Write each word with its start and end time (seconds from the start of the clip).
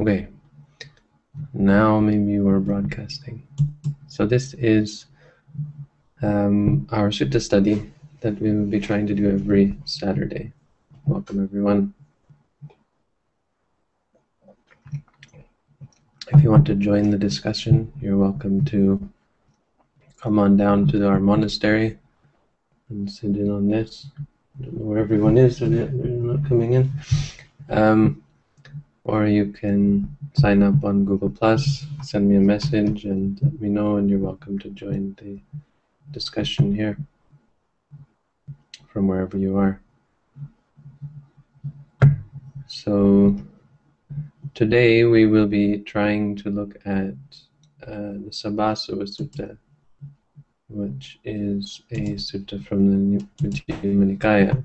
Okay. 0.00 0.28
Now 1.52 2.00
maybe 2.00 2.38
we're 2.38 2.60
broadcasting. 2.60 3.46
So 4.06 4.26
this 4.26 4.54
is 4.54 5.06
um, 6.22 6.86
our 6.90 7.08
Sutta 7.08 7.40
study 7.40 7.90
that 8.20 8.40
we 8.40 8.52
will 8.52 8.66
be 8.66 8.80
trying 8.80 9.06
to 9.06 9.14
do 9.14 9.30
every 9.30 9.76
Saturday. 9.84 10.52
Welcome 11.04 11.42
everyone. 11.42 11.94
If 16.28 16.42
you 16.42 16.50
want 16.50 16.66
to 16.66 16.74
join 16.74 17.10
the 17.10 17.18
discussion, 17.18 17.92
you're 18.00 18.16
welcome 18.16 18.64
to 18.66 19.10
come 20.20 20.38
on 20.38 20.56
down 20.56 20.88
to 20.88 21.06
our 21.06 21.20
monastery 21.20 21.98
and 22.88 23.10
sit 23.10 23.36
in 23.36 23.50
on 23.50 23.68
this. 23.68 24.06
I 24.56 24.64
don't 24.64 24.78
know 24.78 24.84
where 24.84 24.98
everyone 24.98 25.36
is, 25.36 25.58
they're 25.58 25.68
not 25.68 26.48
coming 26.48 26.74
in. 26.74 26.92
Um, 27.68 28.22
or 29.02 29.26
you 29.26 29.52
can 29.52 30.16
sign 30.34 30.62
up 30.62 30.84
on 30.84 31.04
Google 31.04 31.28
Plus, 31.30 31.84
send 32.02 32.28
me 32.28 32.36
a 32.36 32.40
message, 32.40 33.04
and 33.04 33.40
let 33.42 33.60
me 33.60 33.68
know, 33.68 33.96
and 33.96 34.08
you're 34.08 34.20
welcome 34.20 34.58
to 34.60 34.70
join 34.70 35.16
the 35.20 35.40
discussion 36.12 36.72
here 36.72 36.96
from 38.86 39.08
wherever 39.08 39.36
you 39.36 39.58
are. 39.58 39.80
So 42.68 43.36
today 44.54 45.04
we 45.04 45.26
will 45.26 45.48
be 45.48 45.78
trying 45.78 46.36
to 46.36 46.50
look 46.50 46.76
at 46.84 47.14
uh, 47.82 48.14
the 48.22 48.30
Sabbasava 48.30 49.02
Sutta, 49.02 49.58
which 50.74 51.18
is 51.24 51.82
a 51.92 52.14
sutta 52.14 52.64
from 52.66 52.90
the 52.90 53.24
Majjhima 53.42 54.16
Nikaya. 54.16 54.62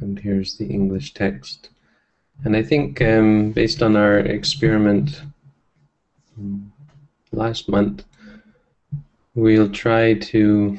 And 0.00 0.18
here's 0.18 0.56
the 0.56 0.66
English 0.66 1.14
text. 1.14 1.70
And 2.44 2.56
I 2.56 2.62
think 2.62 3.02
um, 3.02 3.52
based 3.52 3.82
on 3.82 3.96
our 3.96 4.18
experiment 4.18 5.22
last 7.32 7.68
month, 7.68 8.04
we'll 9.34 9.70
try 9.70 10.14
to 10.14 10.78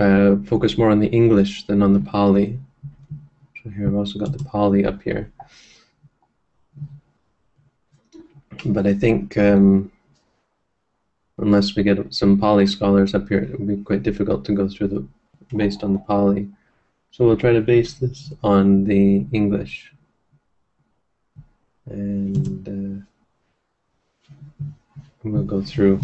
uh, 0.00 0.36
focus 0.44 0.76
more 0.76 0.90
on 0.90 1.00
the 1.00 1.08
English 1.08 1.66
than 1.66 1.82
on 1.82 1.94
the 1.94 2.00
Pali. 2.00 2.58
So 3.62 3.70
here 3.70 3.88
I've 3.88 3.94
also 3.94 4.18
got 4.18 4.36
the 4.36 4.44
Pali 4.44 4.84
up 4.84 5.02
here. 5.02 5.30
But 8.64 8.86
I 8.86 8.94
think 8.94 9.38
um, 9.38 9.92
unless 11.48 11.74
we 11.74 11.82
get 11.82 11.98
some 12.12 12.38
Pali 12.38 12.66
scholars 12.66 13.14
up 13.14 13.26
here, 13.28 13.40
it 13.40 13.58
would 13.58 13.68
be 13.68 13.82
quite 13.82 14.02
difficult 14.02 14.44
to 14.44 14.52
go 14.52 14.68
through 14.68 14.88
the 14.88 15.02
based 15.56 15.82
on 15.82 15.94
the 15.94 15.98
Pali. 16.00 16.46
So 17.10 17.24
we'll 17.24 17.38
try 17.44 17.54
to 17.54 17.62
base 17.62 17.94
this 17.94 18.32
on 18.42 18.84
the 18.84 19.24
English. 19.32 19.90
And 21.86 22.68
uh, 22.68 22.96
we'll 25.24 25.42
go 25.54 25.62
through. 25.62 26.00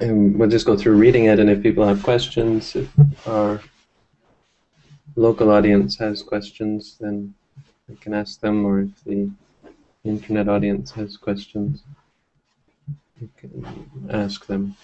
And 0.00 0.38
we'll 0.38 0.50
just 0.50 0.66
go 0.66 0.76
through 0.76 0.96
reading 0.96 1.24
it, 1.24 1.38
and 1.38 1.48
if 1.48 1.62
people 1.62 1.86
have 1.86 2.02
questions, 2.02 2.76
if 2.76 2.88
our 3.26 3.62
local 5.16 5.50
audience 5.50 5.96
has 5.96 6.22
questions, 6.22 6.98
then 7.00 7.32
I 7.90 7.94
can 8.02 8.12
ask 8.12 8.40
them, 8.40 8.66
or 8.66 8.80
if 8.80 9.04
the 9.04 9.30
internet 10.04 10.48
audience 10.48 10.90
has 10.92 11.16
questions, 11.16 11.84
you 13.20 13.28
can 13.36 14.08
ask 14.10 14.46
them. 14.46 14.76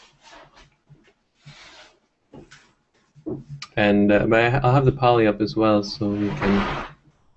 And 3.76 4.10
uh, 4.10 4.26
but 4.26 4.64
I'll 4.64 4.72
have 4.72 4.84
the 4.84 4.92
Pali 4.92 5.26
up 5.26 5.40
as 5.40 5.54
well, 5.56 5.82
so 5.82 6.08
we 6.08 6.28
can 6.28 6.86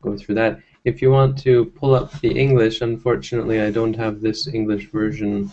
go 0.02 0.18
through 0.18 0.36
that. 0.36 0.60
If 0.86 1.02
you 1.02 1.12
want 1.12 1.38
to 1.40 1.66
pull 1.66 1.94
up 1.94 2.20
the 2.22 2.32
English, 2.32 2.82
unfortunately, 2.82 3.62
I 3.62 3.70
don't 3.70 3.96
have 3.96 4.22
this 4.22 4.48
English 4.48 4.90
version 4.90 5.52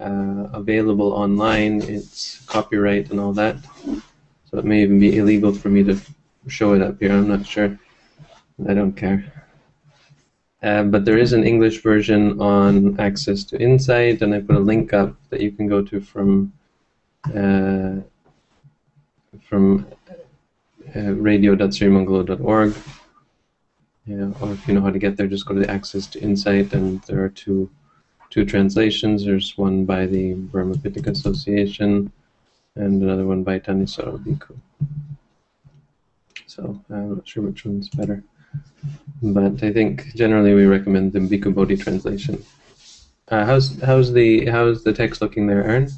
uh, 0.00 0.48
available 0.52 1.12
online. 1.12 1.80
It's 1.82 2.44
copyright 2.46 3.10
and 3.10 3.20
all 3.20 3.32
that, 3.34 3.56
so 4.50 4.58
it 4.58 4.64
may 4.64 4.82
even 4.82 4.98
be 4.98 5.16
illegal 5.16 5.52
for 5.54 5.68
me 5.68 5.82
to 5.84 5.98
show 6.48 6.74
it 6.74 6.82
up 6.82 6.98
here. 7.00 7.12
I'm 7.12 7.28
not 7.28 7.46
sure. 7.46 7.78
I 8.68 8.74
don't 8.74 8.92
care. 8.92 9.43
Uh, 10.64 10.82
but 10.82 11.04
there 11.04 11.18
is 11.18 11.34
an 11.34 11.44
English 11.44 11.82
version 11.82 12.40
on 12.40 12.98
Access 12.98 13.44
to 13.44 13.60
Insight, 13.60 14.22
and 14.22 14.34
I 14.34 14.40
put 14.40 14.56
a 14.56 14.60
link 14.60 14.94
up 14.94 15.14
that 15.28 15.42
you 15.42 15.52
can 15.52 15.68
go 15.68 15.82
to 15.82 16.00
from 16.00 16.54
uh, 17.34 17.96
from 19.42 19.86
uh, 20.96 21.12
radio.sirimangalo.org. 21.12 22.74
Yeah, 24.06 24.30
or 24.40 24.52
if 24.52 24.66
you 24.66 24.72
know 24.72 24.80
how 24.80 24.90
to 24.90 24.98
get 24.98 25.18
there, 25.18 25.26
just 25.26 25.44
go 25.44 25.52
to 25.52 25.60
the 25.60 25.70
Access 25.70 26.06
to 26.08 26.20
Insight, 26.20 26.72
and 26.72 27.02
there 27.02 27.22
are 27.22 27.28
two 27.28 27.68
two 28.30 28.46
translations. 28.46 29.26
There's 29.26 29.58
one 29.58 29.84
by 29.84 30.06
the 30.06 30.32
Burma 30.32 30.76
Pitaka 30.76 31.10
Association, 31.10 32.10
and 32.74 33.02
another 33.02 33.26
one 33.26 33.42
by 33.42 33.58
Bhikkhu. 33.60 34.56
So 36.46 36.80
I'm 36.88 37.16
not 37.16 37.28
sure 37.28 37.42
which 37.42 37.66
one's 37.66 37.90
better, 37.90 38.22
but 39.22 39.62
I 39.62 39.72
think 39.72 40.14
generally 40.14 40.54
we 40.54 40.66
recommend 40.66 41.12
the 41.12 41.20
Bhikkhu 41.20 41.54
Bodhi 41.54 41.76
translation. 41.76 42.44
Uh, 43.28 43.44
how's 43.44 43.80
how's 43.80 44.12
the 44.12 44.46
how's 44.46 44.84
the 44.84 44.92
text 44.92 45.22
looking 45.22 45.46
there, 45.46 45.64
Aaron? 45.64 45.88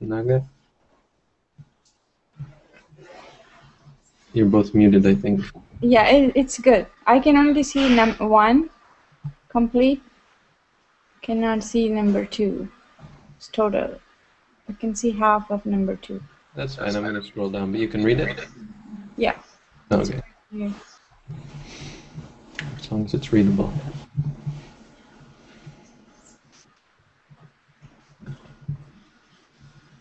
Naga? 0.00 0.48
You're 4.32 4.46
both 4.46 4.74
muted, 4.74 5.06
I 5.06 5.14
think. 5.14 5.44
Yeah, 5.80 6.06
it, 6.08 6.32
it's 6.34 6.58
good. 6.58 6.86
I 7.06 7.18
can 7.18 7.36
only 7.36 7.62
see 7.62 7.94
number 7.94 8.26
one 8.26 8.70
complete. 9.48 10.02
Cannot 11.22 11.62
see 11.62 11.88
number 11.88 12.24
two. 12.24 12.68
It's 13.36 13.48
total. 13.48 14.00
I 14.68 14.72
can 14.72 14.94
see 14.94 15.10
half 15.10 15.50
of 15.50 15.64
number 15.66 15.96
two. 15.96 16.22
That's 16.54 16.76
fine. 16.76 16.94
I'm 16.94 17.02
going 17.02 17.14
to 17.14 17.22
scroll 17.22 17.50
down, 17.50 17.72
but 17.72 17.80
you 17.80 17.88
can 17.88 18.02
read 18.02 18.20
it. 18.20 18.46
Yeah. 19.16 19.36
Okay. 19.90 20.22
As 22.78 22.90
long 22.90 23.04
as 23.04 23.14
it's 23.14 23.32
readable. 23.32 23.72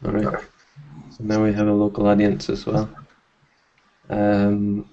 All 0.05 0.11
right. 0.11 0.43
So 1.09 1.23
now 1.23 1.43
we 1.43 1.51
have 1.53 1.67
a 1.67 1.73
local 1.73 2.07
audience 2.07 2.49
as 2.49 2.65
well. 2.65 2.89
Um, 4.09 4.89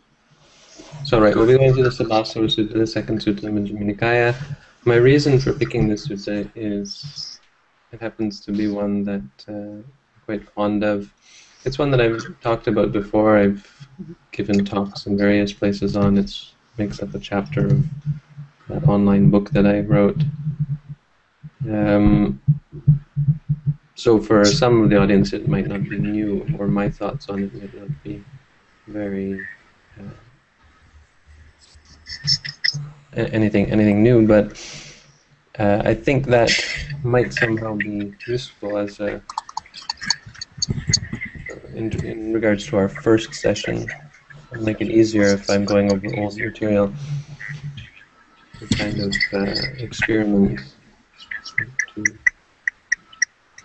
so, 1.04 1.20
right, 1.20 1.36
we'll 1.36 1.46
be 1.46 1.56
going 1.56 1.72
through 1.74 1.84
the 1.84 1.90
Sabbasava 1.90 2.46
Sutta, 2.46 2.72
the 2.72 2.86
second 2.86 3.20
sutta 3.20 3.44
of 3.44 3.52
Majjhima 3.52 3.94
Nikaya. 3.94 4.34
My 4.84 4.96
reason 4.96 5.38
for 5.38 5.52
picking 5.52 5.88
this 5.88 6.08
sutta 6.08 6.50
is 6.54 7.40
it 7.92 8.00
happens 8.00 8.40
to 8.40 8.52
be 8.52 8.68
one 8.68 9.04
that 9.04 9.22
uh, 9.48 9.52
I'm 9.52 9.84
quite 10.24 10.48
fond 10.50 10.82
of. 10.82 11.12
It's 11.64 11.78
one 11.78 11.90
that 11.92 12.00
I've 12.00 12.40
talked 12.42 12.66
about 12.66 12.92
before. 12.92 13.38
I've 13.38 13.88
given 14.32 14.64
talks 14.64 15.06
in 15.06 15.16
various 15.16 15.52
places 15.52 15.96
on. 15.96 16.18
It 16.18 16.30
makes 16.76 17.02
up 17.02 17.14
a 17.14 17.18
chapter 17.18 17.66
of 17.66 17.86
that 18.68 18.84
online 18.86 19.30
book 19.30 19.50
that 19.50 19.66
I 19.66 19.80
wrote. 19.80 20.22
Um, 21.66 22.40
so 23.94 24.20
for 24.20 24.44
some 24.44 24.82
of 24.82 24.90
the 24.90 25.00
audience, 25.00 25.32
it 25.32 25.48
might 25.48 25.66
not 25.66 25.84
be 25.84 25.98
new, 25.98 26.46
or 26.58 26.68
my 26.68 26.90
thoughts 26.90 27.30
on 27.30 27.44
it 27.44 27.54
might 27.54 27.74
not 27.74 28.02
be 28.02 28.22
very 28.86 29.40
uh, 29.98 30.02
anything 33.16 33.70
anything 33.70 34.02
new, 34.02 34.26
but 34.26 34.52
uh, 35.58 35.80
I 35.82 35.94
think 35.94 36.26
that 36.26 36.50
might 37.02 37.32
somehow 37.32 37.74
be 37.76 38.12
useful 38.26 38.76
as 38.76 39.00
a 39.00 39.22
in, 41.76 41.92
in 42.04 42.32
regards 42.32 42.66
to 42.66 42.76
our 42.76 42.88
first 42.88 43.34
session. 43.34 43.88
It'll 44.52 44.64
make 44.64 44.80
it 44.80 44.90
easier 44.90 45.26
if 45.26 45.50
I'm 45.50 45.64
going 45.64 45.92
over 45.92 46.06
old 46.18 46.36
material 46.36 46.92
to 48.58 48.66
kind 48.76 49.00
of 49.00 49.14
uh, 49.32 49.54
experiment 49.78 50.60
to, 51.94 52.04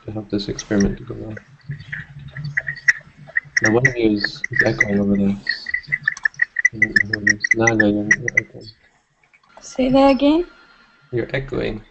to 0.06 0.12
help 0.12 0.30
this 0.30 0.50
experiment 0.50 0.98
to 0.98 1.04
go 1.04 1.14
well. 1.16 1.36
Now 3.62 3.72
one 3.72 3.88
of 3.88 3.96
you 3.96 4.12
is, 4.12 4.42
is 4.52 4.64
echoing 4.66 5.00
over 5.00 5.18
there. 5.18 5.36
Naga, 7.56 7.90
you're 7.90 8.08
echoing. 8.40 8.66
Say 9.62 9.90
that 9.90 10.12
again. 10.12 10.48
You're 11.12 11.30
echoing. 11.34 11.84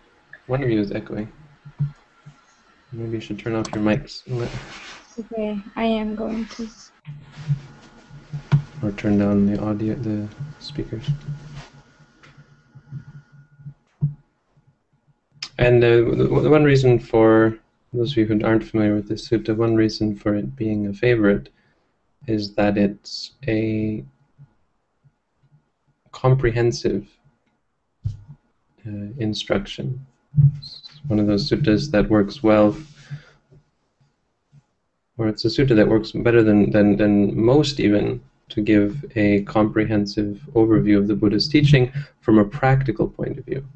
One 0.47 0.63
of 0.63 0.71
you 0.71 0.81
is 0.81 0.93
echoing. 0.93 1.31
Maybe 2.93 3.17
you 3.17 3.21
should 3.21 3.39
turn 3.39 3.55
off 3.55 3.67
your 3.75 3.85
mics. 3.85 4.23
Okay, 5.19 5.59
I 5.75 5.85
am 5.85 6.15
going 6.15 6.47
to. 6.47 6.69
Or 8.83 8.93
turn 8.93 9.19
down 9.19 9.47
the 9.47 9.61
audio, 9.61 9.95
the 9.95 10.29
speakers. 10.61 11.05
And 15.59 15.83
uh, 15.83 15.89
the 15.89 16.29
one 16.29 16.63
reason 16.63 17.01
for 17.01 17.59
those 17.93 18.13
of 18.13 18.19
you 18.19 18.27
who 18.27 18.45
aren't 18.45 18.63
familiar 18.63 18.95
with 18.95 19.09
this 19.09 19.29
sutta, 19.29 19.57
one 19.57 19.75
reason 19.75 20.15
for 20.15 20.37
it 20.37 20.55
being 20.55 20.87
a 20.87 20.93
favorite 20.93 21.49
is 22.29 22.55
that 22.55 22.79
it's 22.79 23.33
a 23.49 24.05
comprehensive 26.13 27.09
uh, 28.87 29.11
instruction. 29.19 30.07
It's 30.59 31.01
one 31.09 31.19
of 31.19 31.27
those 31.27 31.51
suttas 31.51 31.91
that 31.91 32.09
works 32.09 32.43
well, 32.43 32.77
or 35.19 35.29
it's 35.29 35.45
a 35.45 35.49
sutta 35.49 35.75
that 35.77 35.89
works 35.89 36.13
better 36.13 36.43
than, 36.43 36.71
than, 36.71 36.97
than 36.97 37.39
most 37.39 37.81
even 37.81 38.21
to 38.49 38.63
give 38.63 39.05
a 39.17 39.43
comprehensive 39.43 40.41
overview 40.55 40.97
of 40.97 41.07
the 41.09 41.15
Buddha's 41.15 41.49
teaching 41.49 41.93
from 42.21 42.39
a 42.39 42.45
practical 42.45 43.09
point 43.09 43.39
of 43.39 43.45
view. 43.45 43.67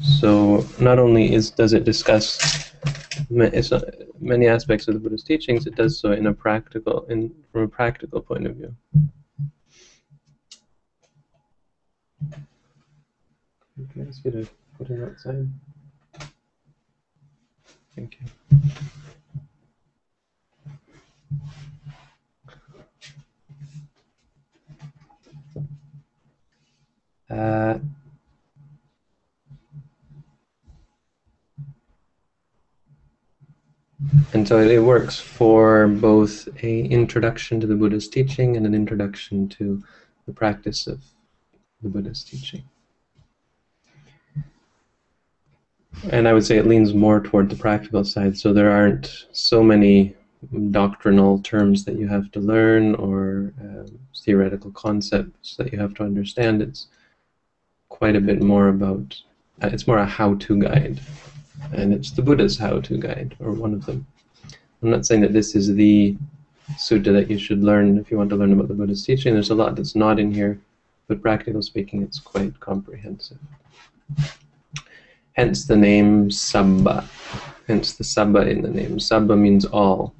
So 0.00 0.64
not 0.78 0.98
only 0.98 1.34
is 1.34 1.50
does 1.50 1.72
it 1.72 1.84
discuss 1.84 2.72
many 3.30 4.46
aspects 4.46 4.88
of 4.88 4.94
the 4.94 5.00
Buddha's 5.00 5.24
teachings, 5.24 5.66
it 5.66 5.74
does 5.74 5.98
so 5.98 6.12
in 6.12 6.26
a 6.26 6.32
practical, 6.32 7.04
in 7.06 7.34
from 7.52 7.62
a 7.62 7.68
practical 7.68 8.20
point 8.20 8.46
of 8.46 8.56
view. 8.56 8.74
Can 13.92 14.02
I 14.04 14.08
ask 14.08 14.24
you 14.24 14.30
to 14.30 14.48
put 14.78 14.90
it 14.90 15.02
outside? 15.02 15.48
Thank 17.96 18.18
you. 18.20 19.00
Uh, 27.30 27.78
and 34.32 34.48
so 34.48 34.58
it 34.58 34.82
works 34.82 35.20
for 35.20 35.86
both 35.86 36.48
a 36.64 36.80
introduction 36.82 37.60
to 37.60 37.66
the 37.66 37.76
Buddha's 37.76 38.08
teaching 38.08 38.56
and 38.56 38.66
an 38.66 38.74
introduction 38.74 39.48
to 39.50 39.82
the 40.26 40.32
practice 40.32 40.88
of 40.88 41.04
the 41.82 41.88
Buddha's 41.88 42.24
teaching. 42.24 42.64
And 46.10 46.26
I 46.26 46.32
would 46.32 46.44
say 46.44 46.56
it 46.56 46.66
leans 46.66 46.94
more 46.94 47.20
toward 47.20 47.50
the 47.50 47.56
practical 47.56 48.04
side, 48.04 48.36
so 48.36 48.52
there 48.52 48.70
aren't 48.70 49.26
so 49.32 49.62
many 49.62 50.16
doctrinal 50.70 51.38
terms 51.40 51.84
that 51.84 51.96
you 51.96 52.08
have 52.08 52.30
to 52.32 52.40
learn 52.40 52.94
or 52.94 53.52
um, 53.60 53.98
theoretical 54.16 54.70
concepts 54.72 55.56
that 55.56 55.72
you 55.72 55.78
have 55.78 55.94
to 55.94 56.02
understand. 56.02 56.62
It's 56.62 56.88
quite 57.88 58.16
a 58.16 58.20
bit 58.20 58.40
more 58.42 58.68
about, 58.68 59.20
uh, 59.62 59.70
it's 59.72 59.86
more 59.86 59.98
a 59.98 60.06
how-to 60.06 60.60
guide. 60.60 61.00
And 61.72 61.92
it's 61.92 62.10
the 62.10 62.22
Buddha's 62.22 62.58
how-to 62.58 62.96
guide, 62.96 63.36
or 63.38 63.52
one 63.52 63.74
of 63.74 63.84
them. 63.84 64.06
I'm 64.82 64.90
not 64.90 65.04
saying 65.04 65.20
that 65.20 65.34
this 65.34 65.54
is 65.54 65.74
the 65.74 66.16
sutta 66.72 67.12
that 67.12 67.30
you 67.30 67.38
should 67.38 67.62
learn 67.62 67.98
if 67.98 68.10
you 68.10 68.16
want 68.16 68.30
to 68.30 68.36
learn 68.36 68.52
about 68.52 68.68
the 68.68 68.74
Buddha's 68.74 69.04
teaching. 69.04 69.34
There's 69.34 69.50
a 69.50 69.54
lot 69.54 69.76
that's 69.76 69.94
not 69.94 70.18
in 70.18 70.32
here, 70.32 70.58
but 71.06 71.20
practical 71.20 71.60
speaking, 71.60 72.02
it's 72.02 72.18
quite 72.18 72.58
comprehensive. 72.60 73.38
Hence 75.32 75.66
the 75.66 75.76
name 75.76 76.30
Sabba. 76.30 77.04
Hence 77.66 77.94
the 77.94 78.04
Sabba 78.04 78.48
in 78.48 78.62
the 78.62 78.70
name. 78.70 78.98
Sabba 78.98 79.36
means 79.36 79.64
all. 79.64 80.14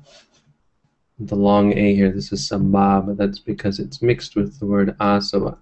The 1.22 1.36
long 1.36 1.76
A 1.76 1.94
here, 1.94 2.10
this 2.10 2.32
is 2.32 2.48
Sabba, 2.48 3.02
but 3.06 3.18
that's 3.18 3.38
because 3.38 3.78
it's 3.78 4.00
mixed 4.00 4.36
with 4.36 4.58
the 4.58 4.64
word 4.64 4.96
Asava. 4.98 5.58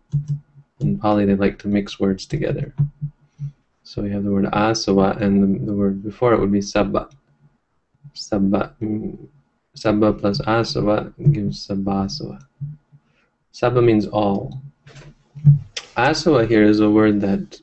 In 0.78 0.96
Pali, 0.96 1.24
they 1.24 1.34
like 1.34 1.58
to 1.58 1.68
mix 1.68 1.98
words 1.98 2.26
together. 2.26 2.72
So 3.82 4.02
we 4.02 4.10
have 4.10 4.22
the 4.22 4.30
word 4.30 4.44
Asava, 4.44 5.20
and 5.20 5.42
the, 5.42 5.66
the 5.66 5.72
word 5.74 6.04
before 6.04 6.32
it 6.32 6.38
would 6.38 6.52
be 6.52 6.60
Sabba. 6.60 7.08
Sabba, 8.14 8.72
sabba 9.74 10.12
plus 10.12 10.40
Asava 10.42 11.12
gives 11.32 11.66
Sabbasava. 11.66 12.40
Sabba 13.50 13.82
means 13.82 14.06
all. 14.06 14.60
Asava 15.96 16.46
here 16.46 16.62
is 16.62 16.78
a 16.78 16.88
word 16.88 17.20
that 17.20 17.60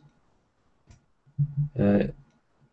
uh, 1.79 2.07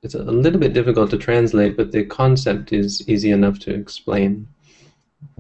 it's 0.03 0.15
a 0.15 0.23
little 0.23 0.59
bit 0.59 0.73
difficult 0.73 1.11
to 1.11 1.17
translate, 1.17 1.77
but 1.77 1.93
the 1.93 2.05
concept 2.05 2.73
is 2.73 3.09
easy 3.09 3.31
enough 3.31 3.61
to 3.61 3.73
explain. 3.73 4.49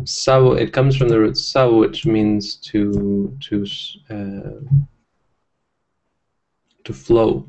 Sav, 0.05 0.59
it 0.59 0.73
comes 0.73 0.97
from 0.97 1.09
the 1.09 1.19
root 1.19 1.37
sav, 1.37 1.75
which 1.75 2.07
means 2.07 2.57
to 2.57 3.37
to 3.41 3.67
uh, 4.11 4.61
to 6.85 6.93
flow, 6.93 7.47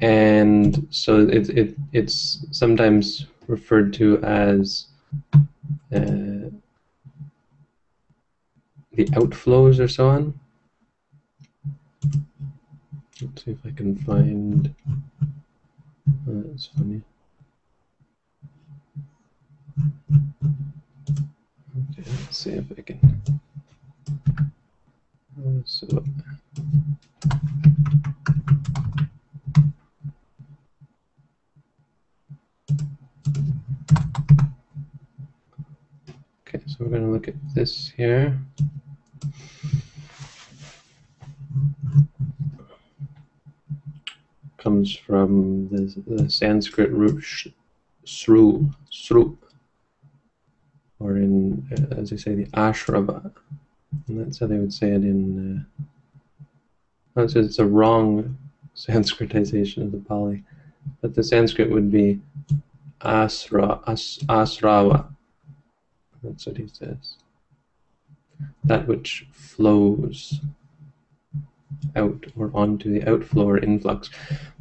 and 0.00 0.86
so 0.90 1.28
it, 1.28 1.50
it 1.50 1.76
it's 1.92 2.46
sometimes 2.52 3.26
referred 3.48 3.92
to 3.94 4.18
as 4.22 4.86
uh, 5.92 6.48
the 8.92 9.04
outflows 9.12 9.78
or 9.78 9.88
so 9.88 10.08
on. 10.08 10.40
Let's 13.20 13.44
see 13.44 13.50
if 13.50 13.66
I 13.66 13.70
can 13.70 13.94
find. 13.96 14.74
Oh, 16.28 16.42
that's 16.46 16.66
funny. 16.66 17.02
Okay, 21.08 22.04
let's 22.06 22.36
see 22.36 22.50
if 22.50 22.64
I 22.76 22.82
can. 22.82 23.22
Uh, 25.38 25.62
so. 25.64 26.04
Okay, 36.46 36.60
so 36.66 36.76
we're 36.80 36.88
going 36.88 37.02
to 37.02 37.08
look 37.08 37.28
at 37.28 37.34
this 37.54 37.92
here. 37.96 38.38
comes 44.60 44.94
from 44.94 45.68
the, 45.68 46.02
the 46.06 46.30
Sanskrit 46.30 46.92
root 46.92 47.24
sru, 48.04 48.70
sru, 48.90 49.36
or 51.00 51.16
in, 51.16 51.66
uh, 51.72 51.96
as 51.96 52.10
they 52.10 52.16
say, 52.16 52.34
the 52.34 52.46
ashrava. 52.46 53.32
And 54.06 54.20
that's 54.20 54.38
how 54.38 54.46
they 54.46 54.58
would 54.58 54.72
say 54.72 54.90
it 54.90 55.02
in. 55.02 55.66
Uh, 57.16 57.22
it's, 57.22 57.34
it's 57.34 57.58
a 57.58 57.66
wrong 57.66 58.38
Sanskritization 58.76 59.82
of 59.82 59.92
the 59.92 59.98
Pali, 59.98 60.44
but 61.00 61.14
the 61.14 61.24
Sanskrit 61.24 61.70
would 61.70 61.90
be 61.90 62.20
asra, 63.02 63.80
as, 63.86 64.18
asrava. 64.28 65.08
That's 66.22 66.46
what 66.46 66.56
he 66.56 66.68
says. 66.68 67.16
That 68.64 68.86
which 68.86 69.26
flows 69.32 70.40
out 71.96 72.24
or 72.36 72.50
onto 72.54 72.92
the 72.92 73.08
outflow 73.10 73.48
or 73.48 73.58
influx. 73.58 74.10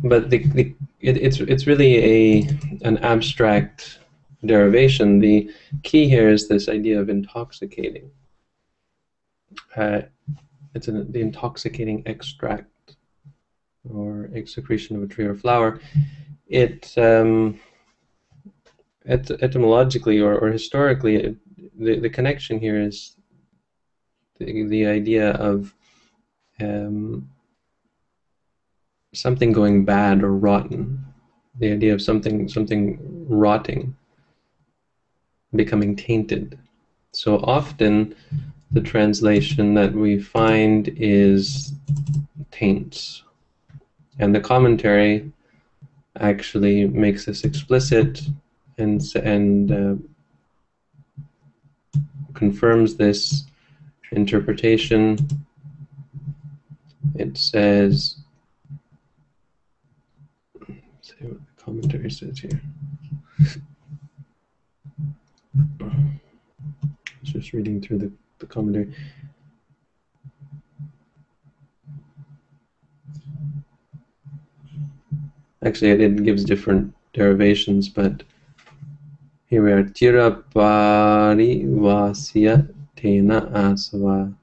But 0.04 0.30
the, 0.30 0.40
the 0.40 0.76
it, 1.02 1.18
it's 1.18 1.40
it's 1.40 1.68
really 1.68 1.98
a 1.98 2.50
an 2.84 2.98
abstract 3.00 4.00
derivation. 4.46 5.20
The 5.20 5.52
key 5.84 6.08
here 6.08 6.30
is 6.30 6.48
this 6.48 6.70
idea 6.70 7.00
of 7.00 7.10
intoxicating. 7.10 8.12
Uh, 9.76 10.02
it's 10.76 10.88
an, 10.88 11.12
the 11.12 11.22
intoxicating 11.22 12.04
extract 12.06 12.96
or 13.90 14.30
excretion 14.34 14.96
of 14.96 15.04
a 15.04 15.08
tree 15.08 15.26
or 15.26 15.36
flower. 15.36 15.80
It 16.48 16.94
um, 16.98 17.60
et 19.06 19.30
etymologically 19.42 20.20
or, 20.20 20.38
or 20.38 20.50
historically, 20.50 21.16
it, 21.16 21.36
the 21.78 22.00
the 22.00 22.10
connection 22.10 22.60
here 22.60 22.80
is 22.80 23.16
the 24.40 24.64
the 24.68 24.86
idea 24.86 25.32
of 25.32 25.74
um, 26.62 27.30
something 29.14 29.52
going 29.52 29.86
bad 29.86 30.24
or 30.24 30.34
rotten. 30.34 31.06
The 31.60 31.72
idea 31.72 31.94
of 31.94 32.02
something 32.02 32.48
something 32.48 33.00
rotting, 33.28 33.96
becoming 35.56 35.96
tainted. 35.96 36.58
So 37.12 37.38
often, 37.38 38.16
the 38.72 38.82
translation 38.82 39.74
that 39.74 39.94
we 39.94 40.20
find 40.20 40.90
is 40.96 41.74
taints, 42.52 43.24
and 44.20 44.34
the 44.34 44.40
commentary 44.40 45.32
actually 46.20 46.86
makes 46.86 47.26
this 47.26 47.44
explicit 47.44 48.22
and 48.78 49.02
and 49.16 49.72
uh, 49.72 49.96
confirms 52.34 52.96
this 52.96 53.46
interpretation 54.12 55.18
it 57.16 57.38
says, 57.38 58.16
see 61.02 61.16
what 61.22 61.40
the 61.40 61.64
commentary 61.64 62.10
says 62.10 62.40
here. 62.40 62.62
Just 67.24 67.54
reading 67.54 67.82
through 67.82 68.00
the, 68.00 68.12
the 68.40 68.46
commentary. 68.46 68.94
Actually, 75.64 75.92
it, 75.92 76.24
gives 76.24 76.46
different 76.46 76.94
derivations, 77.14 77.90
but 77.90 78.24
here 79.48 79.64
we 79.64 79.72
are. 79.72 79.84
Tira 79.84 80.44
vasya 80.54 82.74
tena 82.96 83.52
asava. 83.52 84.34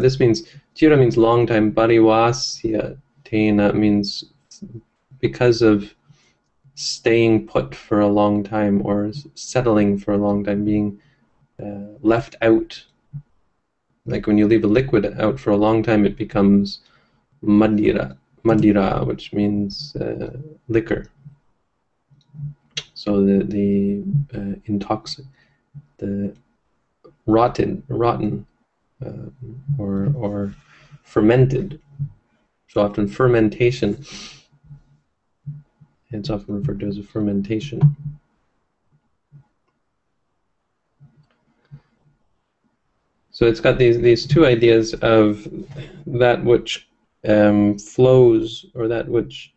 This 0.00 0.18
means 0.18 0.44
tira 0.80 0.96
means 0.96 1.18
long 1.18 1.46
time. 1.46 1.72
Parivasya 1.72 2.96
tena 3.24 3.74
means 3.74 4.24
because 5.18 5.60
of 5.60 5.94
staying 6.74 7.46
put 7.46 7.74
for 7.74 8.00
a 8.00 8.08
long 8.08 8.42
time 8.42 8.80
or 8.86 9.12
settling 9.34 9.98
for 9.98 10.14
a 10.14 10.16
long 10.16 10.42
time, 10.42 10.64
being 10.64 10.98
uh, 11.62 11.98
left 12.00 12.34
out. 12.40 12.82
Like 14.06 14.26
when 14.26 14.38
you 14.38 14.46
leave 14.48 14.64
a 14.64 14.74
liquid 14.78 15.04
out 15.20 15.38
for 15.38 15.50
a 15.50 15.56
long 15.56 15.82
time, 15.82 16.06
it 16.06 16.16
becomes 16.16 16.80
madira, 17.44 18.16
madira, 18.42 19.06
which 19.06 19.34
means 19.34 19.94
uh, 19.96 20.38
liquor. 20.68 21.04
So 22.94 23.22
the 23.22 23.44
the 23.44 24.02
uh, 24.32 24.54
intoxic, 24.66 25.26
the 25.98 26.34
rotten, 27.26 27.82
rotten, 27.88 28.46
uh, 29.04 29.28
or 29.76 30.12
or 30.16 30.54
fermented. 31.10 31.80
So 32.68 32.82
often 32.82 33.08
fermentation 33.08 34.04
it's 36.12 36.30
often 36.30 36.56
referred 36.56 36.80
to 36.80 36.86
as 36.86 36.98
a 36.98 37.02
fermentation. 37.02 37.96
So 43.30 43.46
it's 43.46 43.60
got 43.60 43.78
these 43.78 43.98
these 44.00 44.26
two 44.26 44.44
ideas 44.44 44.94
of 44.94 45.46
that 46.06 46.44
which 46.44 46.88
um, 47.26 47.78
flows 47.78 48.66
or 48.74 48.88
that 48.88 49.08
which 49.08 49.54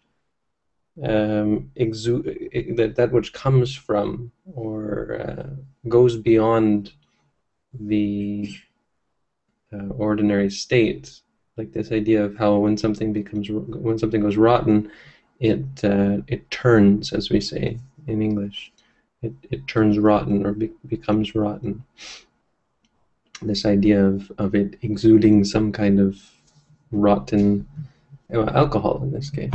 um, 1.03 1.71
exu- 1.77 2.77
that 2.77 2.95
that 2.95 3.11
which 3.11 3.33
comes 3.33 3.73
from 3.75 4.31
or 4.53 5.19
uh, 5.19 5.89
goes 5.89 6.15
beyond 6.15 6.93
the 7.73 8.55
uh, 9.73 9.87
ordinary 9.87 10.51
state, 10.51 11.21
like 11.57 11.71
this 11.73 11.91
idea 11.91 12.23
of 12.23 12.35
how 12.35 12.57
when 12.57 12.77
something 12.77 13.13
becomes 13.13 13.49
when 13.49 13.99
something 13.99 14.21
goes 14.21 14.37
rotten, 14.37 14.91
it 15.39 15.83
uh, 15.83 16.17
it 16.27 16.49
turns, 16.51 17.13
as 17.13 17.29
we 17.29 17.39
say 17.39 17.77
in 18.07 18.21
English. 18.21 18.71
It, 19.21 19.33
it 19.51 19.67
turns 19.67 19.97
rotten 19.97 20.45
or 20.45 20.51
be, 20.51 20.71
becomes 20.85 21.33
rotten. 21.33 21.83
This 23.41 23.65
idea 23.65 24.05
of, 24.05 24.31
of 24.37 24.53
it 24.53 24.75
exuding 24.81 25.45
some 25.45 25.71
kind 25.71 25.99
of 25.99 26.19
rotten 26.91 27.65
alcohol 28.31 29.01
in 29.03 29.11
this 29.11 29.29
case, 29.29 29.53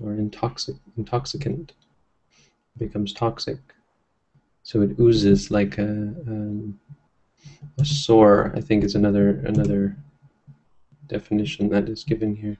or 0.00 0.12
intoxic 0.12 0.76
intoxicant 0.96 1.72
becomes 2.76 3.12
toxic. 3.12 3.58
So 4.64 4.80
it 4.80 4.98
oozes 4.98 5.50
like 5.50 5.78
a, 5.78 5.82
um, 6.26 6.78
a 7.78 7.84
sore. 7.84 8.52
I 8.56 8.60
think 8.60 8.82
is 8.82 8.94
another 8.94 9.40
another 9.44 9.96
definition 11.08 11.68
that 11.68 11.88
is 11.88 12.04
given 12.04 12.36
here. 12.36 12.56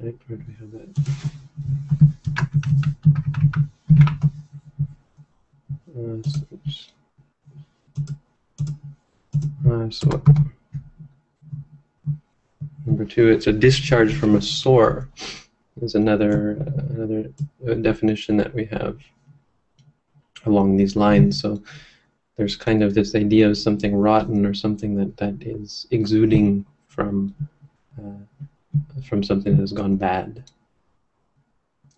Right, 0.00 0.18
where 0.26 0.38
do 0.38 0.44
we 0.48 0.54
have 0.54 0.70
that? 0.72 0.88
Uh, 5.94 6.22
so, 6.28 6.46
uh, 9.70 9.90
so 9.90 10.22
number 12.86 13.04
two, 13.04 13.28
it's 13.28 13.46
a 13.46 13.52
discharge 13.52 14.14
from 14.14 14.36
a 14.36 14.42
sore. 14.42 15.08
Is 15.80 15.94
another 15.94 16.58
uh, 16.60 16.94
another 16.94 17.32
definition 17.80 18.36
that 18.36 18.54
we 18.54 18.66
have 18.66 18.98
along 20.44 20.76
these 20.76 20.96
lines. 20.96 21.40
So 21.40 21.62
there's 22.36 22.56
kind 22.56 22.82
of 22.82 22.94
this 22.94 23.14
idea 23.14 23.48
of 23.48 23.58
something 23.58 23.94
rotten 23.94 24.44
or 24.46 24.54
something 24.54 24.96
that, 24.96 25.16
that 25.16 25.42
is 25.42 25.86
exuding 25.90 26.66
from 26.92 27.34
uh, 27.98 28.44
from 29.08 29.22
something 29.22 29.54
that 29.56 29.60
has 29.60 29.72
gone 29.72 29.96
bad. 29.96 30.44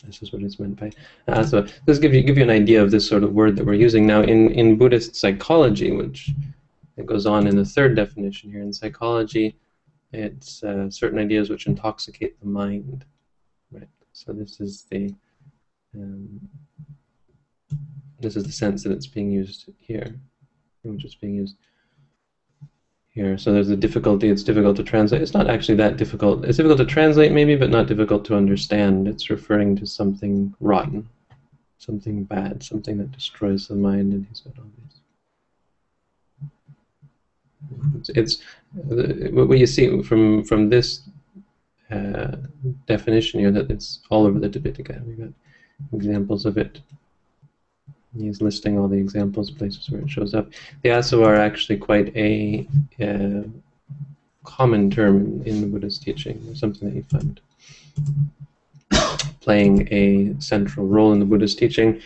This 0.05 0.23
is 0.23 0.33
what 0.33 0.43
it's 0.43 0.61
meant 0.61 0.79
by. 0.79 0.93
Uh, 1.29 1.45
so 1.45 1.67
this 1.87 1.99
give 1.99 2.15
you 2.15 2.23
give 2.23 2.37
you 2.37 2.45
an 2.45 2.51
idea 2.51 2.83
of 2.83 2.91
this 2.91 3.07
sort 3.07 3.25
of 3.25 3.33
word 3.33 3.57
that 3.57 3.67
we're 3.67 3.75
using 3.75 4.07
now 4.07 4.23
in 4.23 4.51
in 4.53 4.77
Buddhist 4.77 5.17
psychology, 5.17 5.91
which 5.93 6.31
it 6.97 7.07
goes 7.07 7.27
on 7.27 7.47
in 7.47 7.57
the 7.57 7.65
third 7.65 7.97
definition 7.97 8.51
here 8.51 8.63
in 8.63 8.73
psychology. 8.73 9.57
It's 10.13 10.63
uh, 10.63 10.89
certain 10.91 11.19
ideas 11.19 11.51
which 11.51 11.67
intoxicate 11.67 12.39
the 12.39 12.47
mind, 12.47 13.05
right? 13.73 13.89
So 14.13 14.33
this 14.33 14.61
is 14.61 14.85
the 14.91 15.13
um, 15.97 16.49
this 18.21 18.37
is 18.37 18.45
the 18.45 18.53
sense 18.53 18.85
that 18.85 18.93
it's 18.93 19.09
being 19.09 19.31
used 19.31 19.71
here, 19.79 20.15
which 20.83 21.05
is 21.05 21.17
being 21.17 21.35
used 21.35 21.57
here. 23.15 23.39
So 23.39 23.53
there's 23.53 23.71
a 23.71 23.77
difficulty. 23.77 24.29
It's 24.29 24.43
difficult 24.43 24.77
to 24.77 24.83
translate. 24.83 25.23
It's 25.23 25.35
not 25.35 25.49
actually 25.49 25.77
that 25.77 25.97
difficult. 25.97 26.45
It's 26.45 26.57
difficult 26.57 26.79
to 26.79 26.85
translate, 26.87 27.33
maybe, 27.33 27.55
but 27.55 27.71
not 27.71 27.87
difficult 27.87 28.25
to 28.27 28.37
understand. 28.37 29.07
It's 29.09 29.31
referring 29.31 29.77
to 29.77 29.87
something 29.87 30.55
rotten, 30.61 31.09
something 31.79 32.25
bad, 32.25 32.63
something 32.63 32.99
that 32.99 33.13
destroys 33.13 33.69
the 33.69 33.77
mind, 33.77 34.13
and 34.13 34.27
he's 34.27 34.41
got 34.41 34.59
all 34.59 34.65
these. 34.77 35.01
It's, 37.97 38.11
it's 38.11 38.43
what 39.33 39.59
you 39.59 39.67
see 39.67 40.03
from 40.03 40.45
from 40.45 40.69
this 40.69 41.03
uh, 41.91 42.37
definition 42.87 43.41
here 43.41 43.53
that 43.53 43.71
it's 43.71 44.01
all 44.11 44.27
over 44.27 44.39
the 44.39 44.49
Tipitaka. 44.49 45.05
We've 45.07 45.19
got 45.19 45.33
examples 45.93 46.47
of 46.47 46.59
it 46.59 46.81
He's 48.17 48.41
listing 48.41 48.79
all 48.79 48.89
the 48.89 48.97
examples, 48.97 49.51
places 49.51 49.91
where 49.91 50.01
it 50.01 50.11
shows 50.11 50.35
up. 50.35 50.51
The 50.83 50.91
asava 50.91 51.27
are 51.27 51.37
actually 51.37 51.79
quite 51.79 52.15
a 52.17 52.67
uh, 53.01 53.49
common 54.45 54.91
term 54.91 55.43
in 55.45 55.61
the 55.61 55.67
Buddha's 55.67 55.99
teaching, 55.99 56.55
something 56.55 56.89
that 56.89 56.95
you 56.95 57.03
find 57.05 57.41
playing 59.41 59.89
a 59.93 60.41
central 60.41 60.87
role 60.87 61.13
in 61.13 61.19
the 61.19 61.25
Buddha's 61.25 61.55
teaching. 61.55 62.01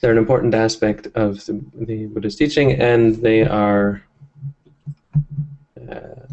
They're 0.00 0.12
an 0.12 0.18
important 0.18 0.54
aspect 0.54 1.08
of 1.14 1.44
the, 1.46 1.64
the 1.74 2.06
Buddha's 2.06 2.36
teaching, 2.36 2.72
and 2.72 3.16
they 3.16 3.42
are 3.42 4.02
uh, 5.90 6.26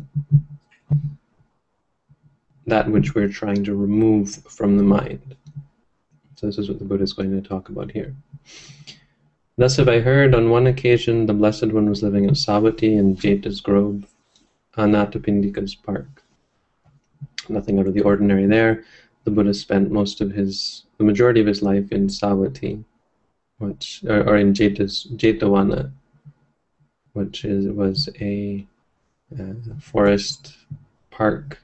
that 2.68 2.90
which 2.90 3.16
we're 3.16 3.30
trying 3.30 3.64
to 3.64 3.76
remove 3.76 4.36
from 4.50 4.78
the 4.78 4.84
mind. 4.84 5.36
So 6.36 6.48
this 6.48 6.58
is 6.58 6.68
what 6.68 6.80
the 6.80 6.86
Buddha 6.86 7.04
is 7.04 7.14
going 7.14 7.32
to 7.32 7.48
talk 7.48 7.70
about 7.70 7.92
here. 7.92 8.14
Thus 9.58 9.76
have 9.78 9.88
I 9.88 10.00
heard 10.00 10.34
on 10.34 10.50
one 10.50 10.66
occasion 10.66 11.26
the 11.26 11.34
Blessed 11.34 11.72
One 11.72 11.88
was 11.88 12.02
living 12.02 12.26
at 12.26 12.34
Savatthi 12.34 12.98
in 12.98 13.16
Jeta's 13.16 13.62
Grove, 13.62 14.06
Anathapindika's 14.76 15.76
park. 15.76 16.24
Nothing 17.50 17.80
out 17.80 17.88
of 17.88 17.94
the 17.94 18.02
ordinary 18.02 18.48
there. 18.48 18.84
The 19.26 19.32
Buddha 19.32 19.54
spent 19.54 19.92
most 19.92 20.22
of 20.22 20.32
his, 20.32 20.86
the 20.98 21.04
majority 21.04 21.40
of 21.40 21.48
his 21.48 21.62
life 21.62 21.92
in 21.92 22.08
Savatthi, 22.08 22.84
which, 23.60 24.04
or, 24.08 24.28
or 24.30 24.38
in 24.38 24.54
Jeta's, 24.54 25.08
Jetavana, 25.16 25.92
which 27.14 27.46
is, 27.46 27.68
was 27.68 28.10
a 28.20 28.66
uh, 29.40 29.54
forest 29.80 30.58
park 31.12 31.60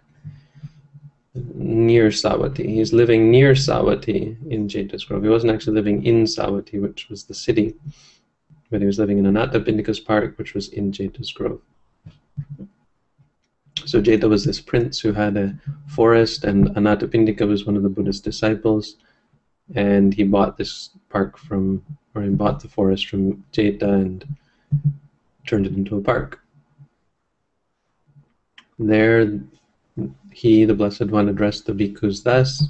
near 1.33 2.09
Savatthi. 2.09 2.65
He's 2.65 2.93
living 2.93 3.29
near 3.31 3.53
Savatthi 3.53 4.35
in 4.51 4.67
Jeta's 4.67 5.03
Grove. 5.05 5.23
He 5.23 5.29
wasn't 5.29 5.53
actually 5.53 5.75
living 5.75 6.05
in 6.05 6.23
Savatthi, 6.23 6.81
which 6.81 7.09
was 7.09 7.23
the 7.23 7.33
city, 7.33 7.75
but 8.69 8.81
he 8.81 8.87
was 8.87 8.99
living 8.99 9.17
in 9.17 9.25
Anathapindika's 9.25 9.99
park, 9.99 10.37
which 10.37 10.53
was 10.53 10.69
in 10.69 10.91
Jeta's 10.91 11.31
Grove. 11.31 11.61
So 13.85 14.01
Jeta 14.01 14.27
was 14.29 14.43
this 14.43 14.59
prince 14.59 14.99
who 14.99 15.13
had 15.13 15.37
a 15.37 15.57
forest, 15.87 16.43
and 16.43 16.69
Anathapindika 16.75 17.47
was 17.47 17.65
one 17.65 17.77
of 17.77 17.83
the 17.83 17.89
Buddhist 17.89 18.23
disciples, 18.23 18.97
and 19.75 20.13
he 20.13 20.23
bought 20.23 20.57
this 20.57 20.91
park 21.09 21.37
from, 21.37 21.83
or 22.15 22.23
he 22.23 22.29
bought 22.29 22.59
the 22.59 22.67
forest 22.67 23.07
from 23.07 23.43
Jeta 23.53 23.87
and 23.87 24.35
turned 25.47 25.65
it 25.65 25.73
into 25.73 25.97
a 25.97 26.01
park. 26.01 26.39
There, 28.77 29.39
he, 30.31 30.65
the 30.65 30.73
Blessed 30.73 31.07
One, 31.07 31.29
addressed 31.29 31.65
the 31.65 31.73
bhikkhus 31.73 32.23
thus 32.23 32.63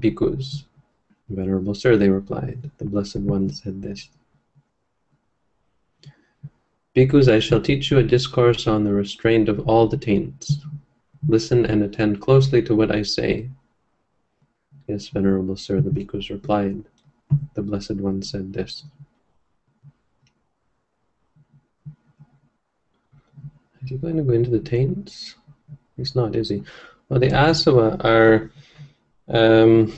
Bhikkhus, 0.00 0.64
Venerable 1.28 1.74
Sir, 1.74 1.96
they 1.96 2.08
replied. 2.08 2.70
The 2.78 2.84
Blessed 2.84 3.20
One 3.20 3.50
said 3.50 3.82
this 3.82 4.08
Bhikkhus, 6.94 7.28
I 7.28 7.38
shall 7.38 7.60
teach 7.60 7.90
you 7.90 7.98
a 7.98 8.02
discourse 8.02 8.66
on 8.66 8.84
the 8.84 8.92
restraint 8.92 9.48
of 9.48 9.68
all 9.68 9.86
the 9.86 9.96
taints. 9.96 10.58
Listen 11.26 11.64
and 11.66 11.82
attend 11.82 12.20
closely 12.20 12.62
to 12.62 12.74
what 12.74 12.90
I 12.90 13.02
say. 13.02 13.50
Yes, 14.86 15.08
Venerable 15.08 15.56
Sir, 15.56 15.80
the 15.80 15.90
bhikkhus 15.90 16.30
replied. 16.30 16.84
The 17.54 17.62
Blessed 17.62 17.96
One 17.96 18.22
said 18.22 18.52
this. 18.52 18.84
Is 23.82 23.90
he 23.90 23.96
going 23.96 24.16
to 24.16 24.22
go 24.22 24.32
into 24.32 24.50
the 24.50 24.60
taints? 24.60 25.34
He's 25.98 26.14
not, 26.14 26.34
is 26.34 26.48
he? 26.48 26.62
Well, 27.10 27.20
the 27.20 27.28
asava 27.28 28.02
are. 28.02 28.50
Um, 29.28 29.92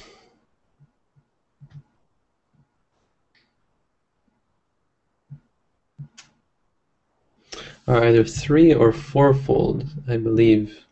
are 7.86 8.04
either 8.04 8.24
three 8.24 8.72
or 8.72 8.92
fourfold, 8.92 9.84
I 10.08 10.16
believe. 10.16 10.84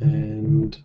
And 0.00 0.76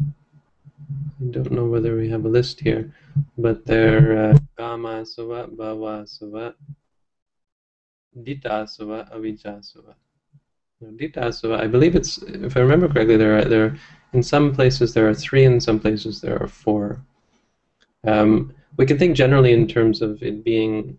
I 0.00 1.24
don't 1.30 1.52
know 1.52 1.66
whether 1.66 1.96
we 1.96 2.08
have 2.08 2.24
a 2.24 2.28
list 2.28 2.60
here, 2.60 2.92
but 3.36 3.64
they're 3.64 4.30
uh, 4.30 4.38
Kama 4.56 5.02
Asava, 5.02 5.48
Bhava 5.54 6.02
Asava, 6.02 6.54
Dita 8.22 8.48
Asava, 8.48 9.12
Avijja 9.14 9.58
Asava. 9.58 9.94
Dita 10.96 11.20
Asava, 11.20 11.60
I 11.60 11.66
believe 11.66 11.96
it's, 11.96 12.18
if 12.18 12.56
I 12.56 12.60
remember 12.60 12.88
correctly, 12.88 13.16
there 13.16 13.38
are, 13.38 13.44
there 13.44 13.76
in 14.12 14.22
some 14.22 14.54
places 14.54 14.94
there 14.94 15.08
are 15.08 15.14
three, 15.14 15.44
in 15.44 15.60
some 15.60 15.80
places 15.80 16.20
there 16.20 16.40
are 16.40 16.46
four. 16.46 17.00
Um, 18.06 18.54
we 18.76 18.86
can 18.86 18.96
think 18.96 19.16
generally 19.16 19.52
in 19.52 19.66
terms 19.66 20.02
of 20.02 20.22
it 20.22 20.44
being 20.44 20.98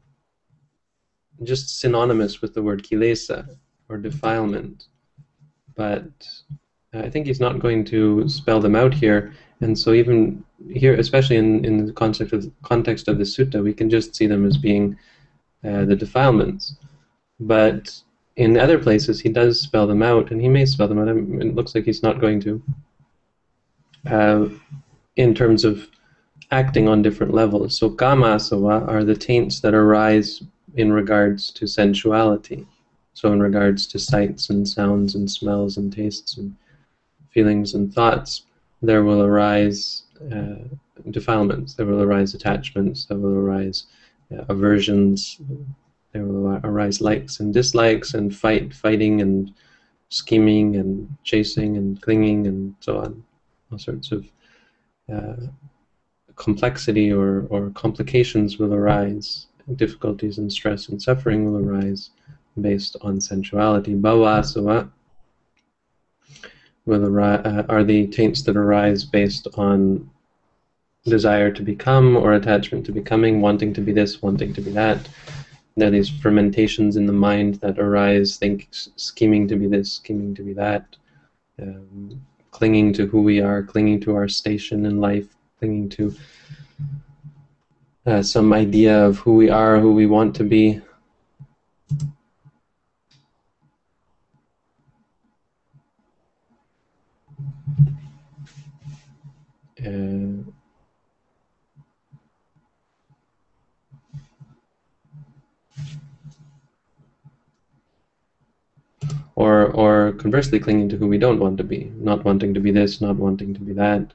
just 1.43 1.79
synonymous 1.79 2.41
with 2.41 2.53
the 2.53 2.61
word 2.61 2.83
kilesa 2.83 3.57
or 3.87 3.97
defilement, 3.97 4.87
but 5.75 6.11
I 6.93 7.09
think 7.09 7.27
he's 7.27 7.39
not 7.39 7.59
going 7.59 7.85
to 7.85 8.27
spell 8.27 8.59
them 8.59 8.75
out 8.75 8.93
here. 8.93 9.33
And 9.61 9.77
so 9.77 9.93
even 9.93 10.43
here, 10.69 10.95
especially 10.95 11.37
in, 11.37 11.63
in 11.63 11.85
the 11.85 11.93
context 11.93 12.33
of, 12.33 12.51
context 12.63 13.07
of 13.07 13.17
the 13.17 13.23
sutta, 13.23 13.63
we 13.63 13.73
can 13.73 13.89
just 13.89 14.13
see 14.13 14.27
them 14.27 14.45
as 14.45 14.57
being 14.57 14.97
uh, 15.63 15.85
the 15.85 15.95
defilements. 15.95 16.75
But 17.39 18.01
in 18.35 18.57
other 18.57 18.79
places, 18.79 19.19
he 19.19 19.29
does 19.29 19.59
spell 19.59 19.87
them 19.87 20.01
out, 20.01 20.31
and 20.31 20.41
he 20.41 20.47
may 20.47 20.65
spell 20.65 20.87
them 20.87 20.99
out. 20.99 21.09
It 21.09 21.55
looks 21.55 21.75
like 21.75 21.85
he's 21.85 22.03
not 22.03 22.21
going 22.21 22.39
to. 22.41 22.63
Uh, 24.09 24.45
in 25.17 25.35
terms 25.35 25.65
of 25.65 25.89
acting 26.51 26.87
on 26.87 27.01
different 27.01 27.33
levels. 27.33 27.77
So 27.77 27.89
kama 27.89 28.27
asava 28.27 28.87
are 28.87 29.03
the 29.03 29.15
taints 29.15 29.59
that 29.59 29.73
arise 29.73 30.41
in 30.75 30.93
regards 30.93 31.51
to 31.51 31.65
sensuality. 31.65 32.65
So 33.13 33.33
in 33.33 33.41
regards 33.41 33.85
to 33.87 33.99
sights 33.99 34.49
and 34.49 34.67
sounds 34.67 35.15
and 35.15 35.29
smells 35.29 35.77
and 35.77 35.91
tastes 35.91 36.37
and 36.37 36.55
feelings 37.31 37.73
and 37.73 37.93
thoughts, 37.93 38.43
there 38.81 39.03
will 39.03 39.21
arise 39.23 40.03
uh, 40.31 40.63
defilements, 41.11 41.73
there 41.73 41.85
will 41.85 42.01
arise 42.01 42.33
attachments, 42.33 43.05
there 43.05 43.17
will 43.17 43.35
arise 43.35 43.85
uh, 44.31 44.45
aversions, 44.47 45.41
there 46.11 46.25
will 46.25 46.59
arise 46.63 47.01
likes 47.01 47.39
and 47.39 47.53
dislikes, 47.53 48.13
and 48.13 48.35
fight, 48.35 48.73
fighting, 48.73 49.21
and 49.21 49.53
scheming, 50.09 50.75
and 50.75 51.15
chasing, 51.23 51.77
and 51.77 52.01
clinging, 52.01 52.47
and 52.47 52.75
so 52.79 52.97
on. 52.97 53.23
All 53.71 53.77
sorts 53.77 54.11
of 54.11 54.25
uh, 55.13 55.35
complexity 56.35 57.11
or, 57.11 57.45
or 57.49 57.69
complications 57.71 58.57
will 58.57 58.73
arise. 58.73 59.47
Difficulties 59.75 60.39
and 60.39 60.51
stress 60.51 60.89
and 60.89 60.99
suffering 60.99 61.45
will 61.45 61.63
arise 61.63 62.09
based 62.59 62.95
on 63.01 63.21
sensuality. 63.21 63.93
Bhava 63.93 64.89
will 66.85 67.05
arise, 67.05 67.41
uh, 67.45 67.63
are 67.69 67.83
the 67.83 68.07
taints 68.07 68.41
that 68.43 68.57
arise 68.57 69.05
based 69.05 69.47
on 69.55 70.09
desire 71.05 71.51
to 71.51 71.61
become 71.61 72.17
or 72.17 72.33
attachment 72.33 72.85
to 72.85 72.91
becoming, 72.91 73.41
wanting 73.41 73.73
to 73.73 73.81
be 73.81 73.91
this, 73.91 74.21
wanting 74.21 74.53
to 74.53 74.61
be 74.61 74.71
that. 74.71 75.07
There 75.79 75.87
are 75.87 75.91
these 75.91 76.09
fermentations 76.09 76.97
in 76.97 77.05
the 77.05 77.13
mind 77.13 77.55
that 77.61 77.79
arise, 77.79 78.35
think 78.35 78.67
scheming 78.71 79.47
to 79.47 79.55
be 79.55 79.65
this, 79.65 79.93
scheming 79.93 80.35
to 80.35 80.43
be 80.43 80.51
that, 80.51 80.97
um, 81.61 82.21
clinging 82.51 82.91
to 82.93 83.07
who 83.07 83.21
we 83.21 83.39
are, 83.39 83.63
clinging 83.63 84.01
to 84.01 84.13
our 84.13 84.27
station 84.27 84.85
in 84.85 84.99
life, 84.99 85.37
clinging 85.57 85.87
to 85.89 86.13
uh, 88.05 88.21
some 88.21 88.51
idea 88.51 89.05
of 89.05 89.19
who 89.19 89.35
we 89.35 89.49
are, 89.49 89.79
who 89.79 89.93
we 89.93 90.05
want 90.05 90.35
to 90.35 90.43
be. 90.43 90.81
Uh, 99.79 100.43
or 109.39 109.67
or 109.71 110.11
conversely 110.23 110.59
clinging 110.59 110.89
to 110.89 110.97
who 110.97 111.07
we 111.07 111.17
don't 111.17 111.39
want 111.39 111.57
to 111.57 111.63
be, 111.63 111.89
not 111.95 112.25
wanting 112.25 112.53
to 112.53 112.59
be 112.59 112.71
this, 112.71 112.99
not 112.99 113.15
wanting 113.15 113.53
to 113.53 113.61
be 113.61 113.71
that, 113.71 114.13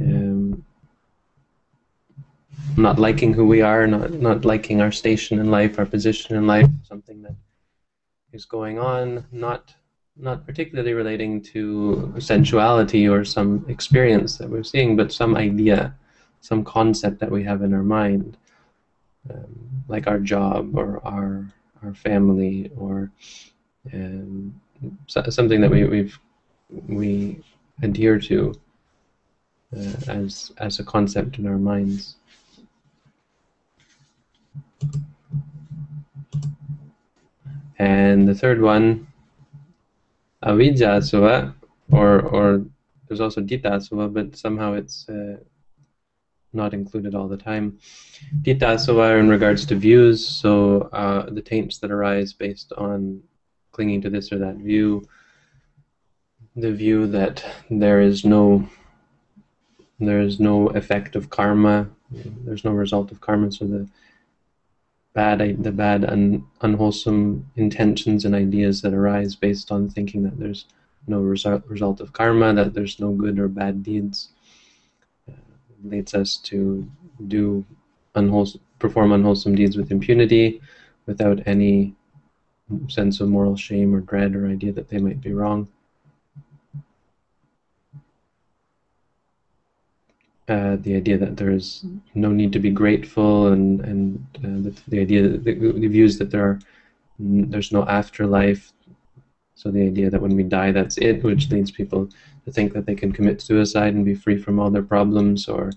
um, 0.00 0.64
not 2.76 2.98
liking 2.98 3.32
who 3.32 3.46
we 3.46 3.62
are, 3.62 3.86
not 3.86 4.12
not 4.14 4.44
liking 4.44 4.80
our 4.80 4.90
station 4.90 5.38
in 5.38 5.48
life, 5.48 5.78
our 5.78 5.86
position 5.86 6.36
in 6.36 6.48
life, 6.48 6.68
something 6.82 7.22
that 7.22 7.36
is 8.32 8.44
going 8.44 8.80
on, 8.80 9.24
not 9.30 9.74
not 10.16 10.44
particularly 10.44 10.92
relating 10.92 11.40
to 11.40 12.12
sensuality 12.18 13.06
or 13.06 13.24
some 13.24 13.64
experience 13.68 14.38
that 14.38 14.50
we're 14.50 14.64
seeing, 14.64 14.96
but 14.96 15.12
some 15.12 15.36
idea, 15.36 15.94
some 16.40 16.64
concept 16.64 17.20
that 17.20 17.30
we 17.30 17.44
have 17.44 17.62
in 17.62 17.72
our 17.72 17.84
mind, 17.84 18.36
um, 19.30 19.54
like 19.86 20.08
our 20.08 20.18
job 20.18 20.76
or 20.76 21.00
our 21.04 21.46
our 21.84 21.94
family 21.94 22.72
or 22.76 23.12
um, 23.92 24.60
something 25.06 25.60
that 25.60 25.70
we 25.70 25.84
we've 25.84 26.18
we 26.88 27.42
adhere 27.82 28.18
to 28.18 28.54
uh, 29.76 29.92
as 30.08 30.52
as 30.58 30.78
a 30.78 30.84
concept 30.84 31.38
in 31.38 31.46
our 31.46 31.58
minds. 31.58 32.16
And 37.78 38.26
the 38.26 38.34
third 38.34 38.60
one, 38.60 39.06
avijja 40.44 40.98
asava, 40.98 41.54
or 41.90 42.20
or 42.20 42.64
there's 43.06 43.20
also 43.20 43.40
dita 43.40 43.70
asava, 43.70 44.12
but 44.12 44.36
somehow 44.36 44.74
it's 44.74 45.08
uh, 45.08 45.36
not 46.52 46.74
included 46.74 47.14
all 47.14 47.28
the 47.28 47.36
time. 47.36 47.78
Dita 48.42 48.66
asava 48.66 49.18
in 49.20 49.28
regards 49.28 49.64
to 49.66 49.76
views, 49.76 50.26
so 50.26 50.82
uh, 50.92 51.30
the 51.30 51.42
taints 51.42 51.78
that 51.78 51.90
arise 51.90 52.32
based 52.32 52.72
on 52.72 53.22
clinging 53.78 54.00
to 54.00 54.10
this 54.10 54.32
or 54.32 54.38
that 54.38 54.56
view, 54.56 55.06
the 56.56 56.72
view 56.72 57.06
that 57.06 57.44
there 57.70 58.00
is 58.00 58.24
no 58.24 58.68
there 60.00 60.20
is 60.20 60.40
no 60.40 60.66
effect 60.80 61.14
of 61.14 61.30
karma, 61.30 61.88
there's 62.44 62.64
no 62.64 62.72
result 62.72 63.12
of 63.12 63.20
karma, 63.20 63.52
so 63.52 63.64
the 63.66 63.88
bad 65.14 65.38
the 65.62 65.70
bad 65.70 66.04
un, 66.04 66.44
unwholesome 66.62 67.48
intentions 67.54 68.24
and 68.24 68.34
ideas 68.34 68.82
that 68.82 68.92
arise 68.92 69.36
based 69.36 69.70
on 69.70 69.88
thinking 69.88 70.24
that 70.24 70.40
there's 70.40 70.64
no 71.06 71.20
result 71.20 71.62
result 71.68 72.00
of 72.00 72.12
karma, 72.12 72.52
that 72.54 72.74
there's 72.74 72.98
no 72.98 73.12
good 73.12 73.38
or 73.38 73.46
bad 73.46 73.84
deeds, 73.84 74.30
uh, 75.28 75.34
leads 75.84 76.14
us 76.14 76.36
to 76.50 76.84
do 77.28 77.64
unwholesome, 78.16 78.60
perform 78.80 79.12
unwholesome 79.12 79.54
deeds 79.54 79.76
with 79.76 79.92
impunity, 79.92 80.60
without 81.06 81.38
any 81.46 81.94
sense 82.88 83.20
of 83.20 83.28
moral 83.28 83.56
shame 83.56 83.94
or 83.94 84.00
dread 84.00 84.34
or 84.34 84.46
idea 84.46 84.72
that 84.72 84.88
they 84.88 84.98
might 84.98 85.20
be 85.20 85.32
wrong. 85.32 85.68
uh, 90.48 90.76
the 90.80 90.96
idea 90.96 91.18
that 91.18 91.36
there 91.36 91.50
is 91.50 91.84
no 92.14 92.30
need 92.32 92.52
to 92.52 92.58
be 92.58 92.70
grateful, 92.70 93.48
and 93.48 93.80
and 93.82 94.26
uh, 94.38 94.70
the, 94.70 94.82
the, 94.88 94.98
idea 94.98 95.28
that 95.28 95.44
the, 95.44 95.54
the, 95.54 95.88
views 95.88 96.18
that 96.18 96.30
there 96.30 96.44
are 96.44 96.58
there's 97.18 97.72
no 97.72 97.84
afterlife. 97.84 98.72
So 99.54 99.70
the 99.70 99.82
idea 99.82 100.08
that 100.08 100.22
when 100.22 100.36
we 100.36 100.44
die, 100.44 100.72
that's 100.72 100.98
it, 100.98 101.22
which 101.22 101.50
leads 101.50 101.70
people 101.70 102.08
to 102.44 102.52
think 102.52 102.72
that 102.72 102.86
they 102.86 102.94
can 102.94 103.12
commit 103.12 103.42
suicide 103.42 103.94
and 103.94 104.04
be 104.04 104.14
free 104.14 104.38
from 104.40 104.58
all 104.58 104.70
their 104.70 104.82
problems, 104.82 105.48
or 105.48 105.72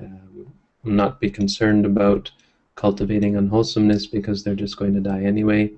um, 0.00 0.52
not 0.82 1.20
be 1.20 1.30
concerned 1.30 1.86
about 1.86 2.30
cultivating 2.74 3.36
unwholesomeness 3.36 4.06
because 4.06 4.42
they're 4.42 4.54
just 4.54 4.78
going 4.78 4.94
to 4.94 5.00
die 5.00 5.22
anyway. 5.22 5.70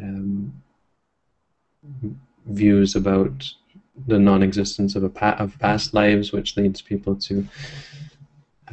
Um, 0.00 0.62
views 2.46 2.96
about 2.96 3.52
the 4.06 4.18
non-existence 4.18 4.96
of 4.96 5.04
a 5.04 5.08
pa- 5.08 5.36
of 5.38 5.58
past 5.58 5.94
lives, 5.94 6.32
which 6.32 6.56
leads 6.56 6.80
people 6.80 7.14
to 7.16 7.46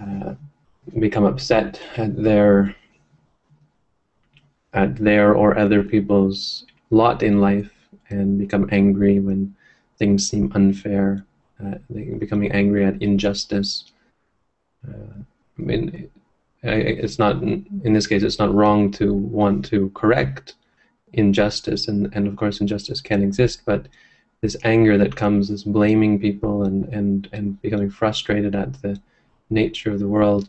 uh, 0.01 0.33
become 0.99 1.25
upset 1.25 1.79
at 1.97 2.15
their 2.21 2.75
at 4.73 4.95
their 4.97 5.33
or 5.33 5.57
other 5.57 5.83
people's 5.83 6.65
lot 6.89 7.23
in 7.23 7.41
life 7.41 7.71
and 8.09 8.37
become 8.37 8.69
angry 8.71 9.19
when 9.19 9.55
things 9.97 10.29
seem 10.29 10.51
unfair. 10.53 11.25
Uh, 11.63 11.75
becoming 12.19 12.51
angry 12.51 12.85
at 12.85 13.01
injustice. 13.01 13.91
Uh, 14.87 15.23
I 15.57 15.61
mean, 15.61 16.07
it's 16.61 17.17
not 17.17 17.41
in 17.41 17.93
this 17.93 18.05
case. 18.05 18.21
It's 18.21 18.37
not 18.37 18.53
wrong 18.53 18.91
to 18.91 19.13
want 19.13 19.65
to 19.65 19.89
correct 19.95 20.53
injustice, 21.17 21.88
and, 21.88 22.13
and 22.13 22.27
of 22.27 22.36
course 22.36 22.62
injustice 22.62 23.01
can 23.01 23.21
exist, 23.21 23.63
but 23.65 23.88
this 24.41 24.56
anger 24.63 24.97
that 24.97 25.15
comes, 25.15 25.49
this 25.49 25.63
blaming 25.63 26.19
people 26.19 26.63
and, 26.63 26.86
and, 26.93 27.27
and 27.34 27.62
becoming 27.62 27.89
frustrated 27.89 28.56
at 28.56 28.82
the 28.82 29.01
nature 29.49 29.91
of 29.91 29.99
the 29.99 30.08
world 30.08 30.47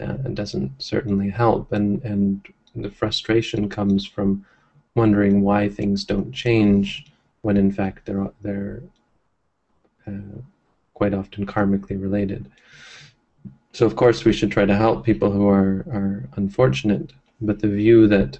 uh, 0.00 0.12
doesn't 0.32 0.80
certainly 0.80 1.28
help. 1.28 1.72
And, 1.72 2.02
and 2.04 2.46
the 2.74 2.90
frustration 2.90 3.68
comes 3.68 4.06
from 4.06 4.46
wondering 4.94 5.42
why 5.42 5.68
things 5.68 6.04
don't 6.04 6.32
change 6.32 7.06
when 7.42 7.56
in 7.56 7.72
fact 7.72 8.06
they're, 8.06 8.30
they're 8.42 8.82
uh, 10.06 10.38
quite 10.94 11.14
often 11.14 11.46
karmically 11.46 12.00
related. 12.00 12.48
So 13.72 13.86
of 13.86 13.96
course 13.96 14.24
we 14.24 14.32
should 14.32 14.52
try 14.52 14.66
to 14.66 14.76
help 14.76 15.04
people 15.04 15.32
who 15.32 15.48
are, 15.48 15.84
are 15.90 16.28
unfortunate, 16.36 17.12
but 17.40 17.60
the 17.60 17.68
view 17.68 18.06
that 18.08 18.38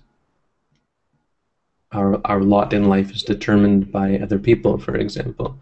our, 1.93 2.21
our 2.25 2.43
lot 2.43 2.73
in 2.73 2.85
life 2.85 3.11
is 3.11 3.23
determined 3.23 3.91
by 3.91 4.19
other 4.19 4.39
people, 4.39 4.79
for 4.79 4.97
example, 4.97 5.59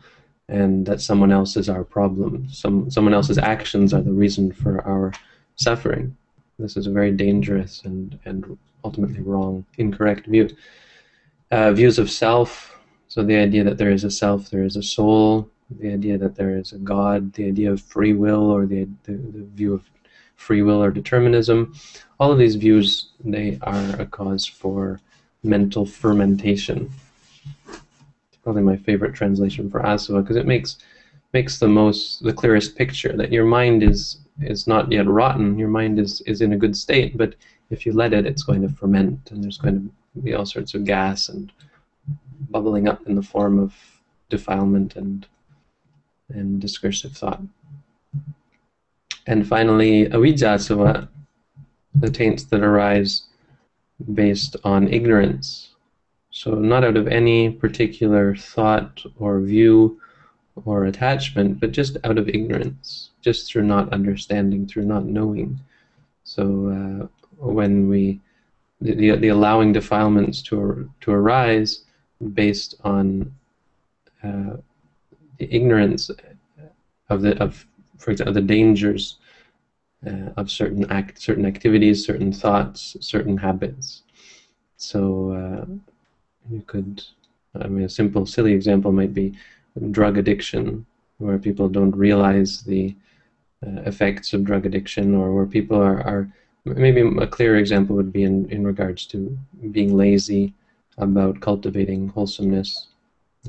and 0.49 0.87
that 0.87 1.01
someone 1.01 1.33
else 1.33 1.57
is 1.57 1.69
our 1.69 1.85
problem. 1.85 2.49
Some, 2.51 2.91
someone 2.91 3.15
else's 3.15 3.39
actions 3.39 3.95
are 3.95 4.03
the 4.03 4.13
reason 4.13 4.53
for 4.53 4.83
our 4.87 5.13
suffering. 5.57 6.17
This 6.59 6.77
is 6.77 6.87
a 6.87 6.93
very 6.93 7.13
dangerous 7.13 7.83
and, 7.85 8.19
and 8.25 8.59
ultimately 8.85 9.21
wrong, 9.21 9.65
incorrect 9.79 10.27
view. 10.27 10.49
Uh, 11.51 11.73
views 11.73 11.99
of 11.99 12.11
self, 12.11 12.79
so 13.09 13.23
the 13.23 13.37
idea 13.37 13.65
that 13.65 13.79
there 13.79 13.91
is 13.91 14.05
a 14.05 14.11
self, 14.11 14.51
there 14.51 14.65
is 14.65 14.77
a 14.77 14.83
soul, 14.83 15.49
the 15.81 15.93
idea 15.93 16.19
that 16.19 16.35
there 16.35 16.57
is 16.57 16.73
a 16.73 16.79
God, 16.79 17.33
the 17.33 17.47
idea 17.47 17.73
of 17.73 17.81
free 17.81 18.13
will, 18.13 18.51
or 18.51 18.67
the, 18.67 18.87
the, 19.05 19.13
the 19.13 19.47
view 19.55 19.73
of 19.73 19.89
free 20.37 20.63
will 20.63 20.83
or 20.83 20.91
determinism, 20.91 21.75
all 22.21 22.31
of 22.31 22.39
these 22.39 22.57
views, 22.57 23.09
they 23.25 23.59
are 23.63 24.01
a 24.01 24.07
cause 24.07 24.47
for 24.47 25.01
mental 25.43 25.87
fermentation. 25.87 26.91
It's 27.69 28.39
probably 28.43 28.63
my 28.63 28.77
favorite 28.77 29.15
translation 29.15 29.71
for 29.71 29.81
asava 29.81 30.23
because 30.23 30.37
it 30.37 30.47
makes 30.47 30.79
makes 31.33 31.59
the 31.59 31.69
most 31.69 32.23
the 32.23 32.33
clearest 32.33 32.77
picture 32.77 33.17
that 33.17 33.33
your 33.33 33.45
mind 33.45 33.83
is 33.83 34.19
is 34.41 34.67
not 34.67 34.91
yet 34.91 35.07
rotten. 35.07 35.59
Your 35.59 35.69
mind 35.69 35.99
is 35.99 36.21
is 36.23 36.41
in 36.41 36.53
a 36.53 36.57
good 36.57 36.77
state, 36.77 37.17
but 37.17 37.35
if 37.71 37.85
you 37.85 37.93
let 37.93 38.15
it, 38.15 38.27
it's 38.27 38.43
going 38.43 38.63
to 38.63 38.69
ferment, 38.69 39.31
and 39.31 39.43
there's 39.43 39.59
going 39.59 39.93
to 40.15 40.21
be 40.23 40.35
all 40.35 40.47
sorts 40.47 40.75
of 40.75 40.85
gas 40.85 41.29
and 41.29 41.53
bubbling 42.51 42.89
up 42.89 43.07
in 43.07 43.15
the 43.15 43.23
form 43.23 43.59
of 43.59 43.75
defilement 44.31 44.97
and 44.97 45.27
and 46.31 46.61
discursive 46.61 47.17
thought. 47.17 47.43
And 49.27 49.47
finally, 49.47 50.07
avijjasava, 50.07 51.09
the 51.95 52.11
taints 52.11 52.45
that 52.45 52.63
arise 52.63 53.28
based 54.15 54.57
on 54.65 54.89
ignorance. 54.89 55.71
So, 56.31 56.55
not 56.55 56.85
out 56.85 56.97
of 56.97 57.09
any 57.09 57.51
particular 57.51 58.37
thought 58.37 59.03
or 59.19 59.41
view 59.41 60.01
or 60.65 60.85
attachment, 60.85 61.61
but 61.61 61.73
just 61.73 61.97
out 62.05 62.19
of 62.19 62.29
ignorance, 62.29 63.11
just 63.23 63.51
through 63.51 63.65
not 63.65 63.93
understanding, 63.93 64.67
through 64.67 64.85
not 64.85 65.07
knowing. 65.07 65.61
So, 66.25 66.45
uh, 66.69 67.07
when 67.39 67.89
we 67.89 68.21
the, 68.81 69.17
the 69.17 69.29
allowing 69.29 69.73
defilements 69.73 70.43
to 70.43 70.91
to 71.01 71.11
arise 71.11 71.85
based 72.35 72.75
on 72.85 73.35
uh, 74.23 74.57
the 75.39 75.55
ignorance 75.55 76.11
of 77.09 77.23
the 77.23 77.41
of 77.43 77.67
for 77.97 78.11
example 78.11 78.35
the 78.35 78.41
dangers 78.41 79.19
uh, 80.07 80.31
of 80.37 80.51
certain 80.51 80.91
act 80.91 81.21
certain 81.21 81.47
activities, 81.47 82.05
certain 82.05 82.33
thoughts, 82.33 82.97
certain 83.01 83.37
habits. 83.37 84.03
So 84.77 85.33
uh, 85.33 85.65
you 86.51 86.63
could, 86.67 87.03
I 87.61 87.67
mean, 87.67 87.85
a 87.85 87.89
simple 87.89 88.27
silly 88.27 88.53
example 88.53 88.93
might 88.93 89.13
be 89.13 89.35
drug 89.91 90.19
addiction, 90.19 90.87
where 91.19 91.39
people 91.39 91.69
don't 91.69 91.97
realize 91.97 92.63
the 92.63 92.95
uh, 93.67 93.83
effects 93.87 94.33
of 94.33 94.45
drug 94.45 94.67
addiction, 94.67 95.15
or 95.15 95.35
where 95.35 95.47
people 95.47 95.77
are, 95.77 96.01
are 96.03 96.33
maybe 96.65 97.01
a 97.01 97.27
clearer 97.27 97.57
example 97.57 97.97
would 97.97 98.13
be 98.13 98.23
in, 98.23 98.49
in 98.51 98.65
regards 98.65 99.07
to 99.07 99.37
being 99.73 99.97
lazy 99.97 100.55
about 100.99 101.41
cultivating 101.41 102.09
wholesomeness, 102.09 102.89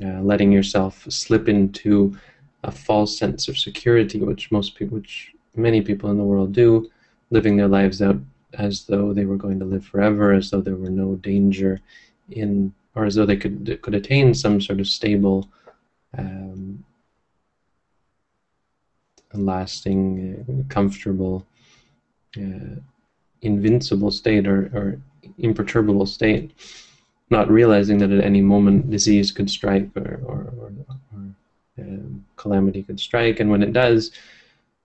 uh, 0.04 0.20
letting 0.20 0.50
yourself 0.50 1.06
slip 1.08 1.48
into 1.48 2.16
a 2.64 2.70
false 2.70 3.16
sense 3.16 3.48
of 3.48 3.58
security, 3.58 4.18
which 4.20 4.50
most 4.50 4.74
people, 4.74 4.98
which 4.98 5.32
many 5.54 5.80
people 5.82 6.10
in 6.10 6.18
the 6.18 6.24
world 6.24 6.52
do, 6.52 6.90
living 7.30 7.56
their 7.56 7.68
lives 7.68 8.02
out 8.02 8.16
as 8.54 8.84
though 8.84 9.12
they 9.12 9.24
were 9.24 9.36
going 9.36 9.58
to 9.58 9.64
live 9.64 9.84
forever, 9.84 10.32
as 10.32 10.50
though 10.50 10.60
there 10.60 10.76
were 10.76 10.90
no 10.90 11.14
danger 11.16 11.80
in, 12.30 12.72
or 12.94 13.04
as 13.04 13.14
though 13.14 13.26
they 13.26 13.36
could 13.36 13.78
could 13.82 13.94
attain 13.94 14.34
some 14.34 14.60
sort 14.60 14.80
of 14.80 14.86
stable, 14.86 15.48
um, 16.18 16.84
lasting, 19.34 20.44
uh, 20.48 20.72
comfortable, 20.72 21.46
uh, 22.36 22.76
invincible 23.42 24.10
state 24.10 24.46
or, 24.46 24.70
or 24.74 25.00
imperturbable 25.38 26.06
state, 26.06 26.52
not 27.30 27.50
realizing 27.50 27.98
that 27.98 28.10
at 28.10 28.24
any 28.24 28.40
moment 28.40 28.90
disease 28.90 29.30
could 29.30 29.48
strike 29.48 29.88
or, 29.96 30.20
or, 30.24 30.52
or, 30.58 30.72
or 31.14 31.34
um, 31.78 32.24
calamity 32.36 32.82
could 32.82 32.98
strike, 32.98 33.38
and 33.38 33.50
when 33.50 33.62
it 33.62 33.72
does, 33.72 34.10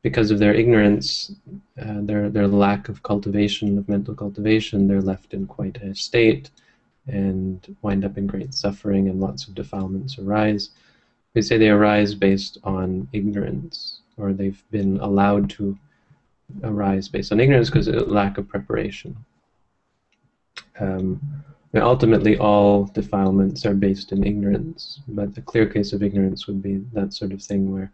because 0.06 0.30
of 0.30 0.38
their 0.38 0.54
ignorance, 0.54 1.32
uh, 1.82 2.00
their 2.10 2.30
their 2.30 2.48
lack 2.48 2.90
of 2.90 3.02
cultivation 3.02 3.76
of 3.76 3.90
mental 3.90 4.14
cultivation, 4.14 4.88
they're 4.88 5.12
left 5.14 5.34
in 5.34 5.48
quite 5.48 5.78
a 5.82 5.96
state 5.96 6.52
and 7.08 7.76
wind 7.82 8.06
up 8.06 8.16
in 8.16 8.28
great 8.28 8.54
suffering 8.54 9.10
and 9.10 9.20
lots 9.20 9.48
of 9.48 9.56
defilements 9.56 10.20
arise. 10.20 10.70
We 11.34 11.42
say 11.42 11.58
they 11.58 11.70
arise 11.70 12.14
based 12.14 12.60
on 12.64 13.08
ignorance, 13.14 14.02
or 14.16 14.32
they've 14.32 14.64
been 14.70 15.00
allowed 15.00 15.50
to 15.58 15.76
arise 16.62 17.08
based 17.08 17.32
on 17.32 17.40
ignorance 17.40 17.72
because 17.72 17.88
of 17.88 18.08
lack 18.08 18.38
of 18.38 18.48
preparation. 18.48 19.18
Um, 20.80 21.20
ultimately, 21.74 22.38
all 22.38 22.84
defilements 23.02 23.66
are 23.66 23.74
based 23.88 24.12
in 24.12 24.24
ignorance, 24.24 25.00
but 25.08 25.36
a 25.36 25.42
clear 25.42 25.66
case 25.66 25.94
of 25.94 26.04
ignorance 26.04 26.46
would 26.46 26.62
be 26.62 26.76
that 26.94 27.12
sort 27.12 27.32
of 27.32 27.42
thing 27.42 27.74
where 27.74 27.92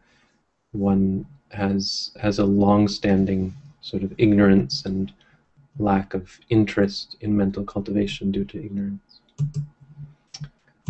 one 0.72 1.26
has 1.50 2.12
has 2.20 2.40
a 2.40 2.46
long-standing 2.46 3.54
sort 3.82 4.04
of 4.04 4.14
ignorance 4.18 4.86
and 4.86 5.12
lack 5.80 6.14
of 6.14 6.40
interest 6.50 7.18
in 7.22 7.36
mental 7.36 7.64
cultivation 7.64 8.32
due 8.32 8.46
to 8.46 8.64
ignorance. 8.64 9.20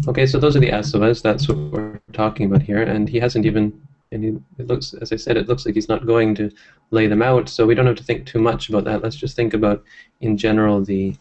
Okay, 0.08 0.26
so 0.26 0.40
those 0.40 0.56
are 0.56 0.60
the 0.60 0.72
asavas. 0.72 1.22
That's 1.22 1.48
what 1.48 1.58
we're 1.58 2.00
talking 2.14 2.48
about 2.48 2.62
here, 2.62 2.82
and 2.82 3.08
he 3.08 3.20
hasn't 3.20 3.46
even. 3.46 3.82
And 4.14 4.44
it 4.58 4.68
looks, 4.68 4.94
as 4.94 5.14
I 5.14 5.16
said, 5.16 5.38
it 5.38 5.48
looks 5.48 5.66
like 5.66 5.74
he's 5.74 5.88
not 5.88 6.06
going 6.06 6.36
to 6.36 6.52
lay 6.90 7.08
them 7.08 7.22
out. 7.22 7.48
So 7.48 7.66
we 7.66 7.76
don't 7.76 7.86
have 7.86 7.96
to 7.96 8.04
think 8.04 8.26
too 8.26 8.40
much 8.40 8.68
about 8.68 8.84
that. 8.84 9.02
Let's 9.02 9.16
just 9.16 9.38
think 9.38 9.54
about, 9.54 9.86
in 10.20 10.36
general, 10.36 10.84
the 10.84 11.16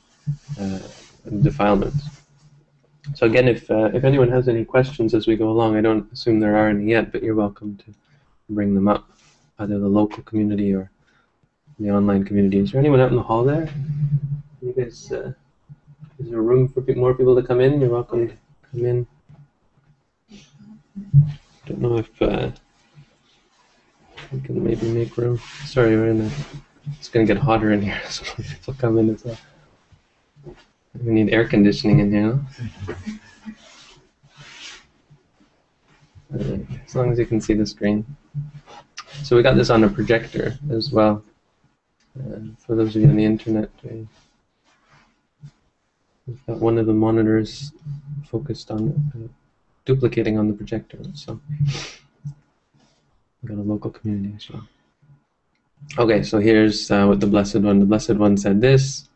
uh, 0.58 0.80
defilements. 1.40 2.02
So 3.14 3.26
again, 3.26 3.46
if 3.46 3.70
uh, 3.70 3.90
if 3.94 4.02
anyone 4.02 4.28
has 4.30 4.48
any 4.48 4.64
questions 4.64 5.14
as 5.14 5.28
we 5.28 5.36
go 5.36 5.50
along, 5.50 5.76
I 5.76 5.82
don't 5.82 6.12
assume 6.12 6.40
there 6.40 6.56
are 6.56 6.68
any 6.68 6.86
yet, 6.86 7.12
but 7.12 7.22
you're 7.22 7.36
welcome 7.36 7.76
to 7.76 7.94
bring 8.50 8.74
them 8.74 8.88
up 8.88 9.06
either 9.58 9.78
the 9.78 9.88
local 9.88 10.22
community 10.24 10.74
or 10.74 10.90
the 11.78 11.90
online 11.90 12.24
community. 12.24 12.58
Is 12.58 12.72
there 12.72 12.80
anyone 12.80 13.00
out 13.00 13.10
in 13.10 13.16
the 13.16 13.22
hall 13.22 13.44
there? 13.44 13.68
You 14.60 14.72
guys, 14.72 15.10
uh, 15.12 15.32
is 16.18 16.30
there 16.30 16.42
room 16.42 16.68
for 16.68 16.82
more 16.94 17.14
people 17.14 17.34
to 17.36 17.42
come 17.42 17.60
in? 17.60 17.80
You're 17.80 17.90
welcome 17.90 18.28
to 18.28 18.34
come 18.70 18.84
in. 18.84 19.06
Don't 21.66 21.80
know 21.80 21.98
if 21.98 22.22
uh, 22.22 22.50
we 24.32 24.40
can 24.40 24.62
maybe 24.62 24.90
make 24.90 25.16
room. 25.16 25.38
Sorry, 25.64 25.96
we're 25.96 26.08
in 26.08 26.18
the. 26.18 26.32
It's 26.98 27.08
gonna 27.08 27.26
get 27.26 27.36
hotter 27.36 27.72
in 27.72 27.82
here, 27.82 28.00
so 28.08 28.24
people 28.42 28.74
come 28.74 28.98
in 28.98 29.10
as 29.10 29.24
well. 29.24 29.38
We 31.02 31.12
need 31.12 31.32
air 31.32 31.46
conditioning 31.46 32.00
in 32.00 32.12
here. 32.12 32.40
Right, 36.32 36.64
as 36.86 36.94
long 36.94 37.10
as 37.10 37.18
you 37.18 37.26
can 37.26 37.40
see 37.40 37.54
the 37.54 37.66
screen. 37.66 38.06
So 39.22 39.36
we 39.36 39.42
got 39.42 39.56
this 39.56 39.70
on 39.70 39.84
a 39.84 39.88
projector 39.88 40.58
as 40.70 40.90
well. 40.90 41.22
Uh, 42.18 42.40
for 42.58 42.74
those 42.74 42.96
of 42.96 43.02
you 43.02 43.08
on 43.08 43.16
the 43.16 43.24
internet, 43.24 43.70
we, 43.84 44.08
have 46.26 46.46
got 46.46 46.58
one 46.58 46.78
of 46.78 46.86
the 46.86 46.92
monitors 46.92 47.72
focused 48.24 48.70
on 48.70 49.12
uh, 49.14 49.28
duplicating 49.84 50.38
on 50.38 50.48
the 50.48 50.54
projector. 50.54 50.98
So 51.14 51.40
we've 53.42 53.48
got 53.48 53.58
a 53.58 53.62
local 53.62 53.90
community 53.90 54.34
as 54.36 54.50
well. 54.50 54.66
Okay, 55.98 56.22
so 56.22 56.38
here's 56.38 56.90
uh, 56.90 57.06
what 57.06 57.20
the 57.20 57.26
Blessed 57.26 57.56
One. 57.56 57.80
The 57.80 57.86
Blessed 57.86 58.14
One 58.14 58.36
said 58.36 58.60
this, 58.60 59.08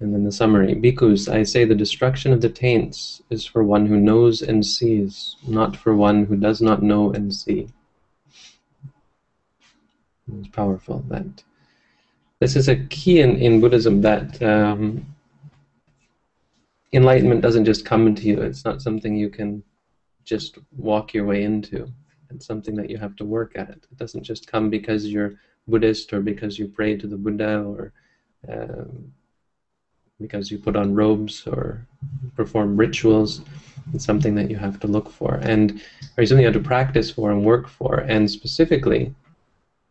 and 0.00 0.12
then 0.12 0.24
the 0.24 0.32
summary. 0.32 0.74
Bhikkhus, 0.74 1.32
I 1.32 1.42
say 1.42 1.64
the 1.64 1.74
destruction 1.74 2.32
of 2.32 2.40
the 2.40 2.48
taints 2.48 3.22
is 3.30 3.46
for 3.46 3.62
one 3.62 3.86
who 3.86 3.98
knows 3.98 4.42
and 4.42 4.64
sees, 4.64 5.36
not 5.46 5.76
for 5.76 5.94
one 5.94 6.26
who 6.26 6.36
does 6.36 6.60
not 6.60 6.82
know 6.82 7.12
and 7.12 7.34
see. 7.34 7.68
It's 10.32 10.48
powerful. 10.48 11.04
That 11.08 11.42
this 12.40 12.56
is 12.56 12.68
a 12.68 12.76
key 12.76 13.20
in, 13.20 13.36
in 13.36 13.60
Buddhism 13.60 14.00
that 14.02 14.42
um, 14.42 15.06
enlightenment 16.92 17.40
doesn't 17.40 17.64
just 17.64 17.84
come 17.84 18.06
into 18.06 18.24
you. 18.24 18.40
It's 18.40 18.64
not 18.64 18.82
something 18.82 19.16
you 19.16 19.28
can 19.28 19.62
just 20.24 20.58
walk 20.76 21.14
your 21.14 21.24
way 21.24 21.44
into. 21.44 21.92
It's 22.30 22.46
something 22.46 22.74
that 22.74 22.90
you 22.90 22.98
have 22.98 23.14
to 23.16 23.24
work 23.24 23.52
at. 23.56 23.70
It 23.70 23.96
doesn't 23.96 24.24
just 24.24 24.46
come 24.46 24.68
because 24.68 25.06
you're 25.06 25.34
Buddhist 25.68 26.12
or 26.12 26.20
because 26.20 26.58
you 26.58 26.66
pray 26.66 26.96
to 26.96 27.06
the 27.06 27.16
Buddha 27.16 27.62
or 27.62 27.92
um, 28.48 29.12
because 30.20 30.50
you 30.50 30.58
put 30.58 30.76
on 30.76 30.94
robes 30.94 31.46
or 31.46 31.86
perform 32.34 32.76
rituals. 32.76 33.42
It's 33.94 34.04
something 34.04 34.34
that 34.34 34.50
you 34.50 34.56
have 34.56 34.80
to 34.80 34.86
look 34.86 35.10
for, 35.10 35.36
and 35.36 35.80
or 36.16 36.26
something 36.26 36.42
you 36.42 36.52
have 36.52 36.62
to 36.62 36.68
practice 36.68 37.10
for 37.10 37.30
and 37.30 37.44
work 37.44 37.68
for, 37.68 38.00
and 38.00 38.28
specifically 38.28 39.14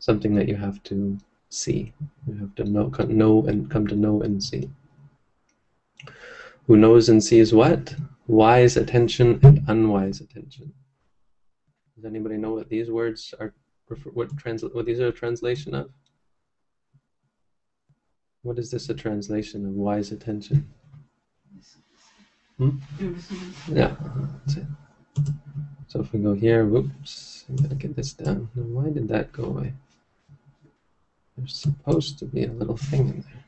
something 0.06 0.36
that 0.36 0.48
you 0.48 0.56
have 0.56 0.84
to 0.84 1.18
see. 1.50 1.92
You 2.28 2.36
have 2.38 2.54
to 2.56 2.64
know, 2.64 2.92
know 3.08 3.44
and 3.48 3.72
come 3.72 3.88
to 3.88 3.96
know 3.96 4.22
and 4.22 4.42
see. 4.42 4.70
Who 6.68 6.78
knows 6.78 7.10
and 7.10 7.24
sees 7.24 7.52
what? 7.54 7.96
Wise 8.28 8.78
attention 8.78 9.40
and 9.42 9.64
unwise 9.68 10.22
attention. 10.22 10.72
Does 11.96 12.06
anybody 12.06 12.38
know 12.38 12.54
what 12.54 12.70
these 12.70 12.92
words 12.92 13.34
are? 13.40 13.54
What 14.14 14.38
translate? 14.38 14.76
What 14.76 14.86
these 14.86 15.00
are 15.00 15.08
a 15.08 15.12
translation 15.12 15.74
of? 15.74 15.90
What 18.44 18.60
is 18.60 18.70
this 18.70 18.90
a 18.90 18.94
translation 18.94 19.66
of 19.66 19.72
wise 19.72 20.12
attention? 20.12 20.72
Hmm? 22.58 22.78
Yeah, 23.72 23.96
that's 24.46 24.58
it. 24.58 24.66
So 25.88 26.02
if 26.02 26.14
we 26.14 26.20
go 26.20 26.34
here, 26.34 26.66
whoops, 26.66 27.46
I 27.50 27.62
gotta 27.62 27.76
get 27.76 27.96
this 27.96 28.14
down. 28.14 28.50
Now 28.56 28.64
why 28.64 28.90
did 28.92 29.08
that 29.08 29.32
go 29.32 29.46
away? 29.46 29.74
There's 31.38 31.56
supposed 31.56 32.18
to 32.20 32.26
be 32.26 32.46
a 32.46 32.52
little 32.52 32.78
thing 32.78 33.10
in 33.10 33.26
there. 33.28 33.44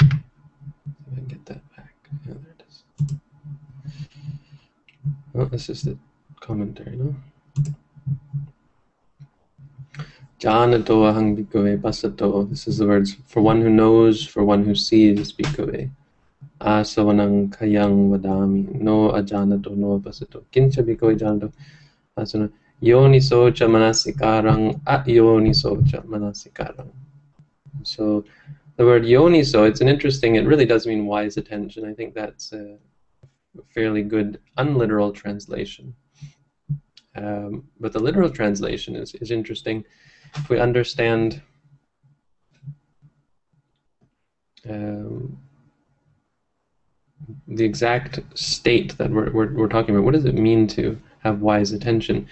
I 0.00 1.14
can 1.14 1.24
get 1.28 1.46
that 1.46 1.76
back. 1.76 1.94
Yeah, 2.26 2.34
there 2.42 2.54
it 2.58 2.64
is. 2.68 2.82
Oh, 5.36 5.44
this 5.44 5.68
is 5.68 5.82
the 5.82 5.96
commentary, 6.40 6.96
no? 6.96 7.14
Janato 10.40 11.06
ahang 11.08 11.36
bhikkhave 11.36 11.80
pasato. 11.80 12.48
This 12.50 12.66
is 12.66 12.78
the 12.78 12.86
words 12.86 13.16
for 13.26 13.40
one 13.40 13.62
who 13.62 13.70
knows, 13.70 14.26
for 14.26 14.44
one 14.44 14.64
who 14.64 14.74
sees 14.74 15.32
bhikkhave. 15.32 15.90
Asavanang 16.60 17.50
kayang 17.56 18.10
vadami. 18.10 18.74
No 18.74 19.10
ajanato, 19.12 19.76
no 19.76 20.00
pasato. 20.00 20.44
Kincha 20.52 20.82
bhikkhave 20.82 21.18
janato. 21.18 21.52
Asana. 22.18 22.50
Yoniso 22.84 23.54
cha 23.54 23.66
manasikarang 23.66 24.80
at 24.86 25.06
yoniso 25.06 25.88
cha 25.90 26.00
manasikarang. 26.00 26.90
So 27.82 28.24
the 28.76 28.84
word 28.84 29.04
yoniso, 29.04 29.66
it's 29.66 29.80
an 29.80 29.88
interesting, 29.88 30.34
it 30.34 30.46
really 30.46 30.66
does 30.66 30.86
mean 30.86 31.06
wise 31.06 31.36
attention. 31.36 31.88
I 31.88 31.94
think 31.94 32.14
that's 32.14 32.52
a 32.52 32.76
fairly 33.70 34.02
good 34.02 34.38
unliteral 34.58 35.12
translation. 35.12 35.94
Um, 37.16 37.64
but 37.78 37.92
the 37.92 38.00
literal 38.00 38.28
translation 38.28 38.96
is, 38.96 39.14
is 39.14 39.30
interesting. 39.30 39.84
If 40.34 40.48
we 40.48 40.58
understand 40.58 41.40
um, 44.68 45.38
the 47.46 47.64
exact 47.64 48.20
state 48.34 48.98
that 48.98 49.10
we're, 49.10 49.30
we're, 49.30 49.54
we're 49.54 49.68
talking 49.68 49.94
about, 49.94 50.04
what 50.04 50.14
does 50.14 50.24
it 50.24 50.34
mean 50.34 50.66
to 50.68 51.00
have 51.20 51.40
wise 51.40 51.72
attention? 51.72 52.26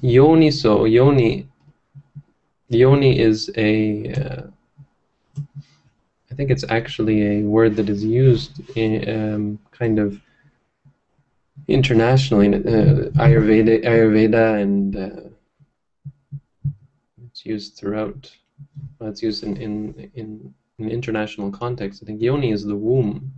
Yoni 0.00 0.50
so 0.50 0.84
yoni 0.84 1.48
yoni 2.68 3.18
is 3.18 3.50
a 3.56 4.12
uh, 4.12 4.42
I 6.30 6.34
think 6.34 6.50
it's 6.50 6.64
actually 6.68 7.38
a 7.38 7.42
word 7.42 7.76
that 7.76 7.88
is 7.88 8.04
used 8.04 8.60
in 8.76 9.08
um, 9.08 9.58
kind 9.70 9.98
of 9.98 10.20
internationally 11.66 12.48
uh, 12.48 13.10
Ayurveda 13.24 13.84
Ayurveda 13.84 14.60
and 14.62 14.96
uh, 14.96 15.20
it's 17.26 17.46
used 17.46 17.76
throughout 17.76 18.30
well, 18.98 19.10
it's 19.10 19.22
used 19.22 19.44
in, 19.44 19.56
in 19.56 20.10
in 20.14 20.54
in 20.78 20.90
international 20.90 21.50
context. 21.50 22.02
I 22.02 22.06
think 22.06 22.20
yoni 22.20 22.52
is 22.52 22.64
the 22.64 22.76
womb. 22.76 23.32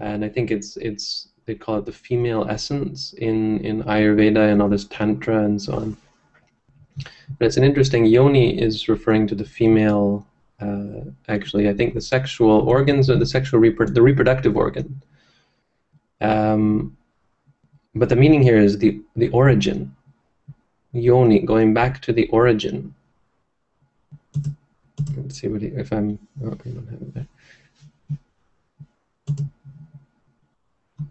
And 0.00 0.24
I 0.24 0.28
think 0.28 0.50
it's 0.50 0.76
it's 0.76 1.28
they 1.46 1.54
call 1.54 1.78
it 1.78 1.86
the 1.86 1.92
female 1.92 2.46
essence 2.48 3.12
in, 3.14 3.60
in 3.60 3.84
Ayurveda 3.84 4.52
and 4.52 4.60
all 4.60 4.68
this 4.68 4.84
Tantra 4.84 5.44
and 5.44 5.62
so 5.62 5.74
on. 5.74 5.96
But 7.38 7.46
it's 7.46 7.56
an 7.56 7.64
interesting, 7.64 8.04
yoni 8.04 8.60
is 8.60 8.88
referring 8.88 9.26
to 9.28 9.34
the 9.34 9.44
female, 9.44 10.26
uh, 10.60 11.10
actually, 11.28 11.68
I 11.68 11.74
think 11.74 11.94
the 11.94 12.00
sexual 12.00 12.68
organs 12.68 13.08
or 13.08 13.16
the 13.16 13.26
sexual, 13.26 13.60
repro- 13.60 13.92
the 13.92 14.02
reproductive 14.02 14.56
organ. 14.56 15.02
Um, 16.20 16.96
but 17.94 18.08
the 18.08 18.16
meaning 18.16 18.42
here 18.42 18.58
is 18.58 18.78
the, 18.78 19.00
the 19.14 19.28
origin. 19.30 19.94
Yoni, 20.92 21.40
going 21.40 21.74
back 21.74 22.00
to 22.02 22.12
the 22.12 22.26
origin. 22.28 22.94
Let's 25.16 25.40
see 25.40 25.48
what 25.48 25.62
he, 25.62 25.68
if 25.68 25.92
I'm, 25.92 26.18
oh, 26.44 26.48
I 26.48 26.68
don't 26.70 26.88
have 26.88 27.02
it 27.02 27.14
there. 27.14 27.26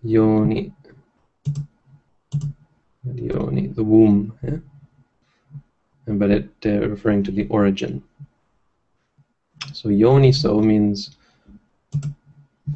Yoni. 0.05 0.71
Yoni, 3.15 3.67
the 3.67 3.83
womb, 3.83 4.37
yeah? 4.43 4.57
but 6.07 6.29
it 6.29 6.49
uh, 6.65 6.87
referring 6.87 7.23
to 7.23 7.31
the 7.31 7.47
origin. 7.47 8.03
So 9.73 9.89
yoni 9.89 10.31
so 10.31 10.59
means 10.59 11.17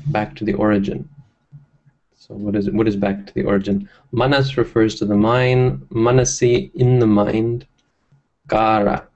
back 0.07 0.35
to 0.35 0.43
the 0.43 0.53
origin. 0.53 1.07
So 2.15 2.35
what 2.35 2.55
is 2.55 2.67
it? 2.67 2.73
What 2.73 2.87
is 2.87 2.95
back 2.95 3.25
to 3.27 3.33
the 3.33 3.43
origin? 3.43 3.89
Manas 4.11 4.57
refers 4.57 4.95
to 4.95 5.05
the 5.05 5.15
mind. 5.15 5.87
Manasi 5.89 6.71
in 6.75 6.99
the 6.99 7.07
mind. 7.07 7.65
Kara. 8.49 9.07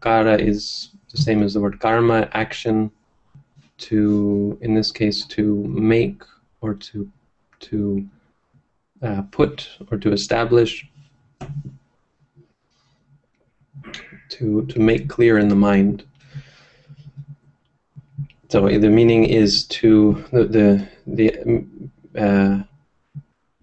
Kara 0.00 0.36
is 0.36 0.90
the 1.10 1.18
same 1.18 1.42
as 1.42 1.54
the 1.54 1.60
word 1.60 1.80
karma, 1.80 2.28
action. 2.32 2.90
To 3.78 4.58
in 4.62 4.74
this 4.74 4.90
case, 4.90 5.26
to 5.26 5.62
make 5.64 6.22
or 6.60 6.74
to 6.74 7.10
to 7.70 8.06
uh, 9.02 9.22
put 9.30 9.68
or 9.90 9.98
to 9.98 10.12
establish, 10.12 10.86
to, 14.30 14.66
to 14.66 14.80
make 14.80 15.08
clear 15.08 15.38
in 15.38 15.48
the 15.48 15.54
mind. 15.54 16.04
So 18.48 18.68
the 18.68 18.90
meaning 18.90 19.24
is 19.24 19.64
to 19.80 20.24
the 20.30 20.44
the, 20.44 20.88
the 21.06 21.66
uh, 22.16 22.62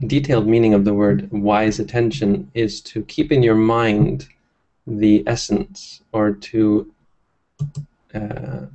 detailed 0.07 0.47
meaning 0.47 0.73
of 0.73 0.83
the 0.85 0.93
word 0.93 1.31
wise 1.31 1.79
attention 1.79 2.51
is 2.53 2.81
to 2.81 3.03
keep 3.03 3.31
in 3.31 3.41
your 3.41 3.55
mind 3.55 4.27
the 4.85 5.23
essence 5.25 6.01
or 6.11 6.33
to 6.33 6.91
uh, 8.13 8.65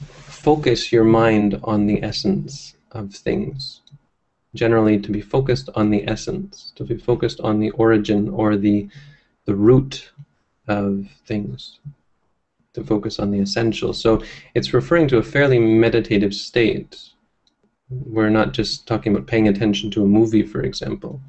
focus 0.00 0.90
your 0.90 1.04
mind 1.04 1.60
on 1.62 1.86
the 1.86 2.02
essence 2.02 2.74
of 2.92 3.14
things 3.14 3.79
generally 4.54 4.98
to 4.98 5.10
be 5.10 5.20
focused 5.20 5.68
on 5.74 5.90
the 5.90 6.06
essence, 6.08 6.72
to 6.76 6.84
be 6.84 6.96
focused 6.96 7.40
on 7.40 7.60
the 7.60 7.70
origin 7.70 8.28
or 8.28 8.56
the 8.56 8.88
the 9.46 9.54
root 9.54 10.12
of 10.68 11.06
things, 11.26 11.78
to 12.74 12.84
focus 12.84 13.18
on 13.18 13.30
the 13.30 13.38
essential. 13.38 13.92
So 13.92 14.22
it's 14.54 14.74
referring 14.74 15.08
to 15.08 15.18
a 15.18 15.22
fairly 15.22 15.58
meditative 15.58 16.34
state. 16.34 16.98
We're 17.88 18.30
not 18.30 18.52
just 18.52 18.86
talking 18.86 19.14
about 19.14 19.26
paying 19.26 19.48
attention 19.48 19.90
to 19.92 20.04
a 20.04 20.06
movie, 20.06 20.44
for 20.44 20.62
example. 20.62 21.20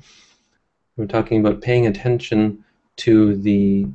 We're 0.97 1.07
talking 1.07 1.39
about 1.39 1.61
paying 1.61 1.87
attention 1.87 2.63
to 2.97 3.35
the 3.35 3.87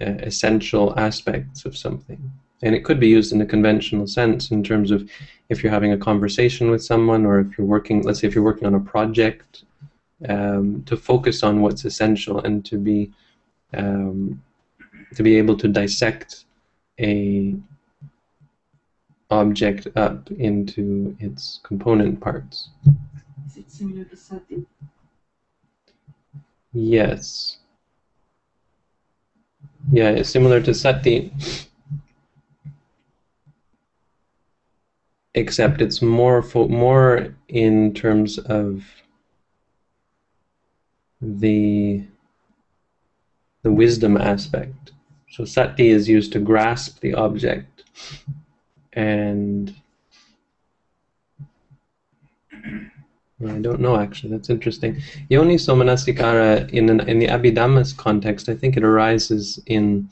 uh, 0.00 0.16
essential 0.22 0.98
aspects 0.98 1.64
of 1.64 1.76
something. 1.76 2.30
And 2.62 2.74
it 2.74 2.84
could 2.84 2.98
be 2.98 3.08
used 3.08 3.32
in 3.32 3.40
a 3.40 3.46
conventional 3.46 4.06
sense 4.06 4.50
in 4.50 4.62
terms 4.62 4.90
of 4.90 5.10
if 5.48 5.62
you're 5.62 5.72
having 5.72 5.92
a 5.92 5.98
conversation 5.98 6.70
with 6.70 6.82
someone 6.82 7.26
or 7.26 7.40
if 7.40 7.58
you're 7.58 7.66
working, 7.66 8.02
let's 8.02 8.20
say 8.20 8.28
if 8.28 8.34
you're 8.34 8.44
working 8.44 8.66
on 8.66 8.74
a 8.74 8.80
project, 8.80 9.64
um, 10.28 10.82
to 10.84 10.96
focus 10.96 11.42
on 11.42 11.60
what's 11.60 11.84
essential 11.84 12.40
and 12.40 12.64
to 12.64 12.78
be 12.78 13.10
um, 13.74 14.42
to 15.14 15.22
be 15.22 15.36
able 15.36 15.56
to 15.56 15.68
dissect 15.68 16.44
a 17.00 17.54
object 19.30 19.88
up 19.96 20.30
into 20.32 21.16
its 21.18 21.60
component 21.62 22.20
parts. 22.20 22.70
Is 23.46 23.56
it 23.56 23.70
similar 23.70 24.04
to 24.04 24.16
sati? 24.16 24.64
Yes. 26.72 27.58
Yeah, 29.92 30.10
it's 30.10 30.30
similar 30.30 30.60
to 30.62 30.74
sati. 30.74 31.32
Except 35.34 35.80
it's 35.82 36.00
more 36.00 36.42
fo- 36.42 36.68
more 36.68 37.34
in 37.48 37.92
terms 37.92 38.38
of 38.38 38.84
the 41.20 42.04
the 43.62 43.72
wisdom 43.72 44.16
aspect. 44.16 44.92
So 45.30 45.44
sati 45.44 45.88
is 45.88 46.08
used 46.08 46.32
to 46.34 46.38
grasp 46.38 47.00
the 47.00 47.14
object, 47.14 47.82
and 48.92 49.74
I 53.44 53.58
don't 53.58 53.80
know 53.80 53.96
actually. 53.96 54.30
That's 54.30 54.50
interesting. 54.50 55.02
Yoniso 55.30 55.74
manasikara 55.74 56.70
in 56.70 56.88
an, 56.88 57.08
in 57.08 57.18
the 57.18 57.26
Abhidhamma's 57.26 57.92
context, 57.92 58.48
I 58.48 58.54
think 58.54 58.76
it 58.76 58.84
arises 58.84 59.58
in 59.66 60.08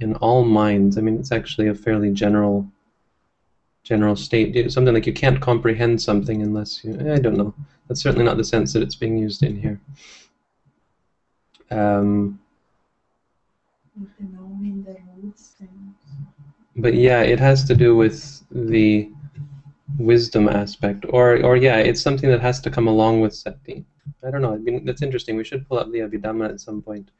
in 0.00 0.14
all 0.16 0.44
minds. 0.44 0.96
I 0.96 1.02
mean, 1.02 1.18
it's 1.18 1.32
actually 1.32 1.68
a 1.68 1.74
fairly 1.74 2.10
general 2.10 2.66
general 3.84 4.16
state. 4.16 4.72
Something 4.72 4.94
like 4.94 5.06
you 5.06 5.12
can't 5.12 5.40
comprehend 5.40 6.00
something 6.00 6.42
unless 6.42 6.82
you. 6.82 6.94
I 7.12 7.18
don't 7.18 7.36
know. 7.36 7.54
That's 7.86 8.00
certainly 8.00 8.24
not 8.24 8.38
the 8.38 8.44
sense 8.44 8.72
that 8.72 8.82
it's 8.82 8.96
being 8.96 9.16
used 9.16 9.42
in 9.42 9.56
here. 9.56 9.80
Um, 11.70 12.40
but 16.76 16.94
yeah, 16.94 17.20
it 17.20 17.38
has 17.38 17.64
to 17.64 17.74
do 17.74 17.94
with 17.94 18.42
the 18.50 19.10
wisdom 19.98 20.48
aspect, 20.48 21.04
or 21.10 21.42
or 21.44 21.56
yeah, 21.56 21.76
it's 21.76 22.00
something 22.00 22.30
that 22.30 22.40
has 22.40 22.60
to 22.62 22.70
come 22.70 22.88
along 22.88 23.20
with 23.20 23.34
sati. 23.34 23.84
I 24.26 24.30
don't 24.30 24.42
know. 24.42 24.54
I 24.54 24.58
mean, 24.58 24.84
that's 24.84 25.02
interesting. 25.02 25.36
We 25.36 25.44
should 25.44 25.68
pull 25.68 25.78
up 25.78 25.92
the 25.92 26.00
Abhidhamma 26.00 26.48
at 26.48 26.60
some 26.60 26.80
point. 26.80 27.10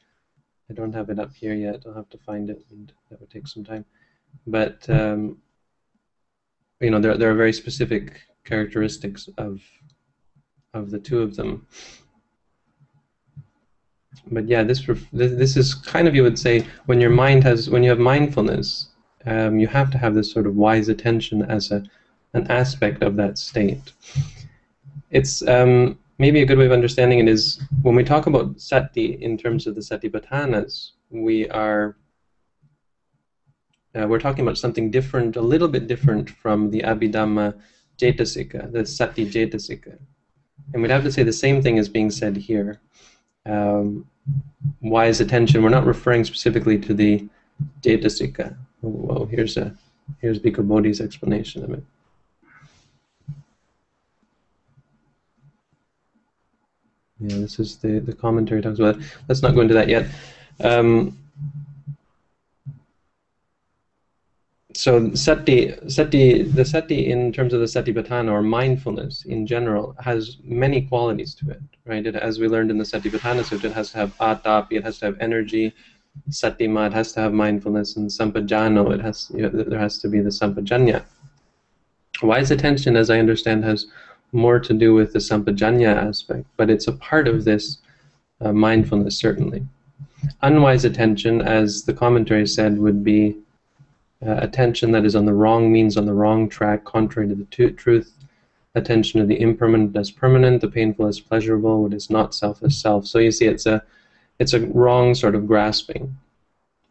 I 0.71 0.73
don't 0.73 0.95
have 0.95 1.11
it 1.11 1.19
up 1.19 1.35
here 1.35 1.55
yet. 1.55 1.83
I'll 1.87 1.95
have 1.95 2.09
to 2.11 2.19
find 2.19 2.49
it, 2.49 2.65
and 2.71 2.91
that 3.11 3.21
would 3.21 3.31
take 3.31 3.47
some 3.47 3.65
time. 3.65 3.85
But 4.47 4.89
um, 4.89 5.39
you 6.85 6.91
know, 6.91 7.01
there 7.01 7.17
there 7.17 7.31
are 7.31 7.35
very 7.35 7.53
specific 7.53 8.21
characteristics 8.45 9.29
of 9.39 9.61
of 10.75 10.91
the 10.91 10.99
two 10.99 11.21
of 11.23 11.37
them. 11.37 11.67
But 14.31 14.49
yeah, 14.49 14.63
this 14.63 14.87
this 15.13 15.57
is 15.57 15.75
kind 15.75 16.07
of 16.07 16.15
you 16.15 16.23
would 16.23 16.39
say 16.39 16.67
when 16.87 17.01
your 17.01 17.11
mind 17.11 17.43
has 17.45 17.71
when 17.71 17.83
you 17.83 17.91
have 17.91 17.99
mindfulness, 17.99 18.89
um, 19.27 19.59
you 19.59 19.67
have 19.67 19.91
to 19.91 19.99
have 19.99 20.15
this 20.15 20.31
sort 20.31 20.47
of 20.47 20.57
wise 20.57 20.89
attention 20.89 21.43
as 21.43 21.71
a 21.71 21.83
an 22.35 22.47
aspect 22.51 23.03
of 23.03 23.17
that 23.17 23.39
state. 23.39 23.93
It's 25.11 25.47
um, 25.47 25.99
maybe 26.19 26.43
a 26.43 26.47
good 26.47 26.59
way 26.59 26.67
of 26.67 26.73
understanding 26.73 27.21
it 27.21 27.29
is 27.29 27.63
when 27.83 27.95
we 27.95 28.05
talk 28.05 28.27
about 28.27 28.61
sati 28.61 29.23
in 29.23 29.39
terms 29.39 29.67
of 29.67 29.75
the 29.75 29.81
satipatthanas, 29.81 30.93
we 31.11 31.49
are 31.51 31.97
uh, 33.95 34.07
we're 34.07 34.21
talking 34.21 34.43
about 34.43 34.59
something 34.59 34.91
different, 34.91 35.37
a 35.37 35.41
little 35.41 35.69
bit 35.69 35.87
different 35.87 36.31
from 36.31 36.71
the 36.71 36.81
Abhidhamma 36.81 37.55
Cetasika, 37.99 38.71
the 38.73 38.85
Sati 38.85 39.31
Cetasika. 39.31 39.99
And 40.73 40.83
we'd 40.83 40.91
have 40.91 41.05
to 41.05 41.13
say 41.13 41.23
the 41.23 41.33
same 41.33 41.63
thing 41.63 41.77
is 41.77 41.89
being 41.89 42.11
said 42.11 42.37
here. 42.37 42.81
Um, 43.47 44.07
wise 44.81 45.21
attention, 45.21 45.63
we're 45.63 45.69
not 45.69 45.87
referring 45.87 46.25
specifically 46.25 46.79
to 46.79 46.95
the 46.95 47.29
Cetasika. 47.83 48.57
Oh, 48.83 48.89
well, 48.89 49.27
here's 49.27 49.57
a 49.57 49.77
here's 50.21 50.39
Bhikkhu 50.39 50.67
Bodhi's 50.67 51.01
explanation 51.01 51.65
of 51.65 51.71
it. 51.71 51.85
Yeah, 57.21 57.39
this 57.39 57.59
is 57.59 57.77
the, 57.77 58.01
the 58.01 58.13
commentary 58.13 58.61
talks 58.61 58.79
about 58.79 58.99
it. 58.99 59.05
Let's 59.29 59.41
not 59.41 59.55
go 59.55 59.61
into 59.61 59.75
that 59.75 59.89
yet. 59.89 60.07
Um, 60.61 61.17
so 64.77 65.15
sati, 65.15 65.73
sati, 65.89 66.43
the 66.43 66.65
sati 66.65 67.11
in 67.11 67.33
terms 67.33 67.53
of 67.53 67.61
the 67.61 67.67
satipatthana 67.67 68.31
or 68.31 68.43
mindfulness 68.43 69.25
in 69.25 69.47
general 69.47 69.95
has 70.01 70.39
many 70.43 70.83
qualities 70.83 71.35
to 71.37 71.51
it, 71.51 71.63
right? 71.87 72.05
It, 72.05 72.17
as 72.17 72.41
we 72.41 72.49
learned 72.49 72.73
in 72.73 72.79
the 72.79 72.85
Satipatthana 72.85 73.43
Sutta, 73.45 73.65
it 73.65 73.73
has 73.73 73.93
to 73.93 73.99
have 73.99 74.17
atapi, 74.19 74.73
it 74.73 74.85
has 74.85 74.99
to 74.99 75.07
have 75.07 75.17
energy, 75.21 75.73
satima, 76.29 76.89
it 76.89 76.93
has 76.93 77.13
to 77.13 77.21
have 77.21 77.33
mindfulness, 77.33 77.97
and 77.97 78.11
sampajano, 78.11 78.93
it 78.93 79.01
has 79.01 79.31
you 79.33 79.43
know, 79.43 79.49
there 79.49 79.79
has 79.79 79.99
to 79.99 80.09
be 80.09 80.21
the 80.21 80.31
sampajanya. 80.31 81.05
Wise 82.23 82.51
attention, 82.51 82.97
as 82.97 83.11
I 83.11 83.19
understand, 83.21 83.63
has 83.65 83.87
more 84.33 84.59
to 84.59 84.75
do 84.75 84.93
with 84.93 85.13
the 85.13 85.21
sampajanya 85.21 85.95
aspect, 85.95 86.47
but 86.57 86.69
it's 86.69 86.89
a 86.89 86.93
part 86.93 87.29
of 87.29 87.45
this 87.45 87.79
uh, 88.41 88.53
mindfulness, 88.53 89.17
certainly. 89.17 89.65
Unwise 90.43 90.85
attention, 90.85 91.43
as 91.43 91.85
the 91.85 91.93
commentary 91.93 92.47
said, 92.47 92.79
would 92.79 93.05
be 93.05 93.37
uh, 94.27 94.39
attention 94.39 94.93
that 94.93 95.05
is 95.05 95.15
on 95.15 95.27
the 95.27 95.35
wrong 95.35 95.73
means 95.73 95.97
on 95.97 96.07
the 96.07 96.15
wrong 96.15 96.49
track, 96.49 96.85
contrary 96.85 97.29
to 97.29 97.35
the 97.35 97.45
t- 97.45 97.71
truth. 97.71 98.13
Attention 98.75 99.21
to 99.21 99.27
the 99.27 99.41
impermanent 99.41 99.97
as 99.97 100.11
permanent, 100.11 100.61
the 100.61 100.69
painful 100.69 101.07
as 101.07 101.21
pleasurable, 101.21 101.83
what 101.83 101.95
is 101.95 102.11
not 102.11 102.35
self 102.35 102.63
as 102.63 102.77
self. 102.77 103.07
So 103.07 103.19
you 103.19 103.31
see, 103.31 103.47
it's 103.47 103.67
a 103.67 103.83
it's 104.39 104.53
a 104.53 104.67
wrong 104.67 105.15
sort 105.15 105.35
of 105.35 105.47
grasping. 105.47 106.17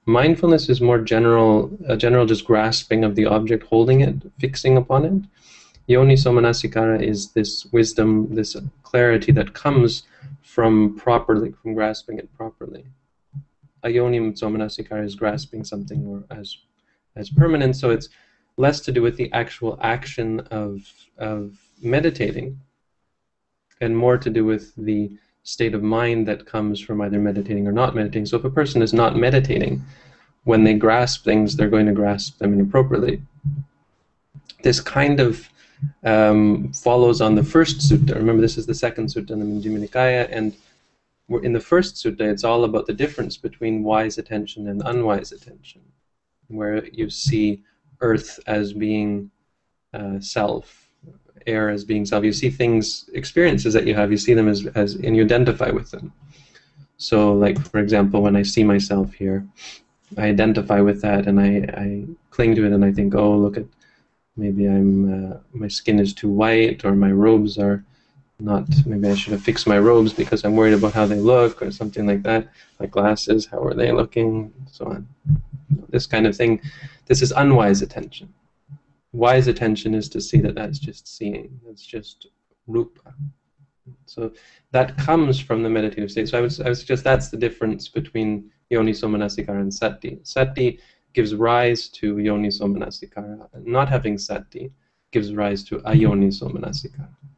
Mindfulness 0.06 0.70
is 0.70 0.82
more 0.82 1.00
general, 1.00 1.72
a 1.88 1.98
general 1.98 2.26
just 2.26 2.46
grasping 2.46 3.04
of 3.04 3.16
the 3.16 3.26
object, 3.26 3.66
holding 3.66 4.02
it, 4.02 4.16
fixing 4.40 4.78
upon 4.78 5.06
it. 5.06 5.24
Yoniso 5.90 6.32
manasikara 6.32 7.02
is 7.02 7.32
this 7.32 7.66
wisdom, 7.74 8.34
this 8.34 8.56
clarity 8.84 9.32
that 9.34 9.54
comes 9.54 10.04
from 10.42 10.96
properly, 10.98 11.52
from 11.52 11.74
grasping 11.74 12.18
it 12.18 12.34
properly. 12.38 12.86
Ayoniso 13.84 14.50
manasikara 14.50 15.04
is 15.04 15.16
grasping 15.16 15.64
something 15.64 16.06
or 16.06 16.24
as 16.38 16.58
as 17.16 17.30
permanent, 17.30 17.76
so 17.76 17.90
it's 17.92 18.10
less 18.58 18.80
to 18.82 18.92
do 18.92 19.02
with 19.02 19.18
the 19.18 19.32
actual 19.32 19.80
action 19.82 20.40
of 20.52 20.92
of 21.18 21.58
meditating 21.82 22.60
and 23.82 23.98
more 23.98 24.18
to 24.18 24.30
do 24.30 24.46
with 24.46 24.74
the 24.76 25.12
state 25.44 25.74
of 25.74 25.84
mind 25.84 26.28
that 26.28 26.46
comes 26.46 26.80
from 26.80 27.02
either 27.02 27.20
meditating 27.20 27.68
or 27.68 27.72
not 27.72 27.96
meditating. 27.96 28.26
So 28.26 28.38
if 28.38 28.46
a 28.46 28.50
person 28.50 28.82
is 28.82 28.94
not 28.94 29.18
meditating, 29.18 29.84
when 30.46 30.64
they 30.64 30.74
grasp 30.74 31.24
things, 31.24 31.56
they're 31.56 31.70
going 31.70 31.86
to 31.86 31.94
grasp 31.94 32.38
them 32.38 32.54
inappropriately. 32.54 33.22
This 34.64 34.80
kind 34.80 35.20
of 35.20 35.50
um, 36.04 36.72
follows 36.72 37.20
on 37.20 37.36
the 37.36 37.44
first 37.44 37.80
sutta. 37.80 38.16
Remember, 38.16 38.42
this 38.42 38.58
is 38.58 38.66
the 38.66 38.74
second 38.74 39.08
sutta 39.08 39.32
in 39.32 39.40
the 39.40 39.46
Majjhima 39.46 39.86
Nikaya, 39.86 40.30
and 40.32 40.56
in 41.44 41.54
the 41.54 41.60
first 41.60 41.96
sutta, 41.96 42.22
it's 42.22 42.44
all 42.44 42.64
about 42.64 42.88
the 42.88 42.94
difference 42.94 43.36
between 43.36 43.84
wise 43.84 44.18
attention 44.18 44.70
and 44.70 44.82
unwise 44.86 45.32
attention, 45.34 45.82
where 46.48 46.86
you 46.88 47.10
see 47.10 47.62
earth 48.02 48.40
as 48.48 48.74
being 48.74 49.32
uh, 49.94 50.20
self, 50.20 50.90
air 51.48 51.70
as 51.70 51.84
being 51.84 52.06
self. 52.06 52.24
You 52.24 52.34
see 52.34 52.50
things, 52.50 53.10
experiences 53.14 53.74
that 53.74 53.88
you 53.88 53.96
have, 53.96 54.12
you 54.12 54.18
see 54.18 54.34
them 54.34 54.48
as, 54.48 54.66
as, 54.76 54.96
and 54.96 55.16
you 55.16 55.24
identify 55.24 55.70
with 55.70 55.92
them. 55.92 56.12
So, 56.98 57.34
like 57.34 57.60
for 57.70 57.80
example, 57.80 58.22
when 58.22 58.36
I 58.36 58.44
see 58.44 58.64
myself 58.64 59.14
here, 59.14 59.46
I 60.18 60.28
identify 60.28 60.80
with 60.80 61.02
that, 61.02 61.28
and 61.28 61.40
I, 61.40 61.66
I 61.76 62.06
cling 62.30 62.56
to 62.56 62.66
it, 62.66 62.72
and 62.72 62.86
I 62.86 62.92
think, 62.92 63.16
oh, 63.16 63.36
look 63.38 63.58
at 63.58 63.66
maybe 64.36 64.68
I'm 64.68 65.34
uh, 65.34 65.38
my 65.54 65.68
skin 65.68 66.00
is 66.00 66.14
too 66.14 66.30
white 66.30 66.86
or 66.86 66.96
my 66.96 67.12
robes 67.12 67.58
are 67.58 67.84
not 68.40 68.66
maybe 68.86 69.08
I 69.08 69.16
should 69.16 69.34
have 69.34 69.44
fixed 69.44 69.68
my 69.68 69.78
robes 69.78 70.12
because 70.12 70.44
I'm 70.44 70.56
worried 70.56 70.74
about 70.74 70.94
how 70.94 71.06
they 71.06 71.20
look 71.20 71.62
or 71.62 71.72
something 71.72 72.08
like 72.08 72.24
that 72.24 72.50
my 72.80 72.88
glasses 72.88 73.46
how 73.46 73.64
are 73.64 73.74
they 73.74 73.92
looking 73.92 74.52
so 74.72 74.86
on 74.86 75.08
this 75.90 76.06
kind 76.06 76.28
of 76.28 76.36
thing 76.36 76.62
this 77.06 77.22
is 77.22 77.32
unwise 77.32 77.82
attention. 77.82 78.34
Wise 79.12 79.48
attention 79.48 79.94
is 79.94 80.10
to 80.10 80.22
see 80.22 80.40
that 80.40 80.56
that's 80.56 80.80
just 80.80 81.08
seeing 81.08 81.60
that's 81.66 81.86
just 81.86 82.28
rupa. 82.68 83.14
So 84.06 84.32
that 84.72 84.98
comes 84.98 85.40
from 85.40 85.64
the 85.64 85.70
meditative 85.70 86.12
state. 86.12 86.30
So 86.30 86.38
I 86.38 86.42
would, 86.42 86.62
I 86.62 86.70
would 86.70 86.78
suggest 86.78 87.04
that's 87.04 87.30
the 87.30 87.38
difference 87.38 87.88
between 87.88 88.50
yoniso 88.72 89.10
manasikara 89.10 89.62
and 89.62 89.74
sati. 89.74 90.20
Sati 90.24 90.80
gives 91.14 91.36
rise 91.36 91.90
to 91.90 92.16
yoniso. 92.16 92.66
Not 93.66 93.90
having 93.90 94.18
sati 94.18 94.72
gives 95.12 95.34
rise 95.34 95.64
to 95.64 95.80
ayoniso 95.80 96.48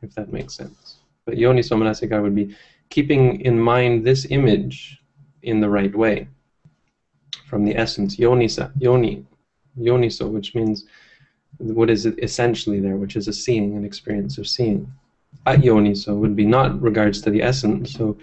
if 0.01 0.15
that 0.15 0.31
makes 0.31 0.53
sense. 0.53 0.97
But 1.25 1.35
yoniso 1.35 2.21
would 2.21 2.35
be 2.35 2.55
keeping 2.89 3.41
in 3.41 3.59
mind 3.59 4.05
this 4.05 4.27
image 4.29 5.01
in 5.41 5.59
the 5.59 5.69
right 5.69 5.95
way 5.95 6.27
from 7.45 7.63
the 7.63 7.75
essence 7.75 8.17
yonisa, 8.17 8.71
yoni, 8.79 9.25
yoniso, 9.79 10.29
which 10.29 10.55
means 10.55 10.85
what 11.57 11.89
is 11.89 12.05
essentially 12.05 12.79
there, 12.79 12.97
which 12.97 13.15
is 13.15 13.27
a 13.27 13.33
seeing, 13.33 13.77
an 13.77 13.85
experience 13.85 14.37
of 14.37 14.47
seeing. 14.47 14.91
Ayoniso 15.45 16.17
would 16.17 16.35
be 16.35 16.45
not 16.45 16.81
regards 16.81 17.21
to 17.21 17.29
the 17.29 17.41
essence, 17.41 17.93
so 17.93 18.17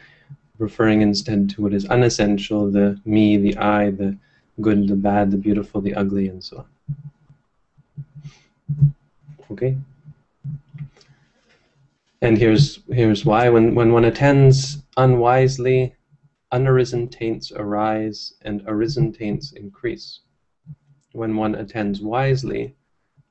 referring 0.59 1.03
instead 1.03 1.49
to 1.51 1.63
what 1.63 1.73
is 1.73 1.87
unessential, 1.87 2.71
the 2.71 3.01
me, 3.05 3.37
the 3.37 3.57
I, 3.57 3.91
the 3.91 4.17
good, 4.61 4.89
the 4.89 4.97
bad, 4.97 5.31
the 5.31 5.37
beautiful, 5.37 5.81
the 5.81 5.95
ugly, 5.95 6.29
and 6.29 6.43
so 6.43 6.59
on. 6.59 8.95
Okay? 9.51 9.77
And 12.23 12.39
here's 12.39 12.81
here's 12.91 13.25
why 13.25 13.49
when 13.49 13.75
when 13.75 13.93
one 13.93 14.05
attends 14.05 14.79
unwisely, 14.97 15.95
unarisen 16.53 17.11
taints 17.11 17.53
arise 17.53 18.35
and 18.43 18.63
arisen 18.67 19.13
taints 19.13 19.53
increase. 19.53 20.21
When 21.13 21.37
one 21.37 21.55
attends 21.55 22.01
wisely, 22.01 22.75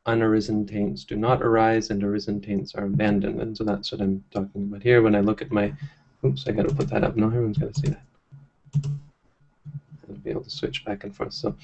unarisen 0.08 0.68
taints 0.68 1.04
do 1.04 1.16
not 1.16 1.42
arise 1.42 1.90
and 1.90 2.04
arisen 2.04 2.42
taints 2.42 2.76
are 2.76 2.86
abandoned. 2.86 3.42
And 3.42 3.56
so 3.56 3.64
that's 3.64 3.92
what 3.92 4.02
I'm 4.02 4.24
talking 4.32 4.64
about 4.64 4.84
here. 4.84 5.02
When 5.02 5.16
I 5.16 5.20
look 5.20 5.42
at 5.42 5.52
my 5.52 5.74
oops, 6.26 6.48
I 6.48 6.52
gotta 6.52 6.74
put 6.74 6.90
that 6.90 7.04
up. 7.04 7.16
No, 7.16 7.28
everyone's 7.28 7.58
gotta 7.58 7.74
see 7.74 7.90
that 7.90 8.02
I'll 10.10 10.16
be 10.24 10.32
able 10.32 10.44
to 10.44 10.50
switch 10.50 10.84
back 10.86 11.04
and 11.04 11.16
forth. 11.16 11.34
So 11.34 11.56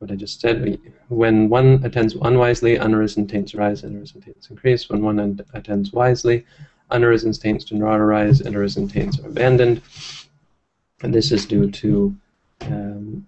what 0.00 0.10
I 0.10 0.14
just 0.14 0.40
said. 0.40 0.80
When 1.08 1.48
one 1.48 1.84
attends 1.84 2.14
unwisely, 2.14 2.76
unarisen 2.76 3.28
taints 3.28 3.54
arise, 3.54 3.84
and 3.84 3.96
arisen 3.96 4.22
taints 4.22 4.48
increase. 4.48 4.88
When 4.88 5.02
one 5.02 5.40
attends 5.52 5.92
wisely, 5.92 6.46
unarisen 6.90 7.38
taints 7.38 7.64
do 7.66 7.76
not 7.76 8.00
arise, 8.00 8.40
and 8.40 8.56
arisen 8.56 8.88
taints 8.88 9.20
are 9.20 9.26
abandoned. 9.26 9.82
And 11.02 11.14
this 11.14 11.32
is 11.32 11.46
due 11.46 11.70
to 11.70 12.14
um, 12.62 13.26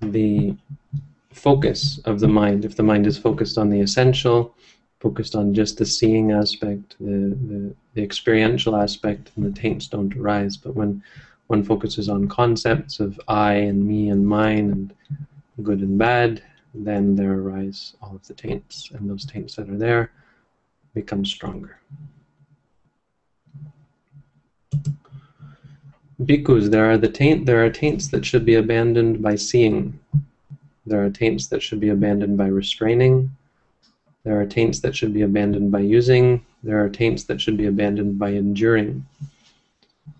the 0.00 0.56
focus 1.32 1.98
of 2.04 2.20
the 2.20 2.28
mind. 2.28 2.64
If 2.64 2.76
the 2.76 2.82
mind 2.82 3.06
is 3.06 3.18
focused 3.18 3.58
on 3.58 3.70
the 3.70 3.80
essential, 3.80 4.54
focused 5.00 5.34
on 5.34 5.54
just 5.54 5.78
the 5.78 5.86
seeing 5.86 6.30
aspect, 6.30 6.96
the, 7.00 7.36
the, 7.48 7.74
the 7.94 8.02
experiential 8.02 8.76
aspect, 8.76 9.32
and 9.36 9.44
the 9.44 9.60
taints 9.60 9.88
don't 9.88 10.16
arise. 10.16 10.56
But 10.56 10.76
when 10.76 11.02
one 11.48 11.64
focuses 11.64 12.08
on 12.08 12.28
concepts 12.28 13.00
of 13.00 13.20
I 13.26 13.54
and 13.54 13.84
me 13.84 14.10
and 14.10 14.26
mine 14.26 14.70
and 14.70 14.94
good 15.64 15.80
and 15.80 15.98
bad, 15.98 16.42
then 16.74 17.16
there 17.16 17.32
arise 17.32 17.94
all 18.00 18.14
of 18.14 18.26
the 18.28 18.34
taints, 18.34 18.90
and 18.92 19.10
those 19.10 19.26
taints 19.26 19.56
that 19.56 19.68
are 19.68 19.76
there 19.76 20.12
become 20.94 21.24
stronger. 21.24 21.80
Bhikkhus, 26.20 26.70
there 26.70 26.90
are 26.90 26.98
the 26.98 27.08
taint 27.08 27.46
there 27.46 27.64
are 27.64 27.70
taints 27.70 28.08
that 28.08 28.26
should 28.26 28.44
be 28.44 28.56
abandoned 28.56 29.22
by 29.22 29.36
seeing. 29.36 29.98
There 30.84 31.02
are 31.02 31.08
taints 31.08 31.46
that 31.46 31.62
should 31.62 31.80
be 31.80 31.88
abandoned 31.88 32.36
by 32.36 32.48
restraining. 32.48 33.30
There 34.24 34.38
are 34.38 34.44
taints 34.44 34.80
that 34.80 34.94
should 34.94 35.14
be 35.14 35.22
abandoned 35.22 35.72
by 35.72 35.80
using. 35.80 36.44
There 36.62 36.84
are 36.84 36.90
taints 36.90 37.24
that 37.24 37.40
should 37.40 37.56
be 37.56 37.66
abandoned 37.66 38.18
by 38.18 38.30
enduring. 38.30 39.06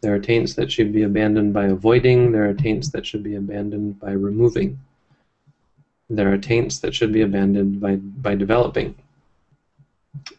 There 0.00 0.14
are 0.14 0.18
taints 0.18 0.54
that 0.54 0.72
should 0.72 0.90
be 0.90 1.02
abandoned 1.02 1.52
by 1.52 1.66
avoiding. 1.66 2.32
There 2.32 2.48
are 2.48 2.54
taints 2.54 2.88
that 2.92 3.04
should 3.04 3.22
be 3.22 3.34
abandoned 3.34 4.00
by 4.00 4.12
removing. 4.12 4.78
There 6.08 6.32
are 6.32 6.38
taints 6.38 6.78
that 6.78 6.94
should 6.94 7.12
be 7.12 7.20
abandoned 7.20 7.78
by, 7.78 7.96
by 7.96 8.36
developing. 8.36 8.94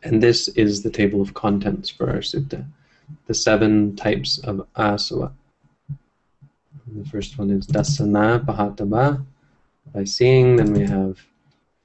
And 0.01 0.24
this 0.24 0.47
is 0.47 0.82
the 0.82 0.89
table 0.89 1.22
of 1.22 1.36
contents 1.36 1.88
for 1.88 2.09
our 2.09 2.18
sutta. 2.18 2.66
The 3.28 3.36
seven 3.36 3.95
types 3.95 4.39
of 4.39 4.68
asava. 4.76 5.32
The 6.93 7.05
first 7.05 7.39
one 7.39 7.51
is 7.51 7.67
dasana 7.67 8.43
pahataba, 8.43 9.23
by 9.93 10.03
seeing. 10.03 10.57
Then 10.57 10.73
we 10.73 10.83
have 10.83 11.17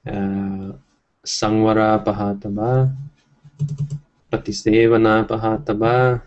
uh, 0.05 0.75
sangvara 1.23 2.03
pahataba, 2.03 2.93
patisevana 4.29 5.25
pahataba, 5.25 6.21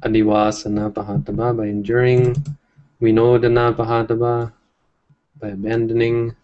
adivasana 0.00 0.90
pahataba, 0.90 1.54
by 1.58 1.66
enduring, 1.66 2.34
vinodana 3.02 3.76
pahataba, 3.76 4.50
by 5.38 5.48
abandoning, 5.48 6.34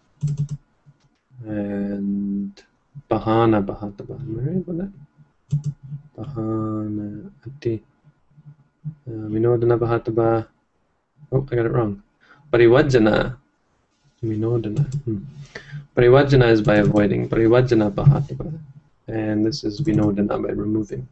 and 1.43 2.63
bahana 3.09 3.65
pahataba. 3.65 4.19
Am 4.21 4.37
I 4.37 4.41
right 4.51 4.67
with 4.67 4.77
that? 4.77 4.91
Bahana 6.15 7.31
ati. 7.47 7.81
Uh, 9.07 9.25
vinodana 9.33 9.79
pahataba. 9.79 10.47
Oh, 11.31 11.45
I 11.51 11.55
got 11.55 11.65
it 11.65 11.71
wrong. 11.71 12.03
Parivajana. 12.51 13.37
Vinodana. 14.23 14.93
Hmm. 15.03 15.19
Parivajana 15.95 16.49
is 16.51 16.61
by 16.61 16.75
avoiding. 16.75 17.27
Parivajana 17.27 17.91
pahataba. 17.91 18.59
And 19.07 19.45
this 19.45 19.63
is 19.63 19.81
vinodana 19.81 20.41
by 20.41 20.53
removing. 20.53 21.07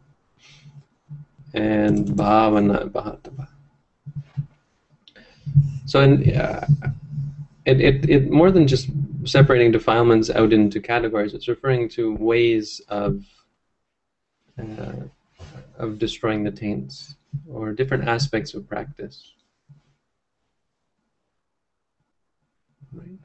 And 1.53 2.07
bhavana 2.07 2.89
pahataba. 2.89 3.47
So, 5.85 6.01
in, 6.01 6.35
uh, 6.35 6.65
it, 7.65 7.81
it, 7.81 8.09
it 8.09 8.31
more 8.31 8.51
than 8.51 8.67
just 8.67 8.89
separating 9.23 9.71
defilements 9.71 10.29
out 10.29 10.53
into 10.53 10.79
categories, 10.79 11.33
it's 11.33 11.47
referring 11.47 11.89
to 11.89 12.15
ways 12.15 12.81
of 12.89 13.23
uh, 14.59 14.93
of 15.77 15.99
destroying 15.99 16.43
the 16.43 16.51
taints 16.51 17.15
or 17.51 17.73
different 17.73 18.07
aspects 18.07 18.53
of 18.53 18.67
practice. 18.67 19.34
Right. 22.95 23.19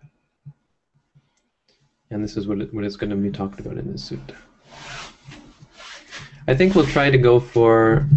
And 2.10 2.24
this 2.24 2.36
is 2.36 2.46
what, 2.46 2.60
it, 2.60 2.74
what 2.74 2.84
is 2.84 2.96
going 2.96 3.10
to 3.10 3.16
be 3.16 3.30
talked 3.30 3.60
about 3.60 3.78
in 3.78 3.90
this 3.92 4.10
sutta. 4.10 4.34
I 6.48 6.54
think 6.54 6.74
we'll 6.74 6.86
try 6.86 7.10
to 7.10 7.18
go 7.18 7.38
for, 7.38 8.08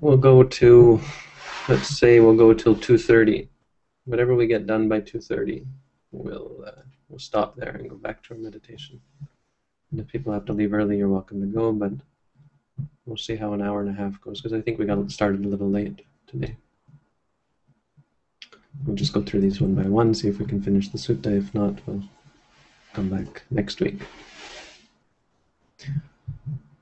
we'll 0.00 0.18
go 0.18 0.42
to, 0.42 1.00
let's 1.68 1.98
say 1.98 2.20
we'll 2.20 2.36
go 2.36 2.52
till 2.52 2.76
2.30. 2.76 3.48
Whatever 4.04 4.34
we 4.34 4.46
get 4.46 4.66
done 4.66 4.88
by 4.88 5.00
2.30, 5.00 5.64
we'll, 6.10 6.64
uh, 6.66 6.82
we'll 7.08 7.18
stop 7.18 7.56
there 7.56 7.70
and 7.70 7.88
go 7.88 7.96
back 7.96 8.22
to 8.24 8.34
our 8.34 8.40
meditation. 8.40 9.00
And 9.90 10.00
if 10.00 10.08
people 10.08 10.32
have 10.32 10.44
to 10.46 10.52
leave 10.52 10.74
early, 10.74 10.98
you're 10.98 11.08
welcome 11.08 11.40
to 11.40 11.46
go, 11.46 11.72
but 11.72 11.92
we'll 13.06 13.16
see 13.16 13.36
how 13.36 13.54
an 13.54 13.62
hour 13.62 13.80
and 13.80 13.88
a 13.88 13.94
half 13.94 14.20
goes, 14.20 14.40
because 14.40 14.52
I 14.52 14.60
think 14.60 14.78
we 14.78 14.84
got 14.84 15.10
started 15.10 15.44
a 15.44 15.48
little 15.48 15.70
late 15.70 16.02
today. 16.26 16.56
We'll 18.84 18.96
just 18.96 19.12
go 19.12 19.22
through 19.22 19.40
these 19.40 19.60
one 19.60 19.74
by 19.74 19.88
one, 19.88 20.14
see 20.14 20.28
if 20.28 20.38
we 20.38 20.46
can 20.46 20.62
finish 20.62 20.88
the 20.88 20.98
sutta. 20.98 21.26
If 21.26 21.54
not, 21.54 21.78
we'll 21.86 22.02
come 22.92 23.08
back 23.08 23.42
next 23.50 23.80
week. 23.80 24.00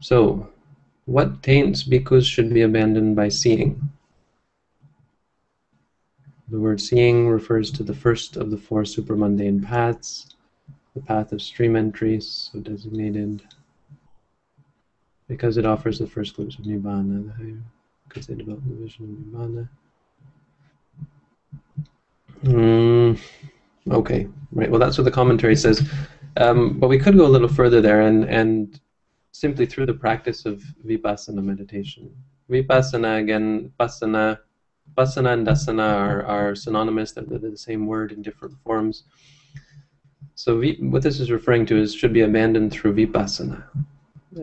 So, 0.01 0.49
what 1.05 1.43
taints 1.43 1.83
bhikkhus 1.83 2.25
should 2.25 2.55
be 2.55 2.63
abandoned 2.63 3.17
by 3.17 3.29
seeing? 3.29 3.91
The 6.49 6.59
word 6.59 6.81
seeing 6.81 7.29
refers 7.29 7.71
to 7.73 7.83
the 7.83 7.95
first 7.95 8.37
of 8.37 8.51
the 8.51 8.57
four 8.57 8.83
supramundane 8.83 9.65
paths, 9.65 10.35
the 10.95 11.01
path 11.01 11.33
of 11.33 11.43
stream 11.43 11.77
entries, 11.77 12.51
so 12.53 12.61
designated 12.61 13.43
because 15.31 15.57
it 15.57 15.65
offers 15.65 16.01
the 16.01 16.07
first 16.09 16.35
glimpse 16.35 16.59
of 16.59 16.65
Nibbana, 16.65 17.63
because 18.09 18.27
they 18.27 18.35
develop 18.35 18.63
the 18.67 18.75
vision 18.75 19.05
of 19.05 19.41
Nibbana. 19.41 19.69
Mm, 22.45 23.21
okay, 23.91 24.27
right. 24.53 24.71
Well, 24.71 24.81
that's 24.81 24.97
what 24.97 25.05
the 25.05 25.11
commentary 25.11 25.57
says. 25.57 25.89
Um, 26.37 26.79
but 26.79 26.89
we 26.89 26.99
could 26.99 27.17
go 27.17 27.27
a 27.27 27.29
little 27.29 27.49
further 27.49 27.81
there 27.81 28.03
and, 28.03 28.25
and 28.25 28.81
simply 29.33 29.67
through 29.67 29.87
the 29.87 29.95
practice 29.95 30.47
of 30.47 30.63
vipassana 30.87 31.43
meditation. 31.43 32.11
Vipassana, 32.51 33.21
again, 33.21 33.73
pasana, 33.79 34.39
pasana 34.97 35.33
and 35.35 35.47
dasana 35.47 35.95
are, 35.95 36.25
are 36.25 36.55
synonymous, 36.55 37.13
they're, 37.13 37.25
they're 37.25 37.51
the 37.51 37.57
same 37.57 37.87
word 37.87 38.13
in 38.13 38.23
different 38.23 38.55
forms. 38.65 39.05
So 40.35 40.59
vi, 40.59 40.77
what 40.81 41.03
this 41.03 41.21
is 41.21 41.31
referring 41.31 41.67
to 41.67 41.77
is 41.77 41.95
should 41.95 42.13
be 42.13 42.23
abandoned 42.23 42.73
through 42.73 42.95
vipassana. 42.95 43.65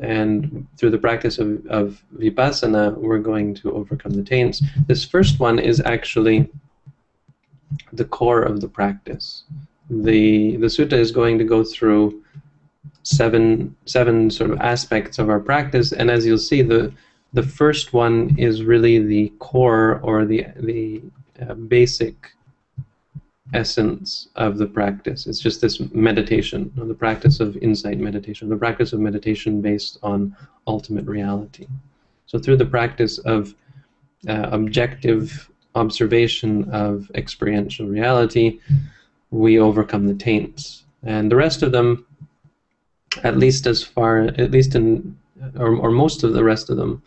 And 0.01 0.67
through 0.77 0.89
the 0.91 0.97
practice 0.97 1.39
of, 1.39 1.65
of 1.67 2.03
vipassana, 2.15 2.95
we're 2.97 3.19
going 3.19 3.55
to 3.55 3.71
overcome 3.71 4.11
the 4.11 4.23
taints. 4.23 4.61
This 4.85 5.05
first 5.05 5.39
one 5.39 5.59
is 5.59 5.79
actually 5.79 6.49
the 7.93 8.05
core 8.05 8.41
of 8.41 8.61
the 8.61 8.67
practice. 8.67 9.43
The 9.89 10.57
the 10.57 10.67
sutta 10.67 10.93
is 10.93 11.11
going 11.11 11.37
to 11.37 11.43
go 11.43 11.63
through 11.63 12.23
seven 13.03 13.75
seven 13.85 14.29
sort 14.29 14.51
of 14.51 14.59
aspects 14.59 15.17
of 15.19 15.29
our 15.29 15.39
practice, 15.39 15.91
and 15.91 16.11
as 16.11 16.25
you'll 16.25 16.37
see, 16.37 16.61
the 16.61 16.93
the 17.33 17.43
first 17.43 17.93
one 17.93 18.35
is 18.37 18.63
really 18.63 18.99
the 18.99 19.31
core 19.39 19.99
or 20.03 20.25
the 20.25 20.47
the 20.57 21.01
uh, 21.41 21.53
basic 21.53 22.31
essence 23.53 24.27
of 24.35 24.57
the 24.57 24.65
practice. 24.65 25.25
It's 25.27 25.39
just 25.39 25.61
this 25.61 25.79
meditation, 25.93 26.71
the 26.75 26.93
practice 26.93 27.39
of 27.39 27.55
insight 27.57 27.99
meditation, 27.99 28.49
the 28.49 28.57
practice 28.57 28.91
of 28.91 28.99
meditation 28.99 29.61
based 29.61 29.97
on 30.03 30.35
ultimate 30.67 31.05
reality. 31.05 31.67
So 32.25 32.39
through 32.39 32.57
the 32.57 32.65
practice 32.65 33.19
of 33.19 33.55
uh, 34.27 34.49
objective 34.51 35.49
observation 35.77 36.69
of 36.71 37.09
experiential 37.15 37.87
reality, 37.87 38.59
we 39.31 39.59
overcome 39.59 40.07
the 40.07 40.13
taints. 40.15 40.83
And 41.03 41.31
the 41.31 41.35
rest 41.35 41.63
of 41.63 41.71
them, 41.71 42.05
at 43.23 43.37
least 43.37 43.67
as 43.67 43.83
far, 43.83 44.19
at 44.43 44.51
least 44.51 44.75
in, 44.75 45.17
or, 45.57 45.75
or 45.75 45.91
most 45.91 46.23
of 46.23 46.33
the 46.33 46.43
rest 46.43 46.69
of 46.69 46.77
them, 46.77 47.01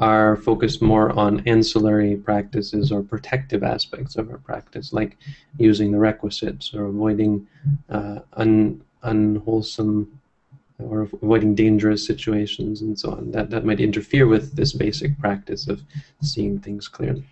are 0.00 0.36
focused 0.36 0.82
more 0.82 1.12
on 1.12 1.40
ancillary 1.46 2.16
practices 2.16 2.90
or 2.90 3.02
protective 3.02 3.62
aspects 3.62 4.16
of 4.16 4.28
our 4.30 4.38
practice, 4.38 4.92
like 4.92 5.16
using 5.58 5.92
the 5.92 5.98
requisites 5.98 6.74
or 6.74 6.86
avoiding 6.86 7.46
uh, 7.88 8.18
un, 8.34 8.82
unwholesome 9.02 10.20
or 10.80 11.02
avoiding 11.02 11.54
dangerous 11.54 12.04
situations 12.04 12.80
and 12.80 12.98
so 12.98 13.12
on. 13.12 13.30
That, 13.30 13.50
that 13.50 13.64
might 13.64 13.80
interfere 13.80 14.26
with 14.26 14.56
this 14.56 14.72
basic 14.72 15.16
practice 15.20 15.68
of 15.68 15.82
seeing 16.20 16.58
things 16.58 16.88
clearly. 16.88 17.24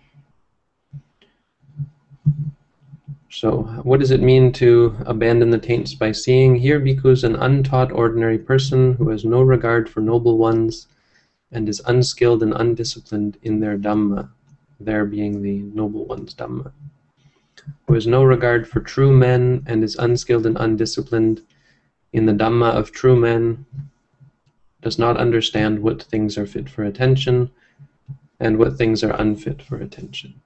So, 3.35 3.63
what 3.81 3.99
does 3.99 4.11
it 4.11 4.21
mean 4.21 4.51
to 4.53 4.95
abandon 5.07 5.49
the 5.49 5.57
taints 5.57 5.95
by 5.95 6.11
seeing? 6.11 6.55
Here, 6.55 6.79
bhikkhus, 6.79 7.23
an 7.23 7.35
untaught 7.35 7.91
ordinary 7.91 8.37
person 8.37 8.93
who 8.93 9.09
has 9.09 9.25
no 9.25 9.41
regard 9.41 9.89
for 9.89 10.01
noble 10.01 10.37
ones 10.37 10.85
and 11.51 11.67
is 11.67 11.81
unskilled 11.87 12.43
and 12.43 12.53
undisciplined 12.53 13.39
in 13.41 13.59
their 13.59 13.75
Dhamma, 13.75 14.29
there 14.79 15.03
being 15.03 15.41
the 15.41 15.63
noble 15.75 16.05
one's 16.05 16.35
Dhamma. 16.35 16.73
who 17.87 17.95
has 17.95 18.05
no 18.05 18.23
regard 18.23 18.67
for 18.67 18.81
true 18.81 19.11
men 19.11 19.63
and 19.65 19.83
is 19.83 19.95
unskilled 19.95 20.45
and 20.45 20.57
undisciplined 20.59 21.41
in 22.13 22.27
the 22.27 22.33
Dhamma 22.33 22.69
of 22.69 22.91
true 22.91 23.15
men, 23.15 23.65
does 24.83 24.99
not 24.99 25.17
understand 25.17 25.79
what 25.79 26.03
things 26.03 26.37
are 26.37 26.45
fit 26.45 26.69
for 26.69 26.83
attention 26.83 27.49
and 28.39 28.59
what 28.59 28.77
things 28.77 29.03
are 29.03 29.19
unfit 29.19 29.59
for 29.59 29.77
attention. 29.77 30.39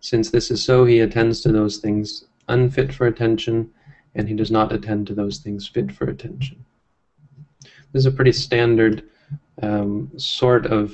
Since 0.00 0.30
this 0.30 0.50
is 0.50 0.62
so, 0.62 0.84
he 0.84 1.00
attends 1.00 1.40
to 1.40 1.52
those 1.52 1.78
things 1.78 2.24
unfit 2.48 2.92
for 2.92 3.06
attention, 3.06 3.70
and 4.14 4.28
he 4.28 4.34
does 4.34 4.50
not 4.50 4.72
attend 4.72 5.06
to 5.06 5.14
those 5.14 5.38
things 5.38 5.66
fit 5.66 5.92
for 5.92 6.08
attention. 6.08 6.64
This 7.92 8.00
is 8.00 8.06
a 8.06 8.10
pretty 8.10 8.32
standard 8.32 9.04
um, 9.62 10.10
sort 10.16 10.66
of 10.66 10.92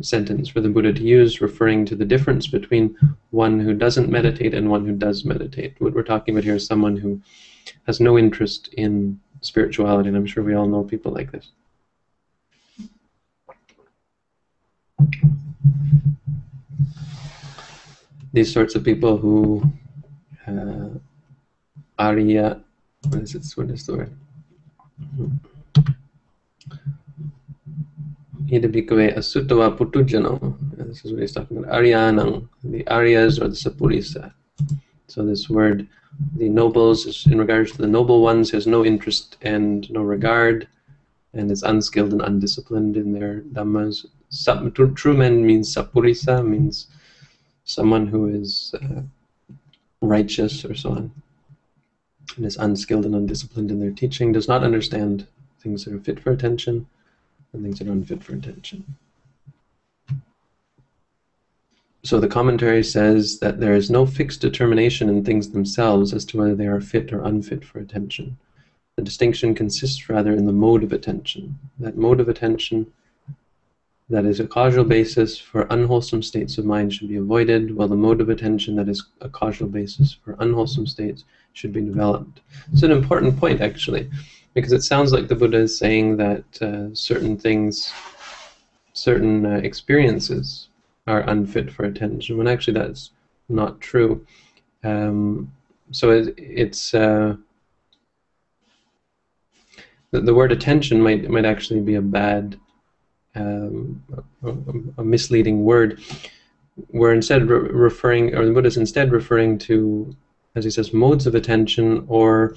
sentence 0.00 0.48
for 0.48 0.60
the 0.60 0.68
Buddha 0.68 0.92
to 0.92 1.02
use, 1.02 1.40
referring 1.40 1.84
to 1.86 1.94
the 1.94 2.04
difference 2.04 2.46
between 2.46 2.96
one 3.30 3.60
who 3.60 3.74
doesn't 3.74 4.10
meditate 4.10 4.54
and 4.54 4.70
one 4.70 4.86
who 4.86 4.92
does 4.92 5.24
meditate. 5.24 5.74
What 5.78 5.94
we're 5.94 6.02
talking 6.02 6.34
about 6.34 6.44
here 6.44 6.56
is 6.56 6.66
someone 6.66 6.96
who 6.96 7.20
has 7.86 8.00
no 8.00 8.18
interest 8.18 8.68
in 8.74 9.20
spirituality, 9.40 10.08
and 10.08 10.16
I'm 10.16 10.26
sure 10.26 10.42
we 10.42 10.54
all 10.54 10.66
know 10.66 10.82
people 10.82 11.12
like 11.12 11.30
this. 11.30 11.50
These 18.32 18.52
sorts 18.52 18.74
of 18.74 18.84
people 18.84 19.18
who 19.18 19.62
uh, 20.46 20.88
Arya, 21.98 22.60
what 23.08 23.22
is 23.22 23.34
it? 23.34 23.44
What 23.54 23.70
is 23.70 23.86
the 23.86 23.96
word? 23.96 24.16
Asutava 28.50 29.76
putujano. 29.76 30.56
This 30.76 31.04
is 31.04 31.12
what 31.12 31.20
he's 31.20 31.32
talking 31.32 31.58
about. 31.58 31.72
Aryanang, 31.72 32.48
the 32.64 32.84
Aryas 32.84 33.40
or 33.40 33.48
the 33.48 33.54
Sapurisa. 33.54 34.32
So 35.06 35.24
this 35.24 35.48
word, 35.48 35.88
the 36.36 36.48
nobles, 36.48 37.26
in 37.26 37.38
regards 37.38 37.72
to 37.72 37.78
the 37.78 37.86
noble 37.86 38.22
ones, 38.22 38.50
has 38.50 38.66
no 38.66 38.84
interest 38.84 39.36
and 39.42 39.90
no 39.90 40.02
regard, 40.02 40.68
and 41.34 41.50
is 41.50 41.62
unskilled 41.62 42.12
and 42.12 42.22
undisciplined 42.22 42.96
in 42.96 43.12
their 43.12 43.40
dhammas. 43.52 44.06
True 44.96 45.16
men 45.16 45.46
means 45.46 45.74
Sapurisa, 45.74 46.46
means 46.46 46.88
someone 47.64 48.06
who 48.06 48.26
is 48.26 48.74
uh, 48.82 49.02
righteous 50.00 50.64
or 50.64 50.74
so 50.74 50.90
on, 50.90 51.12
and 52.36 52.46
is 52.46 52.56
unskilled 52.56 53.04
and 53.04 53.14
undisciplined 53.14 53.70
in 53.70 53.80
their 53.80 53.90
teaching, 53.90 54.32
does 54.32 54.48
not 54.48 54.64
understand 54.64 55.26
things 55.60 55.84
that 55.84 55.94
are 55.94 56.00
fit 56.00 56.20
for 56.20 56.32
attention 56.32 56.86
and 57.52 57.62
things 57.62 57.78
that 57.78 57.88
are 57.88 57.92
unfit 57.92 58.22
for 58.22 58.34
attention. 58.34 58.96
So 62.04 62.18
the 62.18 62.28
commentary 62.28 62.82
says 62.82 63.38
that 63.38 63.60
there 63.60 63.74
is 63.74 63.88
no 63.88 64.06
fixed 64.06 64.40
determination 64.40 65.08
in 65.08 65.24
things 65.24 65.50
themselves 65.50 66.12
as 66.12 66.24
to 66.26 66.36
whether 66.36 66.54
they 66.54 66.66
are 66.66 66.80
fit 66.80 67.12
or 67.12 67.22
unfit 67.22 67.64
for 67.64 67.78
attention. 67.78 68.36
The 68.96 69.02
distinction 69.02 69.54
consists 69.54 70.08
rather 70.08 70.32
in 70.32 70.46
the 70.46 70.52
mode 70.52 70.82
of 70.82 70.92
attention. 70.92 71.58
That 71.78 71.96
mode 71.96 72.20
of 72.20 72.28
attention 72.28 72.92
that 74.12 74.26
is 74.26 74.40
a 74.40 74.46
causal 74.46 74.84
basis 74.84 75.38
for 75.38 75.66
unwholesome 75.70 76.22
states 76.22 76.58
of 76.58 76.66
mind 76.66 76.92
should 76.92 77.08
be 77.08 77.16
avoided, 77.16 77.74
while 77.74 77.88
the 77.88 77.96
mode 77.96 78.20
of 78.20 78.28
attention 78.28 78.76
that 78.76 78.88
is 78.88 79.02
a 79.22 79.28
causal 79.28 79.66
basis 79.66 80.12
for 80.12 80.36
unwholesome 80.38 80.86
states 80.86 81.24
should 81.54 81.72
be 81.72 81.80
developed. 81.80 82.40
It's 82.72 82.82
an 82.82 82.90
important 82.90 83.38
point, 83.38 83.62
actually, 83.62 84.10
because 84.54 84.72
it 84.72 84.82
sounds 84.82 85.12
like 85.12 85.28
the 85.28 85.34
Buddha 85.34 85.58
is 85.58 85.78
saying 85.78 86.18
that 86.18 86.44
uh, 86.60 86.94
certain 86.94 87.38
things, 87.38 87.90
certain 88.92 89.46
uh, 89.46 89.60
experiences 89.64 90.68
are 91.06 91.28
unfit 91.30 91.72
for 91.72 91.84
attention, 91.86 92.36
when 92.36 92.46
actually 92.46 92.74
that's 92.74 93.10
not 93.48 93.80
true. 93.80 94.26
Um, 94.84 95.50
so 95.90 96.10
it, 96.10 96.34
it's 96.36 96.92
uh, 96.92 97.36
the, 100.10 100.20
the 100.20 100.34
word 100.34 100.52
attention 100.52 101.00
might 101.00 101.28
might 101.30 101.44
actually 101.44 101.80
be 101.80 101.94
a 101.94 102.02
bad 102.02 102.58
um, 103.34 104.02
a, 104.42 105.00
a, 105.00 105.04
misleading 105.04 105.64
word. 105.64 106.00
We're 106.88 107.14
instead 107.14 107.48
re- 107.48 107.68
referring, 107.70 108.34
or 108.34 108.44
the 108.44 108.52
Buddha 108.52 108.68
is 108.68 108.76
instead 108.76 109.12
referring 109.12 109.58
to, 109.58 110.14
as 110.54 110.64
he 110.64 110.70
says, 110.70 110.92
modes 110.92 111.26
of 111.26 111.34
attention 111.34 112.04
or 112.08 112.54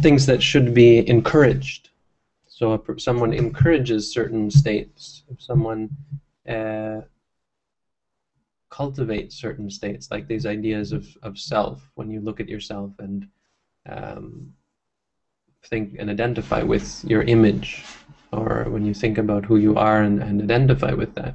things 0.00 0.26
that 0.26 0.42
should 0.42 0.74
be 0.74 1.08
encouraged. 1.08 1.90
So 2.46 2.74
if 2.74 3.00
someone 3.00 3.32
encourages 3.32 4.12
certain 4.12 4.50
states, 4.50 5.24
if 5.30 5.42
someone 5.42 5.90
uh, 6.48 7.00
cultivates 8.70 9.36
certain 9.36 9.70
states, 9.70 10.10
like 10.10 10.28
these 10.28 10.46
ideas 10.46 10.92
of, 10.92 11.06
of 11.22 11.38
self, 11.38 11.90
when 11.94 12.10
you 12.10 12.20
look 12.20 12.40
at 12.40 12.48
yourself 12.48 12.92
and 12.98 13.26
um, 13.88 14.52
think 15.64 15.96
and 15.98 16.10
identify 16.10 16.62
with 16.62 17.04
your 17.04 17.22
image 17.22 17.84
or 18.32 18.66
when 18.68 18.84
you 18.84 18.94
think 18.94 19.18
about 19.18 19.44
who 19.44 19.56
you 19.56 19.76
are 19.76 20.02
and, 20.02 20.22
and 20.22 20.42
identify 20.42 20.92
with 20.92 21.14
that, 21.14 21.34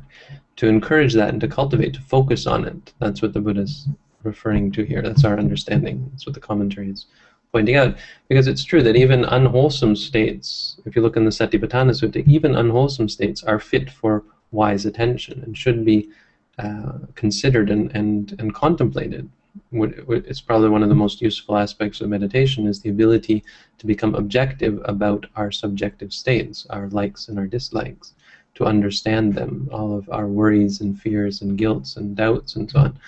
to 0.58 0.68
encourage 0.68 1.14
that 1.14 1.30
and 1.30 1.42
to 1.42 1.48
cultivate, 1.48 1.94
to 1.94 2.02
focus 2.02 2.48
on 2.48 2.66
it. 2.66 2.94
That's 3.00 3.22
what 3.22 3.34
the 3.34 3.42
Buddha 3.42 3.62
is 3.62 3.88
referring 4.24 4.72
to 4.74 4.84
here. 4.84 5.02
That's 5.02 5.24
our 5.24 5.38
understanding. 5.38 6.08
That's 6.12 6.26
what 6.26 6.34
the 6.34 6.42
commentary 6.42 6.90
is 6.90 7.06
pointing 7.52 7.76
out. 7.76 7.96
Because 8.28 8.48
it's 8.48 8.64
true 8.64 8.82
that 8.84 8.96
even 8.96 9.24
unwholesome 9.26 9.96
states, 9.96 10.80
if 10.86 10.96
you 10.96 11.02
look 11.02 11.16
in 11.16 11.26
the 11.26 11.32
Satipatthana 11.32 11.92
Sutta, 11.92 12.28
even 12.28 12.56
unwholesome 12.56 13.10
states 13.10 13.44
are 13.44 13.60
fit 13.60 13.90
for 13.90 14.24
wise 14.52 14.86
attention 14.86 15.44
and 15.44 15.58
should 15.58 15.86
be 15.86 16.10
uh, 16.58 16.94
considered 17.14 17.70
and, 17.70 17.96
and, 17.96 18.36
and 18.40 18.54
contemplated 18.54 19.30
it's 19.72 20.42
probably 20.42 20.70
one 20.70 20.84
of 20.84 20.90
the 20.90 20.96
most 20.96 21.22
useful 21.22 21.58
aspects 21.58 22.02
of 22.02 22.10
meditation 22.10 22.68
is 22.68 22.82
the 22.82 22.90
ability 22.90 23.44
to 23.78 23.86
become 23.86 24.16
objective 24.16 24.82
about 24.86 25.26
our 25.36 25.52
subjective 25.52 26.14
states, 26.14 26.66
our 26.70 26.88
likes 26.90 27.28
and 27.28 27.38
our 27.38 27.48
dislikes, 27.48 28.14
to 28.56 28.66
understand 28.66 29.34
them, 29.34 29.70
all 29.72 29.98
of 29.98 30.10
our 30.10 30.28
worries 30.28 30.82
and 30.82 31.00
fears 31.00 31.42
and 31.42 31.58
guilts 31.58 31.98
and 31.98 32.16
doubts 32.16 32.56
and 32.56 32.70
so 32.70 32.80
on, 32.80 33.00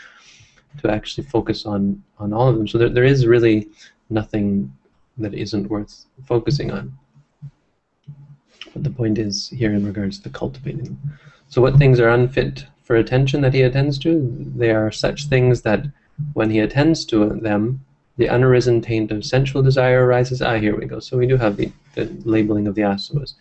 to 0.82 0.91
actually 0.91 1.26
focus 1.26 1.66
on, 1.66 2.02
on 2.20 2.34
all 2.34 2.47
of 2.47 2.58
them. 2.58 2.68
So 2.68 2.78
there, 2.78 2.89
there 2.89 3.04
is 3.04 3.26
really 3.26 3.70
nothing 4.10 4.72
that 5.18 5.34
isn't 5.34 5.70
worth 5.70 6.06
focusing 6.26 6.72
on. 6.72 6.97
But 8.74 8.84
the 8.84 8.89
point 8.89 9.18
is 9.18 9.50
here 9.50 9.74
in 9.74 9.86
regards 9.86 10.20
to 10.20 10.30
cultivating. 10.30 10.97
So 11.50 11.62
what 11.62 11.78
things 11.78 12.00
are 12.00 12.10
unfit 12.10 12.66
for 12.84 12.97
attention 12.97 13.41
that 13.41 13.54
he 13.54 13.64
attends 13.64 13.97
to? 14.00 14.32
They 14.56 14.72
are 14.72 14.91
such 14.91 15.26
things 15.26 15.62
that 15.64 15.86
when 16.34 16.50
he 16.50 16.60
attends 16.60 17.06
to 17.06 17.30
them, 17.30 17.84
the 18.18 18.28
unarisen 18.28 18.82
taint 18.84 19.12
of 19.12 19.24
sensual 19.24 19.64
desire 19.64 20.06
arises. 20.06 20.42
Ah, 20.42 20.56
here 20.56 20.76
we 20.76 20.86
go. 20.86 21.00
So 21.00 21.18
we 21.18 21.26
do 21.26 21.38
have 21.38 21.56
the, 21.56 21.72
the 21.96 22.06
labeling 22.26 22.68
of 22.68 22.76
the 22.76 22.82
asavas. 22.82 23.36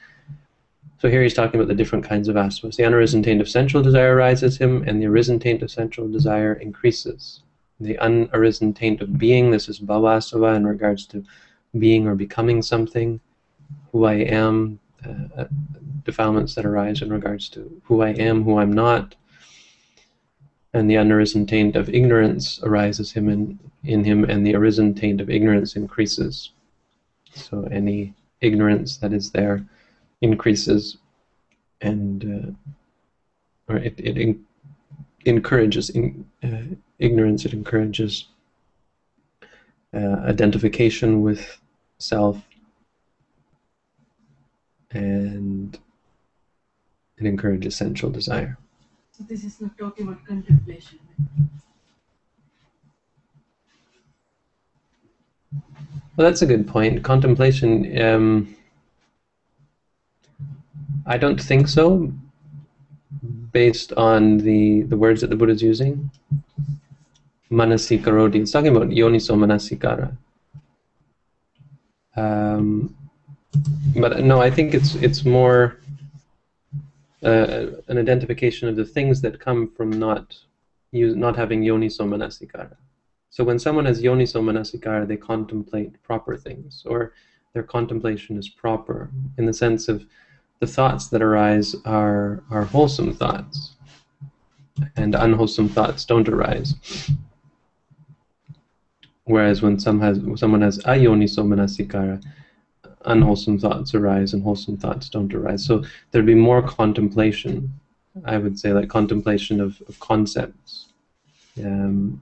So 1.01 1.09
here 1.09 1.23
he's 1.23 1.35
talking 1.35 1.59
about 1.59 1.69
the 1.69 1.75
different 1.75 2.05
kinds 2.05 2.29
of 2.29 2.37
asavas. 2.37 2.77
The 2.77 2.85
unarisen 2.85 3.25
taint 3.25 3.41
of 3.41 3.49
sensual 3.49 3.83
desire 3.83 4.15
arises 4.15 4.57
him, 4.57 4.85
and 4.87 5.03
the 5.03 5.07
arisen 5.07 5.41
taint 5.41 5.63
of 5.63 5.71
sensual 5.71 6.09
desire 6.09 6.55
increases. 6.55 7.41
The 7.81 7.97
unarisen 8.01 8.75
taint 8.75 9.01
of 9.01 9.19
being, 9.19 9.51
this 9.51 9.69
is 9.69 9.81
bhavasava 9.81 10.57
in 10.57 10.67
regards 10.67 11.07
to 11.09 11.25
being 11.79 12.07
or 12.07 12.15
becoming 12.15 12.63
something, 12.63 13.21
who 13.93 14.05
I 14.05 14.15
am, 14.15 14.79
uh, 15.05 15.43
uh 15.43 15.49
defilements 16.05 16.55
that 16.55 16.65
arise 16.65 17.03
in 17.03 17.13
regards 17.13 17.49
to 17.51 17.81
who 17.85 18.03
I 18.03 18.11
am, 18.11 18.45
who 18.45 18.59
I'm 18.59 18.73
not, 18.73 19.15
and 20.75 20.91
the 20.91 20.97
unarisen 20.97 21.47
taint 21.47 21.77
of 21.77 21.89
ignorance 21.89 22.63
arises 22.63 23.13
him 23.13 23.29
in, 23.29 23.59
in 23.85 24.05
him, 24.05 24.25
and 24.25 24.47
the 24.47 24.55
arisen 24.55 24.95
taint 24.95 25.21
of 25.21 25.31
ignorance 25.31 25.77
increases. 25.77 26.51
So 27.33 27.69
any 27.71 28.15
ignorance 28.41 28.99
that 28.99 29.13
is 29.13 29.31
there 29.31 29.65
increases, 30.21 30.99
and 31.81 32.57
uh, 33.69 33.73
or 33.73 33.77
it, 33.79 33.95
it 33.99 34.19
in, 34.19 34.45
encourages 35.25 35.91
in, 35.91 36.27
uh, 36.43 36.75
ignorance. 36.99 37.45
It 37.45 37.53
encourages 37.53 38.27
uh, 39.95 40.17
identification 40.27 41.23
with 41.23 41.61
self, 41.99 42.43
and 44.91 45.79
it 47.17 47.27
encourages 47.27 47.77
sensual 47.77 48.11
desire. 48.11 48.59
So 49.19 49.25
this 49.25 49.43
is 49.43 49.61
not 49.61 49.77
talking 49.77 50.07
about 50.07 50.25
contemplation. 50.25 51.01
Well, 56.17 56.25
that's 56.29 56.43
a 56.43 56.47
good 56.47 56.69
point. 56.69 57.03
Contemplation, 57.03 58.01
um, 58.01 58.55
I 61.05 61.19
don't 61.19 61.41
think 61.41 61.67
so, 61.67 62.13
based 63.53 63.93
on 63.95 64.39
the, 64.39 64.83
the 64.83 64.97
words 64.97 65.21
that 65.23 65.31
the 65.31 65.37
Buddha 65.37 65.55
is 65.55 65.63
using. 65.63 66.13
Manasikaroti. 67.51 68.37
It's 68.37 68.53
talking 68.53 68.77
about 68.77 68.91
yoniso 68.91 69.35
manasikara. 69.35 70.17
Um, 72.15 72.95
but 73.97 74.23
no, 74.23 74.41
I 74.41 74.51
think 74.51 74.75
it's 74.75 74.95
it's 74.97 75.25
more 75.25 75.79
uh, 77.25 77.67
an 77.89 77.99
identification 77.99 78.69
of 78.69 78.77
the 78.77 78.85
things 78.85 79.21
that 79.23 79.41
come 79.41 79.71
from 79.77 79.91
not 79.91 80.37
not 80.93 81.37
having 81.37 81.63
yoniso 81.63 82.01
manasikara. 82.01 82.75
So 83.31 83.45
when 83.45 83.59
someone 83.59 83.85
has 83.85 84.03
yoniso 84.03 84.43
manasikara, 84.43 85.07
they 85.07 85.17
contemplate 85.17 86.03
proper 86.03 86.37
things, 86.37 86.83
or 86.87 87.13
their 87.53 87.63
contemplation 87.63 88.39
is 88.39 88.49
proper 88.49 89.11
in 89.37 89.47
the 89.47 89.53
sense 89.53 89.89
of 89.89 90.07
the 90.61 90.67
thoughts 90.67 91.09
that 91.09 91.23
arise 91.23 91.75
are 91.85 92.43
are 92.51 92.65
wholesome 92.65 93.13
thoughts, 93.13 93.75
and 94.97 95.15
unwholesome 95.15 95.69
thoughts 95.69 96.05
don't 96.05 96.29
arise. 96.29 96.75
Whereas 99.25 99.61
when 99.61 99.79
some 99.79 100.01
has 100.01 100.21
someone 100.37 100.63
has 100.63 100.79
ayoniso 100.79 101.45
manasikara, 101.45 102.23
unwholesome 103.05 103.59
thoughts 103.59 103.95
arise 103.95 104.33
and 104.33 104.43
wholesome 104.43 104.77
thoughts 104.77 105.09
don't 105.09 105.33
arise. 105.35 105.65
So 105.65 105.85
there'd 106.11 106.27
be 106.27 106.35
more 106.35 106.63
contemplation. 106.63 107.73
I 108.25 108.39
would 108.39 108.59
say 108.59 108.73
like 108.73 108.89
contemplation 108.89 109.61
of, 109.61 109.81
of 109.89 109.99
concepts. 110.01 110.89
Um, 111.63 112.21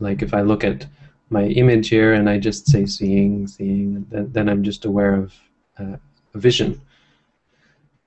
like 0.00 0.22
if 0.22 0.34
I 0.34 0.40
look 0.42 0.64
at 0.64 0.86
my 1.30 1.44
image 1.46 1.88
here 1.88 2.12
and 2.12 2.28
I 2.28 2.38
just 2.38 2.66
say 2.66 2.86
seeing, 2.86 3.46
seeing, 3.46 4.06
then, 4.10 4.30
then 4.32 4.48
I'm 4.48 4.62
just 4.62 4.84
aware 4.84 5.14
of 5.14 5.34
uh, 5.78 5.96
a 6.34 6.38
vision. 6.38 6.80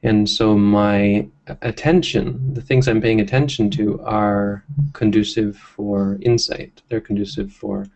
And 0.03 0.29
so 0.29 0.55
my 0.55 1.27
attention, 1.63 2.53
the 2.53 2.61
things 2.61 2.87
I'm 2.87 3.01
paying 3.01 3.19
attention 3.19 3.71
to, 3.71 3.99
are 4.03 4.63
conducive 4.93 5.57
for 5.57 6.19
insight. 6.21 6.83
They're 6.89 7.01
conducive 7.01 7.51
for 7.51 7.87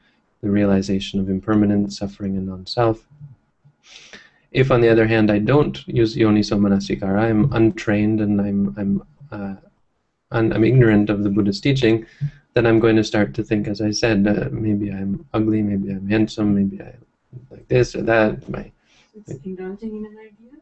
the 0.42 0.50
realization 0.50 1.20
of 1.20 1.30
impermanence, 1.30 2.00
suffering, 2.00 2.36
and 2.36 2.48
non-self. 2.48 3.06
If, 4.52 4.72
on 4.72 4.82
the 4.82 4.90
other 4.90 5.06
hand, 5.06 5.30
I 5.30 5.40
don't 5.40 5.88
use 5.88 6.16
yoniso 6.16 6.58
manasikara, 6.60 7.20
I'm 7.22 7.52
untrained 7.54 8.20
and 8.20 8.42
I'm 8.42 8.76
I'm 8.78 9.04
uh, 9.32 9.56
I'm 10.32 10.64
ignorant 10.64 11.10
of 11.10 11.24
the 11.24 11.30
Buddha's 11.30 11.60
teaching, 11.60 12.06
then 12.54 12.66
I'm 12.66 12.80
going 12.80 12.96
to 12.96 13.04
start 13.04 13.34
to 13.36 13.44
think, 13.44 13.68
as 13.68 13.82
I 13.82 13.92
said, 13.92 14.28
uh, 14.28 14.50
maybe 14.52 14.92
I'm 14.92 15.26
ugly, 15.34 15.62
maybe 15.62 15.92
I'm 15.92 16.08
handsome, 16.08 16.56
maybe 16.56 16.82
I 16.82 16.94
like 17.52 17.68
this 17.68 17.96
or 17.96 18.02
that. 18.04 18.48
My, 18.50 18.72
It's 19.16 19.32
indulging 19.44 19.96
in 19.98 20.06
an 20.06 20.18
idea. 20.18 20.54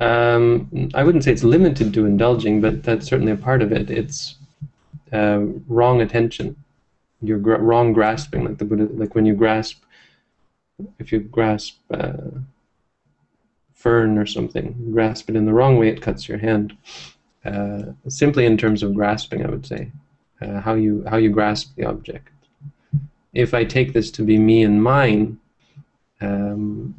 um, 0.00 0.90
I 0.94 1.02
wouldn't 1.02 1.24
say 1.24 1.32
it's 1.32 1.44
limited 1.44 1.92
to 1.94 2.06
indulging, 2.06 2.60
but 2.60 2.82
that's 2.82 3.06
certainly 3.06 3.32
a 3.32 3.36
part 3.36 3.62
of 3.62 3.72
it. 3.72 3.90
It's 3.90 4.36
uh, 5.12 5.40
wrong 5.66 6.00
attention. 6.00 6.56
You're 7.22 7.38
gra- 7.38 7.60
wrong 7.60 7.92
grasping, 7.92 8.44
like 8.44 8.58
the 8.58 8.64
Buddha, 8.64 8.88
like 8.92 9.14
when 9.14 9.26
you 9.26 9.34
grasp, 9.34 9.82
if 10.98 11.12
you 11.12 11.20
grasp 11.20 11.78
uh, 11.90 12.30
fern 13.74 14.18
or 14.18 14.26
something, 14.26 14.90
grasp 14.92 15.30
it 15.30 15.36
in 15.36 15.46
the 15.46 15.52
wrong 15.52 15.78
way, 15.78 15.88
it 15.88 16.02
cuts 16.02 16.28
your 16.28 16.38
hand. 16.38 16.76
Uh, 17.44 17.82
simply 18.08 18.44
in 18.44 18.56
terms 18.56 18.82
of 18.82 18.94
grasping, 18.94 19.44
I 19.44 19.50
would 19.50 19.66
say, 19.66 19.90
uh, 20.42 20.60
how 20.60 20.74
you 20.74 21.04
how 21.08 21.16
you 21.16 21.30
grasp 21.30 21.74
the 21.76 21.86
object. 21.86 22.28
If 23.32 23.54
I 23.54 23.64
take 23.64 23.92
this 23.92 24.10
to 24.12 24.22
be 24.22 24.38
me 24.38 24.62
and 24.62 24.82
mine, 24.82 25.38
um, 26.20 26.94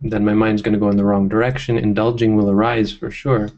then 0.00 0.24
my 0.24 0.32
mind's 0.32 0.62
going 0.62 0.74
to 0.74 0.80
go 0.80 0.88
in 0.88 0.96
the 0.96 1.04
wrong 1.04 1.28
direction. 1.28 1.76
Indulging 1.76 2.36
will 2.36 2.50
arise 2.50 2.92
for 2.92 3.10
sure, 3.10 3.50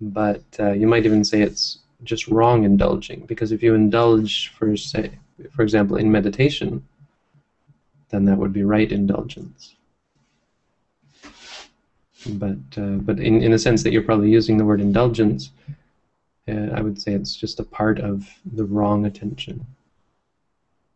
but 0.00 0.44
uh, 0.58 0.72
you 0.72 0.86
might 0.86 1.04
even 1.04 1.24
say 1.24 1.42
it's 1.42 1.78
just 2.04 2.28
wrong 2.28 2.64
indulging 2.64 3.24
because 3.26 3.52
if 3.52 3.62
you 3.62 3.74
indulge 3.74 4.52
for 4.56 4.76
say, 4.76 5.10
for 5.54 5.62
example, 5.62 5.96
in 5.96 6.10
meditation, 6.10 6.86
then 8.10 8.24
that 8.24 8.38
would 8.38 8.52
be 8.52 8.64
right 8.64 8.90
indulgence. 8.90 9.74
But 12.26 12.58
uh, 12.76 12.98
but 13.06 13.20
in 13.20 13.42
in 13.42 13.52
a 13.52 13.58
sense 13.58 13.82
that 13.82 13.92
you're 13.92 14.02
probably 14.02 14.30
using 14.30 14.56
the 14.56 14.64
word 14.64 14.80
indulgence, 14.80 15.50
uh, 16.48 16.70
I 16.74 16.80
would 16.80 17.00
say 17.00 17.12
it's 17.12 17.36
just 17.36 17.60
a 17.60 17.64
part 17.64 17.98
of 18.00 18.28
the 18.44 18.64
wrong 18.64 19.04
attention. 19.04 19.66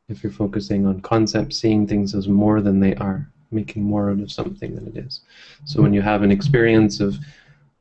If 0.08 0.22
you're 0.22 0.32
focusing 0.32 0.86
on 0.86 1.02
concepts, 1.02 1.58
seeing 1.58 1.86
things 1.86 2.14
as 2.14 2.28
more 2.28 2.62
than 2.62 2.80
they 2.80 2.94
are, 2.94 3.28
making 3.50 3.82
more 3.82 4.10
out 4.10 4.20
of 4.20 4.32
something 4.32 4.74
than 4.74 4.86
it 4.86 4.96
is. 4.96 5.20
So 5.66 5.82
when 5.82 5.92
you 5.92 6.00
have 6.00 6.22
an 6.22 6.30
experience 6.30 7.00
of 7.00 7.18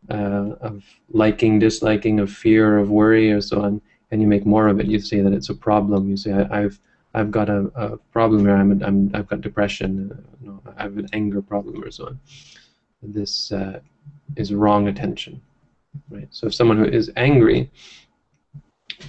uh, 0.09 0.55
of 0.61 0.83
liking, 1.09 1.59
disliking, 1.59 2.19
of 2.19 2.31
fear, 2.31 2.77
of 2.77 2.89
worry, 2.89 3.31
or 3.31 3.41
so 3.41 3.61
on, 3.61 3.81
and 4.11 4.21
you 4.21 4.27
make 4.27 4.45
more 4.45 4.67
of 4.67 4.79
it, 4.79 4.87
you 4.87 4.99
say 4.99 5.21
that 5.21 5.33
it's 5.33 5.49
a 5.49 5.55
problem. 5.55 6.09
You 6.09 6.17
say 6.17 6.33
I, 6.33 6.63
I've 6.63 6.79
I've 7.17 7.31
got 7.31 7.49
a, 7.49 7.61
a 7.75 7.97
problem 8.17 8.41
here. 8.45 8.55
I'm, 8.55 8.71
I'm 8.83 9.11
I've 9.15 9.27
got 9.27 9.41
depression. 9.41 10.11
Uh, 10.11 10.21
no, 10.45 10.61
I 10.77 10.83
have 10.83 10.97
an 10.97 11.09
anger 11.13 11.41
problem, 11.41 11.83
or 11.83 11.91
so 11.91 12.05
on. 12.07 12.19
This 13.01 13.51
uh, 13.51 13.79
is 14.35 14.53
wrong 14.53 14.87
attention, 14.87 15.41
right? 16.09 16.27
So 16.31 16.47
if 16.47 16.53
someone 16.53 16.77
who 16.77 16.85
is 16.85 17.11
angry, 17.15 17.71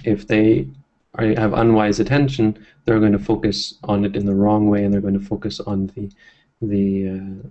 if 0.03 0.27
they 0.27 0.67
are, 1.15 1.27
have 1.43 1.53
unwise 1.53 1.99
attention, 1.99 2.45
they're 2.83 2.99
going 2.99 3.17
to 3.19 3.25
focus 3.33 3.75
on 3.83 4.05
it 4.05 4.15
in 4.15 4.25
the 4.25 4.35
wrong 4.41 4.69
way, 4.69 4.83
and 4.83 4.93
they're 4.93 5.07
going 5.09 5.19
to 5.19 5.29
focus 5.33 5.59
on 5.59 5.87
the 5.95 6.09
the 6.61 6.85
uh, 7.15 7.47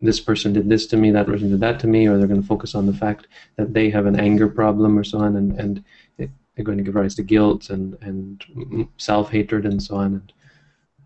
this 0.00 0.20
person 0.20 0.52
did 0.52 0.68
this 0.68 0.86
to 0.86 0.96
me, 0.96 1.10
that 1.10 1.26
person 1.26 1.50
did 1.50 1.60
that 1.60 1.80
to 1.80 1.86
me, 1.86 2.06
or 2.06 2.16
they're 2.16 2.28
going 2.28 2.40
to 2.40 2.46
focus 2.46 2.74
on 2.74 2.86
the 2.86 2.92
fact 2.92 3.26
that 3.56 3.74
they 3.74 3.90
have 3.90 4.06
an 4.06 4.18
anger 4.20 4.48
problem 4.48 4.98
or 4.98 5.04
so 5.04 5.18
on, 5.18 5.36
and, 5.36 5.58
and 5.58 5.84
they're 6.58 6.64
going 6.64 6.78
to 6.78 6.82
give 6.82 6.96
rise 6.96 7.14
to 7.14 7.22
guilt 7.22 7.70
and, 7.70 7.96
and 8.00 8.44
mm-hmm. 8.52 8.82
self 8.96 9.30
hatred 9.30 9.64
and 9.64 9.80
so 9.80 9.94
on, 9.94 10.14
and, 10.14 10.32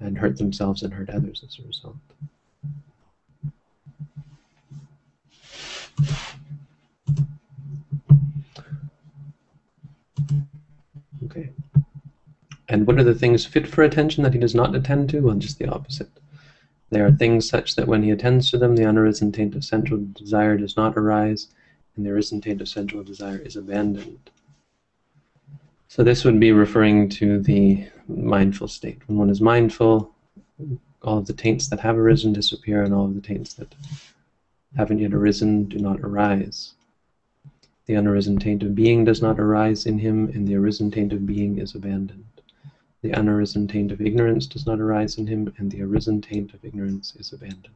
and 0.01 0.17
hurt 0.17 0.39
themselves 0.39 0.83
and 0.83 0.95
hurt 0.95 1.11
others 1.11 1.45
as 1.47 1.59
a 1.59 1.67
result. 1.67 1.97
Okay. 11.27 11.51
And 12.71 12.87
what 12.87 12.99
are 12.99 13.05
the 13.05 13.15
things 13.15 13.45
fit 13.45 13.69
for 13.69 13.83
attention 13.83 14.23
that 14.23 14.33
he 14.33 14.41
does 14.41 14.55
not 14.55 14.75
attend 14.75 15.11
to? 15.11 15.21
Well, 15.21 15.35
just 15.35 15.59
the 15.59 15.69
opposite. 15.69 16.09
They 16.89 17.01
are 17.01 17.13
things 17.13 17.47
such 17.47 17.75
that 17.77 17.87
when 17.87 18.03
he 18.03 18.11
attends 18.11 18.51
to 18.51 18.57
them, 18.57 18.77
the 18.77 18.85
unarisen 18.85 19.35
taint 19.35 19.55
of 19.55 19.67
sensual 19.67 20.03
desire 20.15 20.57
does 20.57 20.79
not 20.79 20.97
arise, 20.97 21.49
and 21.95 22.07
the 22.07 22.11
arisen 22.11 22.41
taint 22.41 22.63
of 22.63 22.71
sensual 22.71 23.05
desire 23.05 23.37
is 23.37 23.55
abandoned. 23.55 24.31
So 25.95 26.03
this 26.03 26.25
would 26.25 26.41
be 26.41 26.53
referring 26.53 27.11
to 27.21 27.39
the 27.39 27.87
mindful 28.09 28.67
state. 28.67 29.03
When 29.07 29.19
one 29.19 29.29
is 29.29 29.43
mindful, 29.43 30.11
all 31.03 31.19
of 31.19 31.27
the 31.27 31.35
taints 31.35 31.69
that 31.69 31.81
have 31.81 31.99
arisen 31.99 32.33
disappear, 32.33 32.83
and 32.83 32.95
all 32.95 33.05
of 33.05 33.15
the 33.15 33.21
taints 33.21 33.53
that 33.53 33.75
haven't 34.75 35.01
yet 35.01 35.13
arisen 35.13 35.65
do 35.65 35.79
not 35.79 36.01
arise. 36.01 36.73
The 37.85 37.93
unarisen 37.93 38.41
taint 38.41 38.63
of 38.63 38.75
being 38.75 39.05
does 39.05 39.21
not 39.21 39.39
arise 39.39 39.85
in 39.85 39.99
him, 39.99 40.31
and 40.31 40.49
the 40.49 40.55
arisen 40.55 40.91
taint 40.91 41.13
of 41.13 41.27
being 41.27 41.59
is 41.59 41.75
abandoned. 41.75 42.41
The 43.03 43.13
unarisen 43.13 43.69
taint 43.69 43.93
of 43.93 44.01
ignorance 44.01 44.47
does 44.47 44.65
not 44.65 44.81
arise 44.81 45.19
in 45.19 45.27
him, 45.27 45.53
and 45.59 45.71
the 45.71 45.83
arisen 45.83 46.23
taint 46.23 46.55
of 46.55 46.65
ignorance 46.65 47.15
is 47.17 47.35
abandoned. 47.35 47.75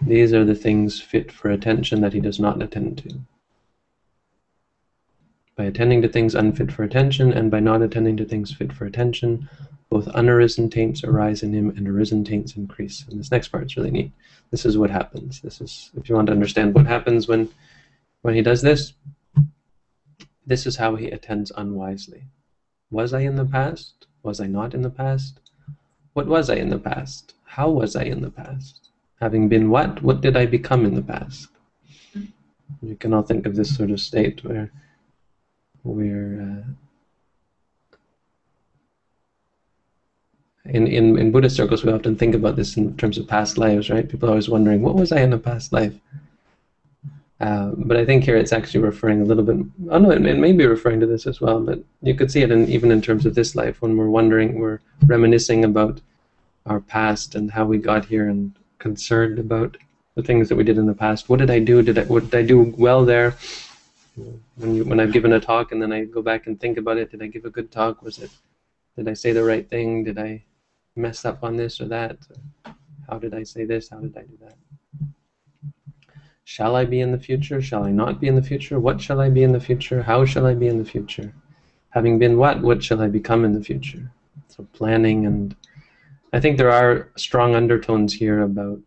These 0.00 0.32
are 0.32 0.46
the 0.46 0.54
things 0.54 1.02
fit 1.02 1.30
for 1.30 1.50
attention 1.50 2.00
that 2.00 2.14
he 2.14 2.20
does 2.20 2.40
not 2.40 2.62
attend 2.62 2.96
to. 3.02 3.20
By 5.60 5.66
attending 5.66 6.00
to 6.00 6.08
things 6.08 6.34
unfit 6.34 6.72
for 6.72 6.84
attention, 6.84 7.34
and 7.34 7.50
by 7.50 7.60
not 7.60 7.82
attending 7.82 8.16
to 8.16 8.24
things 8.24 8.50
fit 8.50 8.72
for 8.72 8.86
attention, 8.86 9.46
both 9.90 10.06
unarisen 10.06 10.70
taints 10.70 11.04
arise 11.04 11.42
in 11.42 11.52
him 11.52 11.68
and 11.76 11.86
arisen 11.86 12.24
taints 12.24 12.56
increase. 12.56 13.04
And 13.06 13.20
this 13.20 13.30
next 13.30 13.48
part 13.48 13.64
is 13.64 13.76
really 13.76 13.90
neat. 13.90 14.10
This 14.50 14.64
is 14.64 14.78
what 14.78 14.88
happens. 14.88 15.42
This 15.42 15.60
is, 15.60 15.90
if 15.98 16.08
you 16.08 16.14
want 16.14 16.28
to 16.28 16.32
understand 16.32 16.74
what 16.74 16.86
happens 16.86 17.28
when, 17.28 17.50
when 18.22 18.34
he 18.34 18.40
does 18.40 18.62
this, 18.62 18.94
this 20.46 20.66
is 20.66 20.76
how 20.76 20.96
he 20.96 21.10
attends 21.10 21.52
unwisely. 21.54 22.24
Was 22.90 23.12
I 23.12 23.20
in 23.20 23.36
the 23.36 23.44
past? 23.44 24.06
Was 24.22 24.40
I 24.40 24.46
not 24.46 24.72
in 24.72 24.80
the 24.80 24.88
past? 24.88 25.40
What 26.14 26.26
was 26.26 26.48
I 26.48 26.54
in 26.54 26.70
the 26.70 26.78
past? 26.78 27.34
How 27.44 27.68
was 27.68 27.96
I 27.96 28.04
in 28.04 28.22
the 28.22 28.30
past? 28.30 28.88
Having 29.20 29.50
been 29.50 29.68
what? 29.68 30.02
What 30.02 30.22
did 30.22 30.38
I 30.38 30.46
become 30.46 30.86
in 30.86 30.94
the 30.94 31.02
past? 31.02 31.48
You 32.80 32.96
can 32.98 33.12
all 33.12 33.20
think 33.20 33.44
of 33.44 33.56
this 33.56 33.76
sort 33.76 33.90
of 33.90 34.00
state 34.00 34.42
where 34.42 34.72
we're 35.84 36.40
uh, 36.40 37.90
in, 40.66 40.86
in 40.86 41.18
in 41.18 41.32
Buddhist 41.32 41.56
circles. 41.56 41.84
We 41.84 41.92
often 41.92 42.16
think 42.16 42.34
about 42.34 42.56
this 42.56 42.76
in 42.76 42.96
terms 42.96 43.18
of 43.18 43.26
past 43.26 43.58
lives, 43.58 43.90
right? 43.90 44.08
People 44.08 44.28
are 44.28 44.32
always 44.32 44.48
wondering, 44.48 44.82
what 44.82 44.94
was 44.94 45.12
I 45.12 45.20
in 45.20 45.32
a 45.32 45.38
past 45.38 45.72
life? 45.72 45.94
Uh, 47.40 47.70
but 47.74 47.96
I 47.96 48.04
think 48.04 48.24
here 48.24 48.36
it's 48.36 48.52
actually 48.52 48.80
referring 48.80 49.22
a 49.22 49.24
little 49.24 49.42
bit. 49.42 49.56
Oh 49.90 49.98
no, 49.98 50.10
it, 50.10 50.24
it 50.26 50.38
may 50.38 50.52
be 50.52 50.66
referring 50.66 51.00
to 51.00 51.06
this 51.06 51.26
as 51.26 51.40
well. 51.40 51.60
But 51.60 51.82
you 52.02 52.14
could 52.14 52.30
see 52.30 52.42
it 52.42 52.50
in, 52.50 52.68
even 52.68 52.90
in 52.90 53.00
terms 53.00 53.24
of 53.24 53.34
this 53.34 53.56
life 53.56 53.80
when 53.80 53.96
we're 53.96 54.10
wondering, 54.10 54.58
we're 54.58 54.80
reminiscing 55.06 55.64
about 55.64 56.02
our 56.66 56.80
past 56.80 57.34
and 57.34 57.50
how 57.50 57.64
we 57.64 57.78
got 57.78 58.04
here, 58.04 58.28
and 58.28 58.54
concerned 58.78 59.38
about 59.38 59.78
the 60.16 60.22
things 60.22 60.50
that 60.50 60.56
we 60.56 60.64
did 60.64 60.76
in 60.76 60.86
the 60.86 60.94
past. 60.94 61.30
What 61.30 61.38
did 61.38 61.50
I 61.50 61.60
do? 61.60 61.80
Did 61.80 61.98
I 61.98 62.02
what 62.02 62.30
did 62.30 62.34
I 62.34 62.42
do 62.42 62.74
well 62.76 63.06
there? 63.06 63.36
When 64.16 64.74
you 64.74 64.84
when 64.84 65.00
I've 65.00 65.12
given 65.12 65.32
a 65.32 65.40
talk 65.40 65.72
and 65.72 65.80
then 65.80 65.92
I 65.92 66.04
go 66.04 66.22
back 66.22 66.46
and 66.46 66.58
think 66.60 66.78
about 66.78 66.98
it, 66.98 67.10
did 67.10 67.22
I 67.22 67.26
give 67.26 67.44
a 67.44 67.50
good 67.50 67.70
talk? 67.70 68.02
Was 68.02 68.18
it? 68.18 68.30
Did 68.96 69.08
I 69.08 69.14
say 69.14 69.32
the 69.32 69.44
right 69.44 69.68
thing? 69.68 70.04
Did 70.04 70.18
I 70.18 70.44
mess 70.96 71.24
up 71.24 71.42
on 71.42 71.56
this 71.56 71.80
or 71.80 71.86
that? 71.86 72.18
How 73.08 73.18
did 73.18 73.34
I 73.34 73.44
say 73.44 73.64
this? 73.64 73.88
How 73.88 73.98
did 73.98 74.16
I 74.16 74.22
do 74.22 74.38
that? 74.42 74.56
Shall 76.44 76.74
I 76.74 76.84
be 76.84 77.00
in 77.00 77.12
the 77.12 77.18
future? 77.18 77.62
Shall 77.62 77.84
I 77.84 77.92
not 77.92 78.20
be 78.20 78.26
in 78.26 78.34
the 78.34 78.42
future? 78.42 78.80
What 78.80 79.00
shall 79.00 79.20
I 79.20 79.30
be 79.30 79.44
in 79.44 79.52
the 79.52 79.60
future? 79.60 80.02
How 80.02 80.24
shall 80.24 80.46
I 80.46 80.54
be 80.54 80.66
in 80.66 80.78
the 80.78 80.84
future? 80.84 81.32
having 81.90 82.18
been 82.18 82.38
what, 82.38 82.62
what 82.62 82.82
shall 82.82 83.02
I 83.02 83.08
become 83.08 83.44
in 83.44 83.52
the 83.52 83.62
future? 83.62 84.10
So 84.48 84.66
planning 84.72 85.26
and 85.26 85.54
I 86.32 86.40
think 86.40 86.56
there 86.56 86.70
are 86.70 87.10
strong 87.16 87.54
undertones 87.54 88.14
here 88.14 88.42
about 88.42 88.80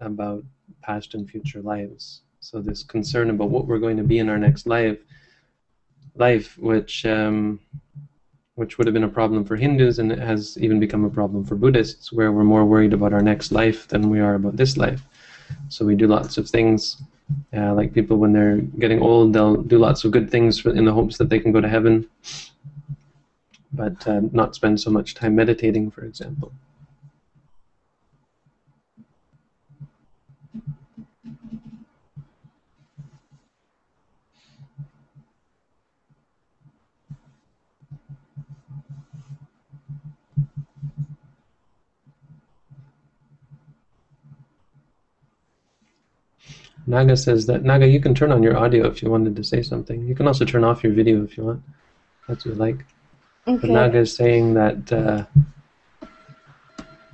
about 0.00 0.44
past 0.82 1.14
and 1.14 1.28
future 1.28 1.62
lives. 1.62 2.22
So 2.50 2.62
this 2.62 2.82
concern 2.82 3.28
about 3.28 3.50
what 3.50 3.66
we're 3.66 3.78
going 3.78 3.98
to 3.98 4.02
be 4.02 4.20
in 4.20 4.30
our 4.30 4.38
next 4.38 4.66
life, 4.66 4.96
life, 6.14 6.56
which 6.56 7.04
um, 7.04 7.60
which 8.54 8.78
would 8.78 8.86
have 8.86 8.94
been 8.94 9.04
a 9.04 9.16
problem 9.20 9.44
for 9.44 9.54
Hindus, 9.54 9.98
and 9.98 10.10
it 10.10 10.18
has 10.18 10.56
even 10.56 10.80
become 10.80 11.04
a 11.04 11.10
problem 11.10 11.44
for 11.44 11.56
Buddhists, 11.56 12.10
where 12.10 12.32
we're 12.32 12.44
more 12.44 12.64
worried 12.64 12.94
about 12.94 13.12
our 13.12 13.20
next 13.20 13.52
life 13.52 13.86
than 13.88 14.08
we 14.08 14.18
are 14.20 14.34
about 14.36 14.56
this 14.56 14.78
life. 14.78 15.02
So 15.68 15.84
we 15.84 15.94
do 15.94 16.06
lots 16.06 16.38
of 16.38 16.48
things, 16.48 17.02
uh, 17.54 17.74
like 17.74 17.92
people 17.92 18.16
when 18.16 18.32
they're 18.32 18.62
getting 18.78 19.02
old, 19.02 19.34
they'll 19.34 19.62
do 19.62 19.76
lots 19.76 20.06
of 20.06 20.12
good 20.12 20.30
things 20.30 20.58
for, 20.58 20.74
in 20.74 20.86
the 20.86 20.92
hopes 20.94 21.18
that 21.18 21.28
they 21.28 21.40
can 21.40 21.52
go 21.52 21.60
to 21.60 21.68
heaven, 21.68 22.08
but 23.74 24.08
uh, 24.08 24.22
not 24.32 24.54
spend 24.54 24.80
so 24.80 24.90
much 24.90 25.14
time 25.14 25.36
meditating, 25.36 25.90
for 25.90 26.06
example. 26.06 26.50
Naga 46.88 47.18
says 47.18 47.44
that 47.46 47.64
Naga, 47.64 47.86
you 47.86 48.00
can 48.00 48.14
turn 48.14 48.32
on 48.32 48.42
your 48.42 48.56
audio 48.56 48.86
if 48.86 49.02
you 49.02 49.10
wanted 49.10 49.36
to 49.36 49.44
say 49.44 49.60
something. 49.60 50.06
You 50.06 50.14
can 50.14 50.26
also 50.26 50.46
turn 50.46 50.64
off 50.64 50.82
your 50.82 50.94
video 50.94 51.22
if 51.22 51.36
you 51.36 51.44
want. 51.44 51.62
That's 52.26 52.46
what 52.46 52.54
you 52.54 52.58
like. 52.58 52.84
Okay. 53.46 53.60
But 53.60 53.70
Naga 53.70 53.98
is 53.98 54.16
saying 54.16 54.54
that 54.54 54.90
uh, 54.90 55.26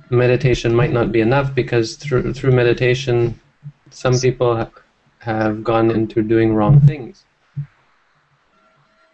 meditation 0.09 0.73
might 0.73 0.93
not 0.93 1.11
be 1.11 1.19
enough 1.19 1.53
because 1.53 1.97
through 1.97 2.33
through 2.33 2.53
meditation, 2.53 3.37
some 3.89 4.17
people 4.17 4.55
ha- 4.55 4.71
have 5.19 5.61
gone 5.61 5.91
into 5.91 6.21
doing 6.21 6.55
wrong 6.55 6.79
things. 6.79 7.25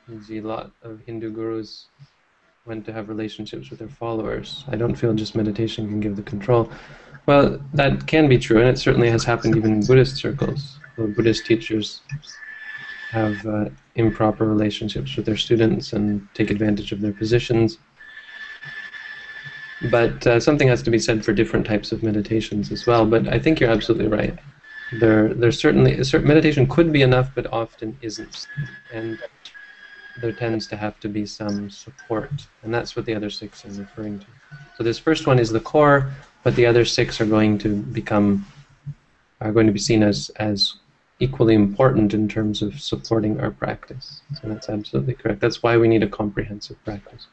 You 0.07 0.21
see, 0.21 0.37
a 0.37 0.43
lot 0.43 0.71
of 0.83 0.99
Hindu 1.07 1.31
gurus 1.31 1.87
went 2.65 2.85
to 2.85 2.93
have 2.93 3.09
relationships 3.09 3.71
with 3.71 3.79
their 3.79 3.87
followers. 3.87 4.63
I 4.67 4.75
don't 4.75 4.93
feel 4.93 5.13
just 5.15 5.35
meditation 5.35 5.87
can 5.87 5.99
give 5.99 6.15
the 6.15 6.21
control. 6.21 6.69
Well, 7.25 7.61
that 7.73 8.07
can 8.07 8.27
be 8.27 8.39
true, 8.39 8.59
and 8.59 8.67
it 8.67 8.79
certainly 8.79 9.09
has 9.09 9.23
happened 9.23 9.55
even 9.55 9.73
in 9.73 9.85
Buddhist 9.85 10.17
circles, 10.17 10.79
where 10.95 11.07
Buddhist 11.07 11.45
teachers 11.45 12.01
have 13.11 13.45
uh, 13.45 13.65
improper 13.95 14.45
relationships 14.45 15.15
with 15.15 15.25
their 15.25 15.37
students 15.37 15.93
and 15.93 16.27
take 16.33 16.49
advantage 16.49 16.91
of 16.91 17.01
their 17.01 17.11
positions. 17.11 17.77
But 19.89 20.25
uh, 20.27 20.39
something 20.39 20.67
has 20.67 20.81
to 20.83 20.91
be 20.91 20.99
said 20.99 21.25
for 21.25 21.33
different 21.33 21.65
types 21.65 21.91
of 21.91 22.03
meditations 22.03 22.71
as 22.71 22.85
well. 22.85 23.05
But 23.05 23.27
I 23.27 23.39
think 23.39 23.59
you're 23.59 23.71
absolutely 23.71 24.07
right. 24.07 24.37
There, 24.99 25.33
there's 25.33 25.59
certainly 25.59 26.03
certain 26.03 26.27
meditation 26.27 26.67
could 26.67 26.91
be 26.91 27.01
enough, 27.01 27.31
but 27.33 27.47
often 27.51 27.97
isn't, 28.01 28.47
and 28.93 29.17
there 30.19 30.33
tends 30.33 30.67
to 30.67 30.75
have 30.75 30.99
to 30.99 31.07
be 31.07 31.25
some 31.25 31.69
support, 31.69 32.31
and 32.63 32.73
that's 32.73 32.95
what 32.95 33.05
the 33.05 33.15
other 33.15 33.29
six 33.29 33.65
are 33.65 33.69
referring 33.69 34.19
to. 34.19 34.25
So 34.77 34.83
this 34.83 34.99
first 34.99 35.27
one 35.27 35.39
is 35.39 35.49
the 35.49 35.61
core, 35.61 36.11
but 36.43 36.55
the 36.55 36.65
other 36.65 36.85
six 36.85 37.21
are 37.21 37.25
going 37.25 37.57
to 37.59 37.75
become 37.75 38.45
are 39.39 39.51
going 39.51 39.67
to 39.67 39.73
be 39.73 39.79
seen 39.79 40.03
as 40.03 40.29
as 40.37 40.75
equally 41.19 41.53
important 41.53 42.13
in 42.13 42.27
terms 42.27 42.61
of 42.63 42.81
supporting 42.81 43.39
our 43.39 43.51
practice. 43.51 44.21
So 44.41 44.47
that's 44.47 44.69
absolutely 44.69 45.13
correct. 45.13 45.39
That's 45.39 45.61
why 45.61 45.77
we 45.77 45.87
need 45.87 46.01
a 46.01 46.07
comprehensive 46.07 46.83
practice. 46.83 47.27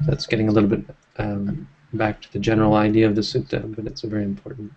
That's 0.00 0.26
getting 0.26 0.48
a 0.48 0.52
little 0.52 0.68
bit 0.68 0.84
um, 1.18 1.68
back 1.92 2.20
to 2.22 2.32
the 2.32 2.40
general 2.40 2.74
idea 2.74 3.06
of 3.06 3.14
the 3.14 3.20
sutta, 3.20 3.74
but 3.74 3.86
it's 3.86 4.02
a 4.02 4.08
very 4.08 4.24
important 4.24 4.72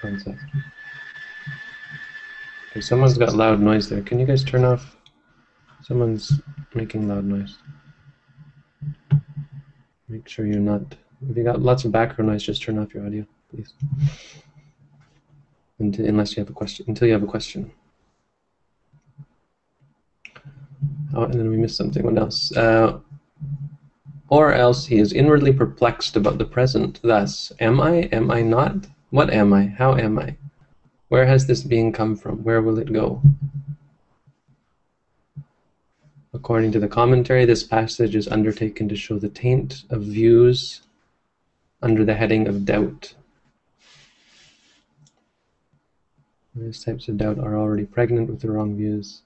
concept. 0.00 0.38
Okay, 2.70 2.80
someone's 2.80 3.18
got 3.18 3.34
loud 3.34 3.60
noise 3.60 3.88
there. 3.88 4.02
Can 4.02 4.18
you 4.18 4.26
guys 4.26 4.42
turn 4.42 4.64
off? 4.64 4.96
Someone's 5.82 6.40
making 6.74 7.08
loud 7.08 7.24
noise. 7.24 7.58
Make 10.08 10.26
sure 10.26 10.46
you're 10.46 10.60
not. 10.60 10.94
If 11.26 11.36
you 11.36 11.42
got 11.42 11.60
lots 11.60 11.84
of 11.84 11.92
background 11.92 12.30
noise, 12.30 12.44
just 12.44 12.62
turn 12.62 12.78
off 12.78 12.94
your 12.94 13.04
audio, 13.04 13.26
please. 13.50 13.72
Until, 15.80 16.06
unless 16.06 16.36
you 16.36 16.40
have 16.42 16.50
a 16.50 16.52
question. 16.52 16.84
Until 16.88 17.08
you 17.08 17.14
have 17.14 17.22
a 17.22 17.26
question. 17.26 17.70
Oh, 21.14 21.24
and 21.24 21.34
then 21.34 21.48
we 21.48 21.56
missed 21.56 21.76
something. 21.76 22.04
What 22.04 22.18
else? 22.18 22.56
Uh, 22.56 23.00
or 24.28 24.52
else 24.52 24.86
he 24.86 24.98
is 24.98 25.12
inwardly 25.12 25.52
perplexed 25.52 26.16
about 26.16 26.38
the 26.38 26.44
present. 26.44 27.00
Thus, 27.02 27.50
am 27.60 27.80
I? 27.80 28.08
Am 28.12 28.30
I 28.30 28.42
not? 28.42 28.86
What 29.10 29.30
am 29.30 29.52
I? 29.52 29.66
How 29.66 29.96
am 29.96 30.18
I? 30.18 30.36
Where 31.08 31.26
has 31.26 31.46
this 31.46 31.62
being 31.62 31.92
come 31.92 32.14
from? 32.14 32.44
Where 32.44 32.60
will 32.60 32.78
it 32.78 32.92
go? 32.92 33.22
According 36.34 36.72
to 36.72 36.78
the 36.78 36.88
commentary, 36.88 37.46
this 37.46 37.64
passage 37.64 38.14
is 38.14 38.28
undertaken 38.28 38.88
to 38.90 38.96
show 38.96 39.18
the 39.18 39.30
taint 39.30 39.84
of 39.90 40.02
views 40.02 40.82
under 41.82 42.04
the 42.04 42.14
heading 42.14 42.48
of 42.48 42.64
doubt. 42.64 43.14
These 46.54 46.84
types 46.84 47.08
of 47.08 47.18
doubt 47.18 47.38
are 47.38 47.56
already 47.56 47.84
pregnant 47.84 48.28
with 48.28 48.40
the 48.40 48.50
wrong 48.50 48.76
views. 48.76 49.22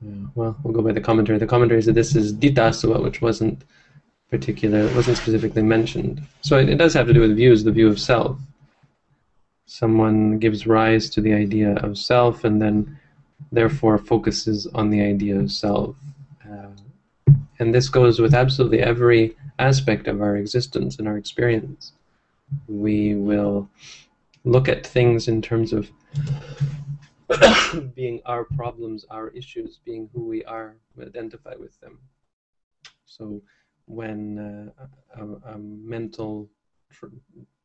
Yeah, 0.00 0.26
well, 0.34 0.56
we'll 0.62 0.74
go 0.74 0.82
by 0.82 0.92
the 0.92 1.00
commentary. 1.00 1.38
The 1.38 1.46
commentary 1.46 1.82
said 1.82 1.94
this 1.94 2.14
is 2.14 2.32
ditasava, 2.32 3.02
which 3.02 3.20
wasn't 3.20 3.64
particular, 4.30 4.80
it 4.80 4.94
wasn't 4.94 5.16
specifically 5.16 5.62
mentioned. 5.62 6.22
So 6.42 6.58
it, 6.58 6.68
it 6.68 6.76
does 6.76 6.94
have 6.94 7.06
to 7.06 7.12
do 7.12 7.20
with 7.20 7.36
views, 7.36 7.64
the 7.64 7.72
view 7.72 7.88
of 7.88 7.98
self. 7.98 8.38
Someone 9.66 10.38
gives 10.38 10.66
rise 10.66 11.10
to 11.10 11.20
the 11.20 11.32
idea 11.32 11.74
of 11.76 11.98
self 11.98 12.44
and 12.44 12.62
then 12.62 12.98
therefore 13.50 13.98
focuses 13.98 14.66
on 14.68 14.90
the 14.90 15.00
idea 15.00 15.38
of 15.38 15.50
self. 15.50 15.96
And 17.58 17.74
this 17.74 17.88
goes 17.88 18.20
with 18.20 18.34
absolutely 18.34 18.80
every 18.80 19.36
aspect 19.58 20.08
of 20.08 20.20
our 20.20 20.36
existence 20.36 20.98
and 20.98 21.08
our 21.08 21.16
experience. 21.16 21.92
We 22.68 23.14
will 23.14 23.68
look 24.44 24.68
at 24.68 24.86
things 24.86 25.28
in 25.28 25.42
terms 25.42 25.72
of 25.72 25.90
being 27.94 28.20
our 28.26 28.44
problems, 28.44 29.04
our 29.10 29.28
issues, 29.28 29.80
being 29.84 30.08
who 30.12 30.24
we 30.24 30.44
are, 30.44 30.76
we 30.94 31.04
identify 31.04 31.54
with 31.58 31.78
them. 31.80 31.98
So 33.06 33.42
when 33.86 34.72
uh, 34.78 35.20
a, 35.20 35.54
a, 35.54 35.58
mental 35.58 36.48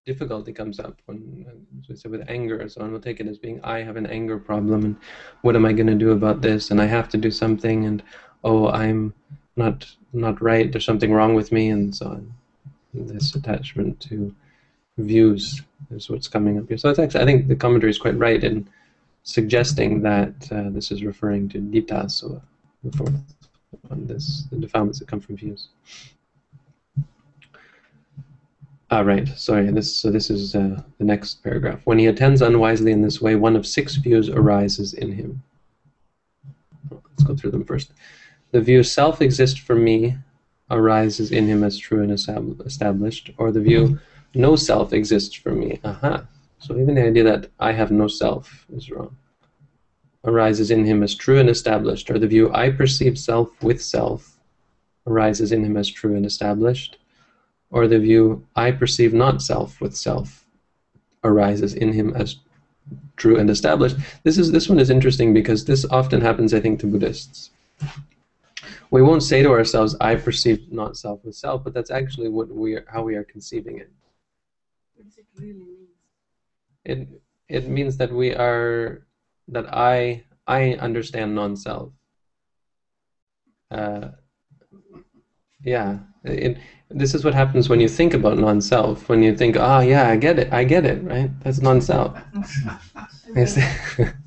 difficulty 0.05 0.51
comes 0.51 0.79
up, 0.79 0.99
when, 1.05 1.45
as 1.79 1.89
we 1.89 1.95
say, 1.95 2.09
with 2.09 2.27
anger, 2.27 2.67
someone 2.69 2.91
will 2.91 2.99
take 2.99 3.19
it 3.19 3.27
as 3.27 3.37
being, 3.37 3.59
I 3.63 3.81
have 3.83 3.97
an 3.97 4.07
anger 4.07 4.39
problem, 4.39 4.85
and 4.85 4.95
what 5.41 5.55
am 5.55 5.65
I 5.65 5.73
going 5.73 5.87
to 5.87 5.95
do 5.95 6.11
about 6.11 6.41
this? 6.41 6.71
And 6.71 6.81
I 6.81 6.85
have 6.85 7.09
to 7.09 7.17
do 7.17 7.29
something, 7.29 7.85
and 7.85 8.01
oh, 8.43 8.69
I'm 8.69 9.13
not 9.55 9.89
not 10.13 10.41
right. 10.41 10.71
There's 10.71 10.85
something 10.85 11.13
wrong 11.13 11.33
with 11.35 11.51
me, 11.51 11.69
and 11.69 11.95
so 11.95 12.07
on. 12.07 12.33
This 12.93 13.35
attachment 13.35 13.99
to 14.01 14.33
views 14.97 15.61
is 15.89 16.09
what's 16.09 16.27
coming 16.27 16.59
up 16.59 16.67
here. 16.67 16.77
So 16.77 16.89
it's 16.89 16.99
actually, 16.99 17.21
I 17.21 17.25
think 17.25 17.47
the 17.47 17.55
commentary 17.55 17.89
is 17.89 17.97
quite 17.97 18.17
right 18.17 18.43
in 18.43 18.67
suggesting 19.23 20.01
that 20.01 20.33
uh, 20.51 20.69
this 20.69 20.91
is 20.91 21.03
referring 21.03 21.47
to 21.49 21.59
ditthi, 21.59 22.11
so 22.11 22.41
the 22.83 22.97
fourth 22.97 23.13
one, 23.87 24.07
this 24.07 24.45
the 24.51 24.57
defilements 24.57 24.99
that 24.99 25.07
come 25.07 25.19
from 25.19 25.37
views. 25.37 25.69
Ah, 28.89 28.99
right. 28.99 29.27
Sorry. 29.37 29.71
This 29.71 29.95
so 29.95 30.11
this 30.11 30.29
is 30.29 30.53
uh, 30.53 30.81
the 30.97 31.05
next 31.05 31.41
paragraph. 31.43 31.79
When 31.85 31.97
he 31.97 32.07
attends 32.07 32.41
unwisely 32.41 32.91
in 32.91 33.01
this 33.01 33.21
way, 33.21 33.35
one 33.35 33.55
of 33.55 33.65
six 33.65 33.95
views 33.95 34.27
arises 34.29 34.93
in 34.93 35.13
him. 35.13 35.41
Let's 36.91 37.23
go 37.23 37.35
through 37.35 37.51
them 37.51 37.63
first. 37.63 37.93
The 38.51 38.61
view 38.61 38.83
self 38.83 39.21
exists 39.21 39.57
for 39.57 39.75
me 39.75 40.17
arises 40.69 41.31
in 41.31 41.47
him 41.47 41.63
as 41.63 41.77
true 41.77 42.03
and 42.03 42.11
established, 42.11 43.31
or 43.37 43.51
the 43.51 43.61
view 43.61 43.99
no 44.33 44.57
self 44.57 44.91
exists 44.91 45.35
for 45.35 45.51
me. 45.51 45.79
Aha. 45.85 46.25
So 46.59 46.77
even 46.77 46.95
the 46.95 47.05
idea 47.05 47.23
that 47.23 47.49
I 47.59 47.71
have 47.71 47.91
no 47.91 48.07
self 48.07 48.65
is 48.73 48.91
wrong. 48.91 49.15
Arises 50.25 50.69
in 50.69 50.85
him 50.85 51.01
as 51.01 51.15
true 51.15 51.39
and 51.39 51.49
established, 51.49 52.09
or 52.11 52.19
the 52.19 52.27
view 52.27 52.53
I 52.53 52.69
perceive 52.69 53.17
self 53.17 53.49
with 53.63 53.81
self 53.81 54.37
arises 55.07 55.51
in 55.53 55.63
him 55.63 55.77
as 55.77 55.89
true 55.89 56.15
and 56.15 56.25
established, 56.25 56.97
or 57.69 57.87
the 57.87 57.99
view 57.99 58.45
I 58.55 58.71
perceive 58.71 59.13
not 59.13 59.41
self 59.41 59.79
with 59.79 59.95
self 59.95 60.45
arises 61.23 61.73
in 61.73 61.93
him 61.93 62.13
as 62.15 62.35
true 63.15 63.37
and 63.37 63.49
established. 63.49 63.95
This 64.23 64.37
is 64.37 64.51
this 64.51 64.67
one 64.67 64.79
is 64.79 64.89
interesting 64.89 65.33
because 65.33 65.63
this 65.63 65.85
often 65.85 66.19
happens, 66.19 66.53
I 66.53 66.59
think, 66.59 66.81
to 66.81 66.87
Buddhists 66.87 67.51
we 68.91 69.01
won't 69.01 69.23
say 69.23 69.41
to 69.43 69.49
ourselves, 69.51 69.95
"I 70.01 70.15
perceive 70.15 70.71
not 70.71 70.97
self 70.97 71.23
with 71.25 71.35
self," 71.35 71.63
but 71.63 71.73
that's 71.73 71.91
actually 71.91 72.29
what 72.29 72.49
we 72.49 72.75
are, 72.75 72.85
how 72.87 73.03
we 73.03 73.15
are 73.15 73.23
conceiving 73.23 73.77
it. 73.79 73.91
What 74.95 75.05
does 75.05 75.17
it 75.17 75.25
really 75.37 75.53
mean? 75.53 75.87
It 76.85 77.07
it 77.49 77.67
means 77.67 77.97
that 77.97 78.11
we 78.11 78.33
are 78.35 79.07
that 79.47 79.67
I 79.73 80.25
I 80.47 80.73
understand 80.75 81.35
non-self. 81.35 81.93
uh, 83.71 84.09
yeah, 85.63 85.99
it, 86.23 86.57
this 86.89 87.13
is 87.13 87.23
what 87.23 87.33
happens 87.33 87.69
when 87.69 87.79
you 87.79 87.87
think 87.87 88.13
about 88.13 88.37
non-self. 88.37 89.07
When 89.09 89.23
you 89.23 89.35
think, 89.35 89.55
oh 89.57 89.79
yeah, 89.79 90.09
I 90.09 90.15
get 90.17 90.39
it, 90.39 90.51
I 90.51 90.63
get 90.63 90.85
it, 90.85 91.03
right? 91.03 91.29
That's 91.41 91.61
non-self. 91.61 92.17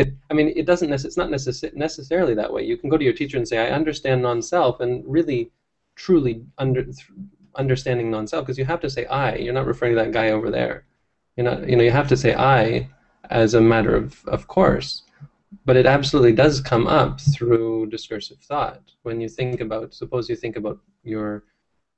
It, 0.00 0.08
I 0.30 0.34
mean, 0.34 0.48
it 0.60 0.66
doesn't. 0.70 0.92
It's 0.92 1.16
not 1.16 1.28
necess- 1.28 1.74
necessarily 1.74 2.34
that 2.36 2.52
way. 2.52 2.62
You 2.62 2.76
can 2.76 2.88
go 2.88 2.98
to 2.98 3.04
your 3.04 3.18
teacher 3.20 3.36
and 3.36 3.48
say, 3.48 3.58
"I 3.58 3.70
understand 3.80 4.22
non-self," 4.22 4.74
and 4.84 4.92
really, 5.16 5.50
truly 5.96 6.34
under 6.56 6.82
th- 6.84 7.10
understanding 7.56 8.08
non-self, 8.10 8.44
because 8.44 8.58
you 8.58 8.64
have 8.72 8.80
to 8.82 8.90
say 8.96 9.06
"I." 9.06 9.36
You're 9.36 9.58
not 9.60 9.66
referring 9.72 9.94
to 9.94 10.00
that 10.02 10.12
guy 10.12 10.28
over 10.30 10.50
there. 10.58 10.84
You're 11.36 11.48
not. 11.50 11.68
You 11.68 11.76
know, 11.76 11.82
you 11.88 11.90
have 12.00 12.08
to 12.12 12.16
say 12.16 12.32
"I" 12.34 12.88
as 13.30 13.54
a 13.54 13.60
matter 13.60 13.94
of 13.96 14.24
of 14.36 14.46
course. 14.46 15.02
But 15.64 15.76
it 15.76 15.86
absolutely 15.86 16.34
does 16.44 16.60
come 16.60 16.86
up 16.86 17.20
through 17.20 17.86
discursive 17.86 18.38
thought. 18.50 18.84
When 19.02 19.20
you 19.20 19.28
think 19.28 19.60
about, 19.60 19.94
suppose 19.94 20.28
you 20.30 20.36
think 20.36 20.56
about 20.56 20.78
your 21.02 21.44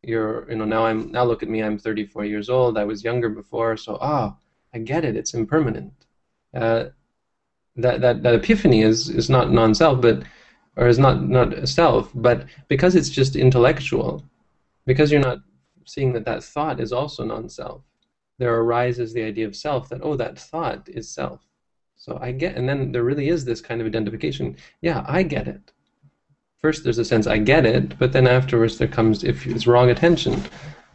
your 0.03 0.51
you 0.51 0.57
know 0.57 0.64
now 0.76 0.84
I'm 0.86 1.01
now 1.12 1.24
look 1.24 1.42
at 1.42 1.51
me 1.51 1.62
I'm 1.62 1.78
34 1.78 2.24
years 2.24 2.48
old 2.48 2.78
I 2.78 2.84
was 2.84 3.05
younger 3.05 3.28
before 3.28 3.76
so 3.76 3.98
ah 4.01 4.36
I 4.74 4.78
get 4.78 5.05
it 5.05 5.14
it's 5.16 5.34
impermanent 5.34 5.92
uh, 6.55 6.84
that, 7.80 8.00
that 8.00 8.22
that 8.22 8.34
epiphany 8.34 8.82
is 8.82 9.08
is 9.08 9.28
not 9.30 9.52
non-self 9.52 10.00
but 10.00 10.22
or 10.76 10.88
is 10.88 10.98
not 10.98 11.28
not 11.28 11.68
self 11.68 12.10
but 12.14 12.46
because 12.68 12.94
it's 12.94 13.08
just 13.08 13.36
intellectual 13.36 14.24
because 14.86 15.10
you're 15.10 15.20
not 15.20 15.38
seeing 15.84 16.12
that 16.12 16.24
that 16.24 16.42
thought 16.42 16.80
is 16.80 16.92
also 16.92 17.24
non-self 17.24 17.82
there 18.40 18.58
arises 18.58 19.12
the 19.12 19.22
idea 19.22 19.46
of 19.46 19.54
self 19.54 19.90
that 19.90 20.00
oh 20.02 20.16
that 20.16 20.38
thought 20.38 20.88
is 20.88 21.08
self. 21.08 21.46
So 21.96 22.18
I 22.20 22.32
get 22.32 22.56
and 22.56 22.66
then 22.66 22.90
there 22.90 23.04
really 23.04 23.28
is 23.28 23.44
this 23.44 23.60
kind 23.60 23.80
of 23.80 23.86
identification. 23.86 24.56
Yeah 24.80 25.04
I 25.06 25.22
get 25.22 25.46
it. 25.46 25.70
First 26.62 26.82
there's 26.82 26.98
a 26.98 27.04
sense 27.04 27.26
I 27.26 27.36
get 27.36 27.66
it, 27.66 27.98
but 27.98 28.12
then 28.12 28.26
afterwards 28.26 28.78
there 28.78 28.88
comes, 28.88 29.24
if 29.24 29.46
it's 29.46 29.66
wrong 29.66 29.90
attention, 29.90 30.42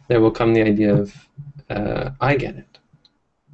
there 0.08 0.20
will 0.20 0.32
come 0.32 0.54
the 0.54 0.62
idea 0.62 0.92
of 0.94 1.14
uh, 1.70 2.10
I 2.20 2.36
get 2.36 2.56
it, 2.56 2.78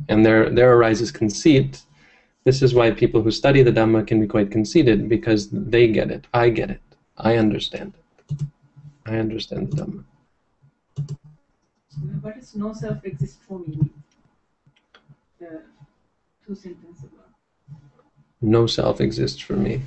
and 0.09 0.25
there 0.25 0.49
there 0.51 0.75
arises 0.75 1.11
conceit. 1.13 1.83
This 2.45 2.61
is 2.63 2.75
why 2.75 2.91
people 2.91 3.23
who 3.23 3.31
study 3.31 3.63
the 3.63 3.71
Dhamma 3.71 4.07
can 4.07 4.21
be 4.21 4.27
quite 4.27 4.51
conceited 4.51 5.09
because 5.09 5.49
they 5.51 5.89
get 5.89 6.11
it. 6.11 6.27
I 6.35 6.49
get 6.49 6.71
it. 6.71 6.81
I 7.17 7.37
understand 7.37 7.95
it. 7.95 8.47
I 9.07 9.17
understand 9.19 9.73
the 9.73 9.77
Dhamma. 9.83 10.05
What 12.21 12.37
is 12.37 12.57
no 12.57 12.73
self 12.73 13.05
exists 13.05 13.39
for 13.47 13.61
me? 13.61 13.91
The 15.39 15.63
two 16.47 16.55
sentences 16.55 17.05
ago. 17.05 17.23
No 18.41 18.67
self 18.67 19.01
exists 19.01 19.41
for 19.41 19.55
me. 19.55 19.83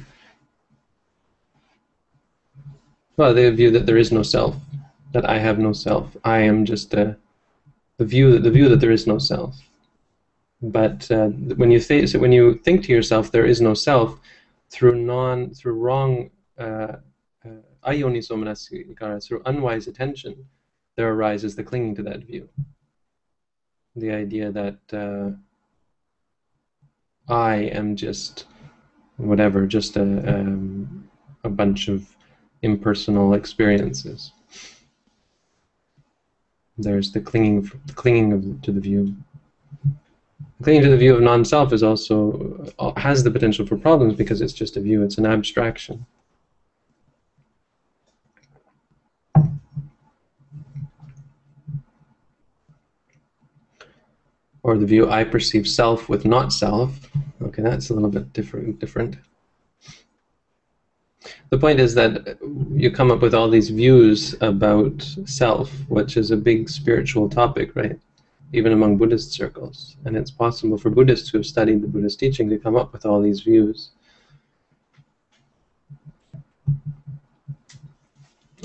Well, 3.18 3.34
the 3.34 3.50
view 3.52 3.72
that 3.72 3.86
there 3.86 3.98
is 3.98 4.12
no 4.12 4.24
self, 4.24 4.56
that 5.14 5.28
I 5.30 5.40
have 5.40 5.60
no 5.60 5.74
self. 5.74 6.16
I 6.24 6.40
am 6.40 6.66
just 6.66 6.94
a, 6.94 7.18
the 7.98 8.06
view 8.06 8.40
the 8.40 8.52
view 8.52 8.70
that 8.70 8.82
there 8.82 8.92
is 8.92 9.08
no 9.08 9.18
self. 9.18 9.56
But 10.62 11.10
uh, 11.12 11.28
when 11.28 11.72
you 11.72 11.80
think 11.80 12.08
so 12.08 12.20
when 12.20 12.32
you 12.32 12.56
think 12.56 12.84
to 12.86 12.92
yourself 12.92 13.32
there 13.32 13.46
is 13.46 13.62
no 13.62 13.74
self, 13.74 14.20
through 14.70 14.96
non 14.96 15.54
through 15.54 15.74
wrong 15.74 16.30
uh, 16.58 16.98
uh, 17.46 18.40
through 19.20 19.42
unwise 19.46 19.88
attention, 19.88 20.46
there 20.96 21.14
arises 21.14 21.56
the 21.56 21.64
clinging 21.64 21.96
to 21.96 22.04
that 22.04 22.24
view. 22.24 22.50
The 23.96 24.12
idea 24.12 24.52
that 24.52 24.80
uh, 24.92 25.32
I 27.32 27.56
am 27.56 27.96
just 27.96 28.46
whatever, 29.18 29.66
just 29.66 29.98
a 29.98 30.02
um, 30.02 31.10
a 31.44 31.50
bunch 31.50 31.88
of 31.88 32.16
impersonal 32.62 33.34
experiences. 33.34 34.32
There's 36.78 37.12
the 37.12 37.22
clinging, 37.22 37.70
clinging 37.94 38.60
to 38.62 38.72
the 38.72 38.82
view. 38.82 39.16
Clinging 40.66 40.82
to 40.82 40.90
the 40.90 40.98
view 40.98 41.14
of 41.14 41.22
non-self 41.22 41.72
is 41.74 41.84
also 41.84 42.74
uh, 42.80 42.92
has 43.00 43.24
the 43.24 43.30
potential 43.30 43.68
for 43.68 43.78
problems 43.78 44.16
because 44.16 44.42
it's 44.42 44.52
just 44.52 44.76
a 44.78 44.82
view; 44.82 45.04
it's 45.04 45.20
an 45.20 45.26
abstraction. 45.28 46.08
Or 54.64 54.80
the 54.80 54.88
view 54.88 55.08
I 55.08 55.24
perceive 55.24 55.68
self 55.68 56.10
with 56.10 56.26
not 56.26 56.52
self. 56.52 57.12
Okay, 57.44 57.62
that's 57.62 57.92
a 57.92 57.94
little 57.94 58.10
bit 58.10 58.34
different. 58.34 58.80
Different 58.80 59.18
the 61.52 61.60
point 61.60 61.80
is 61.80 61.94
that 61.94 62.40
you 62.74 62.90
come 62.90 63.12
up 63.12 63.22
with 63.22 63.36
all 63.36 63.52
these 63.52 63.70
views 63.70 64.36
about 64.42 65.04
self, 65.26 65.72
which 65.90 66.18
is 66.18 66.32
a 66.32 66.38
big 66.38 66.70
spiritual 66.70 67.30
topic, 67.30 67.76
right? 67.76 68.00
Even 68.56 68.72
among 68.72 68.96
Buddhist 68.96 69.34
circles. 69.34 69.98
And 70.06 70.16
it's 70.16 70.32
possible 70.32 70.78
for 70.78 70.90
Buddhists 70.90 71.30
who 71.30 71.38
have 71.38 71.46
studied 71.46 71.82
the 71.82 71.88
Buddhist 71.88 72.20
teaching 72.20 72.50
to 72.50 72.58
come 72.58 72.78
up 72.78 72.94
with 72.94 73.06
all 73.06 73.22
these 73.22 73.42
views. 73.42 73.90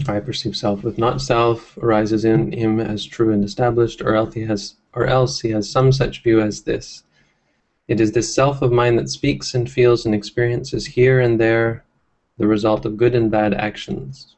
I 0.08 0.20
perceive 0.20 0.56
self 0.56 0.84
with 0.84 0.96
not 0.96 1.20
self 1.20 1.76
arises 1.78 2.24
in 2.24 2.52
him 2.52 2.78
as 2.78 3.04
true 3.04 3.32
and 3.32 3.44
established, 3.44 4.00
or 4.00 4.14
else 4.14 4.34
he 4.34 4.42
has 4.42 4.76
or 4.94 5.06
else 5.06 5.40
he 5.40 5.50
has 5.50 5.68
some 5.68 5.90
such 5.90 6.22
view 6.22 6.40
as 6.40 6.62
this. 6.62 7.02
It 7.88 8.00
is 8.00 8.12
this 8.12 8.32
self 8.32 8.62
of 8.62 8.70
mine 8.70 8.94
that 8.94 9.10
speaks 9.10 9.54
and 9.54 9.68
feels 9.68 10.06
and 10.06 10.14
experiences 10.14 10.86
here 10.86 11.18
and 11.18 11.40
there 11.40 11.84
the 12.38 12.46
result 12.46 12.86
of 12.86 12.96
good 12.96 13.16
and 13.16 13.28
bad 13.28 13.54
actions. 13.54 14.36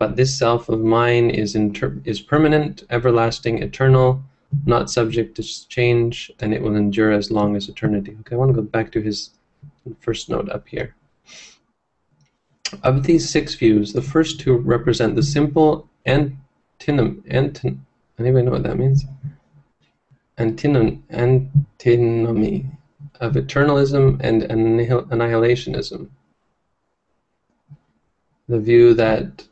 But 0.00 0.16
this 0.16 0.36
self 0.36 0.68
of 0.68 0.80
mine 0.80 1.30
is, 1.30 1.56
is 2.04 2.20
permanent, 2.20 2.82
everlasting, 2.90 3.62
eternal, 3.62 4.22
not 4.66 4.90
subject 4.90 5.36
to 5.36 5.68
change, 5.68 6.30
and 6.40 6.54
it 6.54 6.62
will 6.62 6.76
endure 6.76 7.12
as 7.12 7.30
long 7.30 7.56
as 7.56 7.68
eternity. 7.68 8.16
Okay, 8.20 8.34
I 8.34 8.38
want 8.38 8.50
to 8.50 8.60
go 8.60 8.62
back 8.62 8.90
to 8.92 9.00
his 9.00 9.30
first 10.00 10.28
note 10.28 10.48
up 10.50 10.66
here. 10.68 10.94
Of 12.82 13.04
these 13.04 13.28
six 13.28 13.54
views, 13.54 13.92
the 13.92 14.02
first 14.02 14.40
two 14.40 14.56
represent 14.58 15.14
the 15.14 15.22
simple 15.22 15.88
antinom, 16.06 17.22
antin, 17.30 17.86
anybody 18.18 18.44
know 18.44 18.52
what 18.52 18.62
that 18.64 18.78
means? 18.78 19.04
Antinom, 20.38 21.02
antinomy 21.10 22.66
of 23.20 23.34
eternalism 23.34 24.20
and 24.20 24.42
annihil- 24.44 25.06
annihilationism 25.06 26.08
the 28.48 28.58
view 28.58 28.94
that 28.94 29.44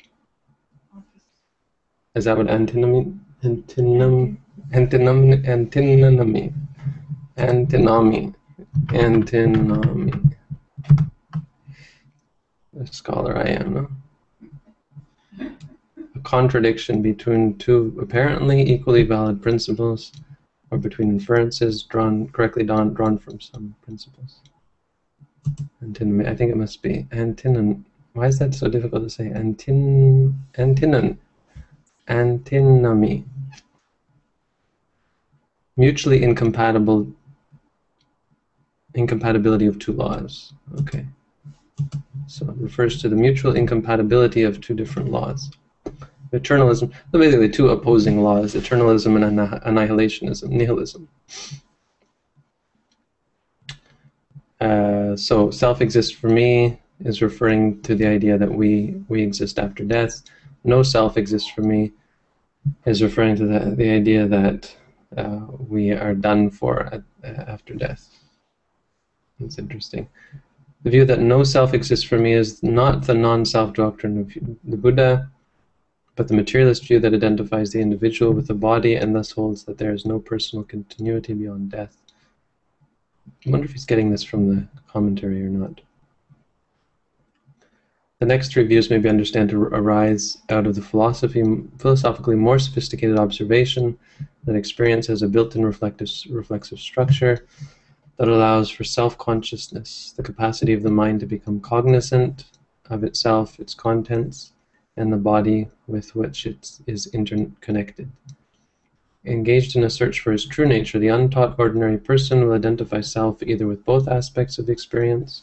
is 2.14 2.24
that 2.24 2.36
what 2.36 2.48
antinomy 2.48 3.12
antinom 3.44 3.62
antinom 3.66 4.36
antinomy 4.72 5.42
antinomy 5.46 6.50
antinomy 7.38 8.34
the 12.72 12.86
scholar 12.90 13.36
I 13.36 13.48
am 13.48 14.02
a 16.14 16.20
contradiction 16.20 17.02
between 17.02 17.56
two 17.58 17.96
apparently 18.00 18.68
equally 18.70 19.02
valid 19.02 19.42
principles 19.42 20.12
or 20.70 20.78
between 20.78 21.10
inferences 21.10 21.84
drawn 21.84 22.28
correctly 22.28 22.64
drawn, 22.64 22.92
drawn 22.92 23.18
from 23.18 23.40
some 23.40 23.74
principles. 23.82 24.40
Antinomy 25.80 26.26
I 26.26 26.34
think 26.34 26.50
it 26.50 26.56
must 26.56 26.82
be 26.82 27.06
antinon 27.12 27.84
why 28.16 28.28
is 28.28 28.38
that 28.38 28.54
so 28.54 28.66
difficult 28.66 29.02
to 29.02 29.10
say? 29.10 29.30
Antin, 29.30 30.42
antinon, 30.56 31.18
antinomy. 32.08 33.26
Mutually 35.76 36.22
incompatible, 36.22 37.06
incompatibility 38.94 39.66
of 39.66 39.78
two 39.78 39.92
laws. 39.92 40.52
Okay. 40.80 41.04
So 42.26 42.46
it 42.48 42.56
refers 42.58 43.00
to 43.02 43.08
the 43.08 43.16
mutual 43.16 43.54
incompatibility 43.54 44.42
of 44.42 44.60
two 44.60 44.74
different 44.74 45.10
laws. 45.10 45.50
Eternalism, 46.32 46.92
so 47.12 47.18
basically 47.18 47.48
two 47.48 47.68
opposing 47.68 48.22
laws, 48.22 48.54
eternalism 48.54 49.16
and 49.16 49.38
annihilationism, 49.38 50.50
nihilism. 50.50 51.08
Uh, 54.60 55.14
so 55.16 55.50
self 55.50 55.80
exists 55.80 56.10
for 56.10 56.28
me, 56.28 56.78
is 57.04 57.22
referring 57.22 57.80
to 57.82 57.94
the 57.94 58.06
idea 58.06 58.38
that 58.38 58.52
we 58.52 58.94
we 59.08 59.22
exist 59.22 59.58
after 59.58 59.84
death. 59.84 60.22
No 60.64 60.82
self 60.82 61.16
exists 61.16 61.48
for 61.48 61.60
me 61.60 61.92
is 62.86 63.02
referring 63.02 63.36
to 63.36 63.46
the 63.46 63.74
the 63.76 63.88
idea 63.88 64.26
that 64.26 64.74
we 65.68 65.92
are 65.92 66.14
done 66.14 66.50
for 66.50 66.86
at, 66.92 67.02
uh, 67.24 67.44
after 67.46 67.74
death. 67.74 68.08
It's 69.40 69.58
interesting. 69.58 70.08
The 70.82 70.90
view 70.90 71.04
that 71.06 71.20
no 71.20 71.42
self 71.42 71.74
exists 71.74 72.04
for 72.04 72.18
me 72.18 72.32
is 72.32 72.62
not 72.62 73.06
the 73.06 73.14
non-self 73.14 73.74
doctrine 73.74 74.18
of 74.18 74.32
the 74.64 74.76
Buddha, 74.76 75.30
but 76.14 76.28
the 76.28 76.34
materialist 76.34 76.86
view 76.86 77.00
that 77.00 77.14
identifies 77.14 77.72
the 77.72 77.80
individual 77.80 78.32
with 78.32 78.46
the 78.46 78.54
body 78.54 78.94
and 78.94 79.14
thus 79.14 79.32
holds 79.32 79.64
that 79.64 79.78
there 79.78 79.92
is 79.92 80.06
no 80.06 80.18
personal 80.18 80.64
continuity 80.64 81.34
beyond 81.34 81.70
death. 81.70 81.96
I 83.46 83.50
wonder 83.50 83.66
if 83.66 83.72
he's 83.72 83.84
getting 83.84 84.10
this 84.10 84.22
from 84.22 84.48
the 84.48 84.66
commentary 84.88 85.42
or 85.42 85.48
not. 85.50 85.80
The 88.18 88.26
next 88.26 88.50
three 88.50 88.64
views 88.64 88.88
may 88.88 88.96
be 88.96 89.10
understood 89.10 89.50
to 89.50 89.62
arise 89.64 90.38
out 90.48 90.66
of 90.66 90.74
the 90.74 90.80
philosophy, 90.80 91.44
philosophically 91.76 92.34
more 92.34 92.58
sophisticated 92.58 93.18
observation 93.18 93.98
that 94.44 94.56
experience 94.56 95.06
has 95.08 95.20
a 95.20 95.28
built-in 95.28 95.66
reflective, 95.66 96.08
reflexive 96.30 96.78
structure 96.78 97.46
that 98.16 98.28
allows 98.28 98.70
for 98.70 98.84
self-consciousness, 98.84 100.14
the 100.16 100.22
capacity 100.22 100.72
of 100.72 100.82
the 100.82 100.90
mind 100.90 101.20
to 101.20 101.26
become 101.26 101.60
cognizant 101.60 102.44
of 102.88 103.04
itself, 103.04 103.60
its 103.60 103.74
contents, 103.74 104.52
and 104.96 105.12
the 105.12 105.18
body 105.18 105.68
with 105.86 106.16
which 106.16 106.46
it 106.46 106.78
is 106.86 107.08
interconnected. 107.08 108.10
Engaged 109.26 109.76
in 109.76 109.84
a 109.84 109.90
search 109.90 110.20
for 110.20 110.32
his 110.32 110.46
true 110.46 110.66
nature, 110.66 110.98
the 110.98 111.08
untaught 111.08 111.58
ordinary 111.58 111.98
person 111.98 112.46
will 112.46 112.54
identify 112.54 113.02
self 113.02 113.42
either 113.42 113.66
with 113.66 113.84
both 113.84 114.08
aspects 114.08 114.56
of 114.56 114.64
the 114.64 114.72
experience, 114.72 115.42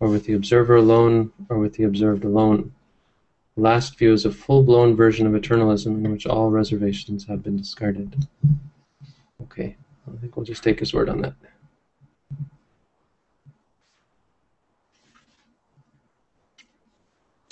or 0.00 0.08
with 0.08 0.24
the 0.24 0.32
observer 0.32 0.76
alone, 0.76 1.30
or 1.48 1.58
with 1.58 1.74
the 1.74 1.84
observed 1.84 2.24
alone. 2.24 2.72
The 3.56 3.62
last 3.62 3.98
view 3.98 4.12
is 4.12 4.24
a 4.24 4.32
full-blown 4.32 4.96
version 4.96 5.26
of 5.26 5.40
eternalism 5.40 6.04
in 6.04 6.10
which 6.10 6.26
all 6.26 6.50
reservations 6.50 7.26
have 7.26 7.42
been 7.42 7.58
discarded. 7.58 8.26
Okay, 9.42 9.76
I 10.10 10.16
think 10.20 10.36
we'll 10.36 10.46
just 10.46 10.64
take 10.64 10.80
his 10.80 10.94
word 10.94 11.08
on 11.08 11.20
that. 11.20 11.34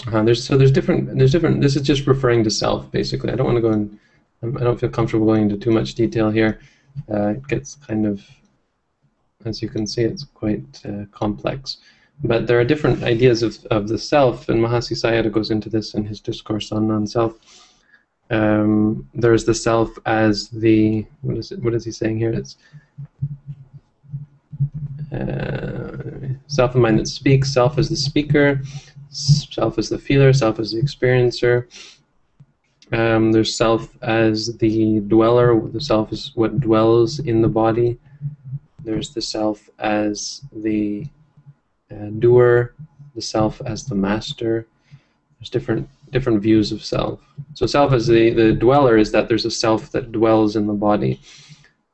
Uh, 0.06 0.22
there's 0.22 0.42
so 0.42 0.56
there's 0.56 0.72
different 0.72 1.18
there's 1.18 1.32
different. 1.32 1.60
This 1.60 1.76
is 1.76 1.82
just 1.82 2.06
referring 2.06 2.44
to 2.44 2.50
self 2.50 2.90
basically. 2.90 3.30
I 3.30 3.36
don't 3.36 3.46
want 3.46 3.56
to 3.56 3.62
go 3.62 3.72
in. 3.72 3.98
Um, 4.42 4.56
I 4.56 4.64
don't 4.64 4.78
feel 4.78 4.88
comfortable 4.88 5.26
going 5.26 5.42
into 5.42 5.56
too 5.56 5.72
much 5.72 5.94
detail 5.94 6.30
here. 6.30 6.60
Uh, 7.12 7.28
it 7.28 7.46
gets 7.48 7.74
kind 7.74 8.06
of, 8.06 8.24
as 9.44 9.60
you 9.60 9.68
can 9.68 9.86
see, 9.86 10.02
it's 10.02 10.24
quite 10.24 10.80
uh, 10.86 11.04
complex. 11.10 11.78
But 12.24 12.46
there 12.46 12.58
are 12.58 12.64
different 12.64 13.04
ideas 13.04 13.42
of, 13.42 13.64
of 13.66 13.88
the 13.88 13.98
self, 13.98 14.48
and 14.48 14.60
Mahasi 14.60 14.96
Sayadaw 14.96 15.30
goes 15.30 15.50
into 15.50 15.68
this 15.68 15.94
in 15.94 16.04
his 16.04 16.20
discourse 16.20 16.72
on 16.72 16.88
non-self. 16.88 17.38
Um, 18.30 19.08
there's 19.14 19.44
the 19.44 19.54
self 19.54 19.90
as 20.04 20.48
the 20.48 21.06
what 21.22 21.38
is 21.38 21.52
it? 21.52 21.62
What 21.62 21.74
is 21.74 21.84
he 21.84 21.92
saying 21.92 22.18
here? 22.18 22.32
It's 22.32 22.56
uh, 25.12 26.28
self 26.46 26.74
of 26.74 26.80
mind 26.80 26.98
that 26.98 27.08
speaks. 27.08 27.52
Self 27.52 27.78
as 27.78 27.88
the 27.88 27.96
speaker. 27.96 28.60
Self 29.10 29.78
as 29.78 29.88
the 29.88 29.98
feeler. 29.98 30.32
Self 30.32 30.58
as 30.58 30.72
the 30.72 30.82
experiencer. 30.82 31.66
Um, 32.92 33.32
there's 33.32 33.56
self 33.56 33.96
as 34.02 34.56
the 34.58 35.00
dweller. 35.00 35.58
The 35.60 35.80
self 35.80 36.12
is 36.12 36.32
what 36.34 36.60
dwells 36.60 37.20
in 37.20 37.42
the 37.42 37.48
body. 37.48 37.98
There's 38.82 39.14
the 39.14 39.22
self 39.22 39.68
as 39.78 40.42
the 40.52 41.06
uh, 41.92 42.10
doer, 42.18 42.74
the 43.14 43.20
self 43.20 43.60
as 43.64 43.84
the 43.84 43.94
master. 43.94 44.66
There's 45.38 45.50
different 45.50 45.88
different 46.10 46.40
views 46.42 46.72
of 46.72 46.82
self. 46.82 47.20
So 47.54 47.66
self 47.66 47.92
as 47.92 48.06
the, 48.06 48.30
the 48.30 48.52
dweller 48.52 48.96
is 48.96 49.12
that 49.12 49.28
there's 49.28 49.44
a 49.44 49.50
self 49.50 49.90
that 49.92 50.12
dwells 50.12 50.56
in 50.56 50.66
the 50.66 50.72
body. 50.72 51.20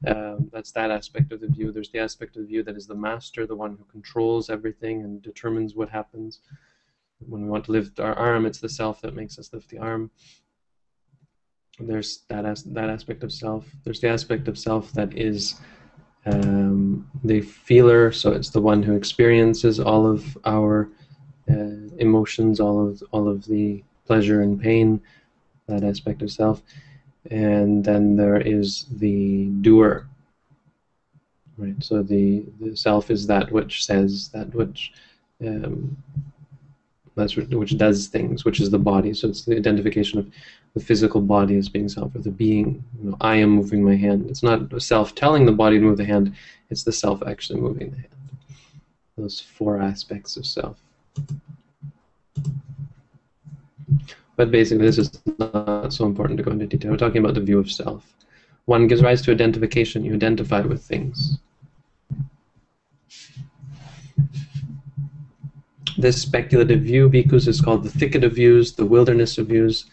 Um, 0.06 0.50
that's 0.52 0.72
that 0.72 0.90
aspect 0.90 1.32
of 1.32 1.40
the 1.40 1.48
view. 1.48 1.72
There's 1.72 1.90
the 1.90 1.98
aspect 1.98 2.36
of 2.36 2.42
the 2.42 2.48
view 2.48 2.62
that 2.62 2.76
is 2.76 2.86
the 2.86 2.94
master, 2.94 3.46
the 3.46 3.56
one 3.56 3.72
who 3.72 3.84
controls 3.90 4.50
everything 4.50 5.02
and 5.02 5.22
determines 5.22 5.74
what 5.74 5.88
happens. 5.88 6.40
When 7.18 7.42
we 7.42 7.48
want 7.48 7.64
to 7.66 7.72
lift 7.72 8.00
our 8.00 8.14
arm, 8.14 8.44
it's 8.44 8.60
the 8.60 8.68
self 8.68 9.00
that 9.00 9.14
makes 9.14 9.38
us 9.38 9.52
lift 9.52 9.70
the 9.70 9.78
arm. 9.78 10.10
There's 11.78 12.24
that 12.28 12.44
as, 12.44 12.62
that 12.64 12.90
aspect 12.90 13.24
of 13.24 13.32
self. 13.32 13.64
There's 13.82 14.00
the 14.00 14.08
aspect 14.08 14.46
of 14.46 14.58
self 14.58 14.92
that 14.92 15.16
is 15.16 15.60
um, 16.26 17.08
the 17.22 17.40
feeler, 17.40 18.12
so 18.12 18.32
it's 18.32 18.50
the 18.50 18.60
one 18.60 18.82
who 18.82 18.94
experiences 18.94 19.78
all 19.78 20.06
of 20.06 20.38
our 20.44 20.88
uh, 21.50 21.88
emotions, 21.98 22.60
all 22.60 22.88
of 22.88 23.02
all 23.10 23.28
of 23.28 23.44
the 23.46 23.82
pleasure 24.06 24.42
and 24.42 24.60
pain, 24.60 25.00
that 25.66 25.84
aspect 25.84 26.22
of 26.22 26.30
self. 26.30 26.62
And 27.30 27.84
then 27.84 28.16
there 28.16 28.40
is 28.40 28.86
the 28.90 29.46
doer. 29.60 30.06
Right. 31.56 31.82
So 31.82 32.02
the, 32.02 32.44
the 32.60 32.76
self 32.76 33.10
is 33.10 33.26
that 33.28 33.50
which 33.52 33.84
says 33.84 34.28
that 34.30 34.52
which 34.54 34.92
um, 35.40 35.96
that's 37.16 37.36
which 37.36 37.78
does 37.78 38.08
things, 38.08 38.44
which 38.44 38.60
is 38.60 38.70
the 38.70 38.78
body. 38.78 39.14
So 39.14 39.28
it's 39.28 39.44
the 39.44 39.56
identification 39.56 40.18
of 40.18 40.30
the 40.74 40.80
physical 40.80 41.20
body 41.20 41.56
as 41.56 41.68
being 41.68 41.88
self, 41.88 42.14
or 42.14 42.18
the 42.18 42.30
being. 42.30 42.84
You 43.00 43.10
know, 43.10 43.16
I 43.20 43.36
am 43.36 43.50
moving 43.50 43.84
my 43.84 43.94
hand. 43.94 44.28
It's 44.28 44.42
not 44.42 44.82
self 44.82 45.14
telling 45.14 45.46
the 45.46 45.52
body 45.52 45.78
to 45.78 45.84
move 45.84 45.96
the 45.96 46.04
hand. 46.04 46.34
It's 46.70 46.82
the 46.82 46.92
self 46.92 47.22
actually 47.26 47.60
moving 47.60 47.90
the 47.90 47.96
hand. 47.96 48.08
Those 49.16 49.40
four 49.40 49.80
aspects 49.80 50.36
of 50.36 50.44
self. 50.44 50.76
But 54.36 54.50
basically, 54.50 54.84
this 54.84 54.98
is 54.98 55.20
not 55.38 55.92
so 55.92 56.04
important 56.04 56.38
to 56.38 56.42
go 56.42 56.50
into 56.50 56.66
detail. 56.66 56.90
We're 56.90 56.96
talking 56.96 57.22
about 57.22 57.34
the 57.34 57.40
view 57.40 57.60
of 57.60 57.70
self. 57.70 58.04
One 58.64 58.88
gives 58.88 59.02
rise 59.02 59.22
to 59.22 59.30
identification. 59.30 60.04
You 60.04 60.14
identify 60.14 60.62
with 60.62 60.82
things. 60.82 61.38
This 65.96 66.20
speculative 66.20 66.82
view, 66.82 67.08
bhikkhus, 67.08 67.46
is 67.46 67.60
called 67.60 67.84
the 67.84 67.90
thicket 67.90 68.24
of 68.24 68.32
views, 68.32 68.72
the 68.72 68.84
wilderness 68.84 69.38
of 69.38 69.46
views, 69.46 69.84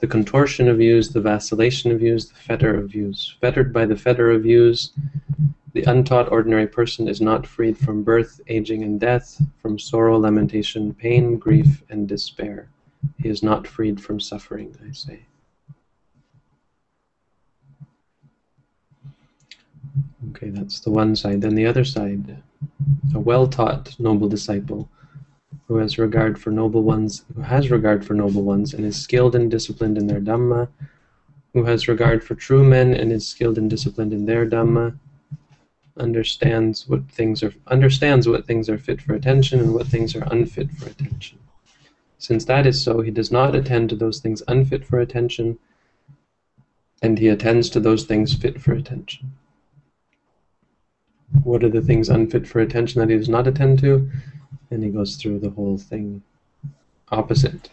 the 0.00 0.06
contortion 0.06 0.68
of 0.68 0.78
views, 0.78 1.10
the 1.10 1.20
vacillation 1.20 1.92
of 1.92 2.00
views, 2.00 2.26
the 2.26 2.34
fetter 2.34 2.74
of 2.74 2.90
views. 2.90 3.36
Fettered 3.40 3.72
by 3.72 3.86
the 3.86 3.96
fetter 3.96 4.32
of 4.32 4.42
views, 4.42 4.92
the 5.72 5.84
untaught 5.84 6.32
ordinary 6.32 6.66
person 6.66 7.06
is 7.06 7.20
not 7.20 7.46
freed 7.46 7.78
from 7.78 8.02
birth, 8.02 8.40
aging, 8.48 8.82
and 8.82 8.98
death, 8.98 9.40
from 9.62 9.78
sorrow, 9.78 10.18
lamentation, 10.18 10.92
pain, 10.92 11.38
grief, 11.38 11.82
and 11.90 12.08
despair. 12.08 12.68
He 13.18 13.28
is 13.28 13.42
not 13.42 13.68
freed 13.68 14.00
from 14.00 14.18
suffering, 14.18 14.76
I 14.86 14.92
say. 14.92 15.20
Okay, 20.30 20.50
that's 20.50 20.80
the 20.80 20.90
one 20.90 21.14
side. 21.14 21.40
Then 21.40 21.54
the 21.54 21.66
other 21.66 21.84
side, 21.84 22.42
a 23.14 23.20
well-taught 23.20 23.94
noble 24.00 24.28
disciple 24.28 24.90
who 25.68 25.76
has 25.76 25.98
regard 25.98 26.38
for 26.38 26.50
noble 26.50 26.82
ones, 26.82 27.24
who 27.34 27.42
has 27.42 27.70
regard 27.70 28.04
for 28.04 28.14
noble 28.14 28.42
ones, 28.42 28.72
and 28.72 28.84
is 28.84 29.00
skilled 29.00 29.34
and 29.34 29.50
disciplined 29.50 29.98
in 29.98 30.06
their 30.06 30.20
Dhamma, 30.20 30.68
who 31.52 31.64
has 31.64 31.88
regard 31.88 32.22
for 32.22 32.34
true 32.34 32.62
men 32.62 32.94
and 32.94 33.10
is 33.10 33.26
skilled 33.26 33.58
and 33.58 33.68
disciplined 33.68 34.12
in 34.12 34.26
their 34.26 34.46
Dhamma, 34.46 34.96
understands 35.98 36.88
what 36.88 37.08
things 37.10 37.42
are 37.42 37.52
understands 37.68 38.28
what 38.28 38.46
things 38.46 38.68
are 38.68 38.78
fit 38.78 39.00
for 39.00 39.14
attention 39.14 39.60
and 39.60 39.72
what 39.72 39.86
things 39.86 40.14
are 40.14 40.28
unfit 40.30 40.70
for 40.72 40.90
attention. 40.90 41.38
Since 42.18 42.44
that 42.44 42.66
is 42.66 42.82
so, 42.82 43.00
he 43.00 43.10
does 43.10 43.30
not 43.30 43.54
attend 43.54 43.90
to 43.90 43.96
those 43.96 44.20
things 44.20 44.42
unfit 44.48 44.84
for 44.84 45.00
attention, 45.00 45.58
and 47.02 47.18
he 47.18 47.28
attends 47.28 47.70
to 47.70 47.80
those 47.80 48.04
things 48.04 48.34
fit 48.34 48.60
for 48.60 48.72
attention. 48.72 49.32
What 51.42 51.64
are 51.64 51.68
the 51.68 51.82
things 51.82 52.08
unfit 52.08 52.46
for 52.46 52.60
attention 52.60 53.00
that 53.00 53.10
he 53.10 53.16
does 53.16 53.28
not 53.28 53.46
attend 53.46 53.78
to? 53.80 54.10
And 54.70 54.82
he 54.82 54.90
goes 54.90 55.16
through 55.16 55.38
the 55.38 55.50
whole 55.50 55.78
thing 55.78 56.22
opposite 57.10 57.70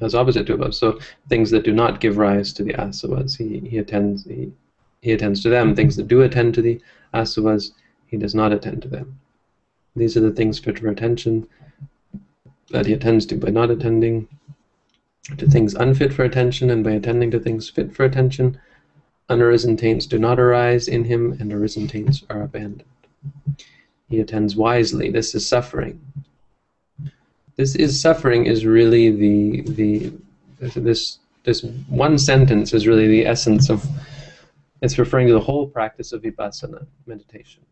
as 0.00 0.14
opposite 0.14 0.46
to 0.46 0.54
above. 0.54 0.74
So 0.74 0.98
things 1.28 1.50
that 1.50 1.64
do 1.64 1.72
not 1.72 2.00
give 2.00 2.18
rise 2.18 2.52
to 2.54 2.62
the 2.62 2.74
asavas, 2.74 3.36
he, 3.36 3.60
he 3.68 3.78
attends 3.78 4.24
he, 4.24 4.52
he 5.00 5.12
attends 5.12 5.42
to 5.42 5.48
them. 5.48 5.74
Things 5.74 5.96
that 5.96 6.08
do 6.08 6.22
attend 6.22 6.54
to 6.54 6.62
the 6.62 6.80
asavas, 7.14 7.72
he 8.06 8.16
does 8.16 8.34
not 8.34 8.52
attend 8.52 8.82
to 8.82 8.88
them. 8.88 9.18
These 9.96 10.16
are 10.16 10.20
the 10.20 10.30
things 10.30 10.58
fit 10.58 10.78
for 10.78 10.88
attention 10.88 11.48
that 12.70 12.86
he 12.86 12.92
attends 12.92 13.24
to 13.26 13.36
by 13.36 13.50
not 13.50 13.70
attending 13.70 14.28
to 15.36 15.48
things 15.48 15.74
unfit 15.74 16.12
for 16.12 16.24
attention 16.24 16.70
and 16.70 16.84
by 16.84 16.92
attending 16.92 17.30
to 17.30 17.40
things 17.40 17.68
fit 17.68 17.94
for 17.94 18.04
attention. 18.04 18.60
Unarisen 19.30 19.76
taints 19.76 20.06
do 20.06 20.18
not 20.18 20.38
arise 20.38 20.88
in 20.88 21.04
him, 21.04 21.36
and 21.38 21.52
arisen 21.52 21.86
taints 21.86 22.22
are 22.30 22.42
abandoned. 22.42 22.84
He 24.08 24.20
attends 24.20 24.56
wisely. 24.56 25.10
This 25.10 25.34
is 25.34 25.46
suffering 25.46 26.00
this 27.58 27.74
is 27.74 28.00
suffering 28.00 28.46
is 28.46 28.64
really 28.64 29.10
the 29.10 29.60
the 29.72 30.12
this 30.80 31.18
this 31.42 31.62
one 31.88 32.16
sentence 32.16 32.72
is 32.72 32.86
really 32.86 33.08
the 33.08 33.26
essence 33.26 33.68
of 33.68 33.84
it's 34.80 34.96
referring 34.98 35.26
to 35.26 35.32
the 35.32 35.40
whole 35.40 35.66
practice 35.66 36.12
of 36.12 36.22
vipassana 36.22 36.86
meditation. 37.06 37.64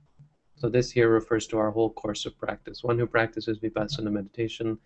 So 0.57 0.69
this 0.69 0.91
here 0.91 1.09
refers 1.11 1.47
to 1.49 1.59
our 1.59 1.71
whole 1.71 1.91
course 1.91 2.27
of 2.27 2.37
practice. 2.37 2.83
One 2.83 2.99
who 2.99 3.07
practices 3.07 3.59
vipassana 3.61 4.11
meditation 4.11 4.77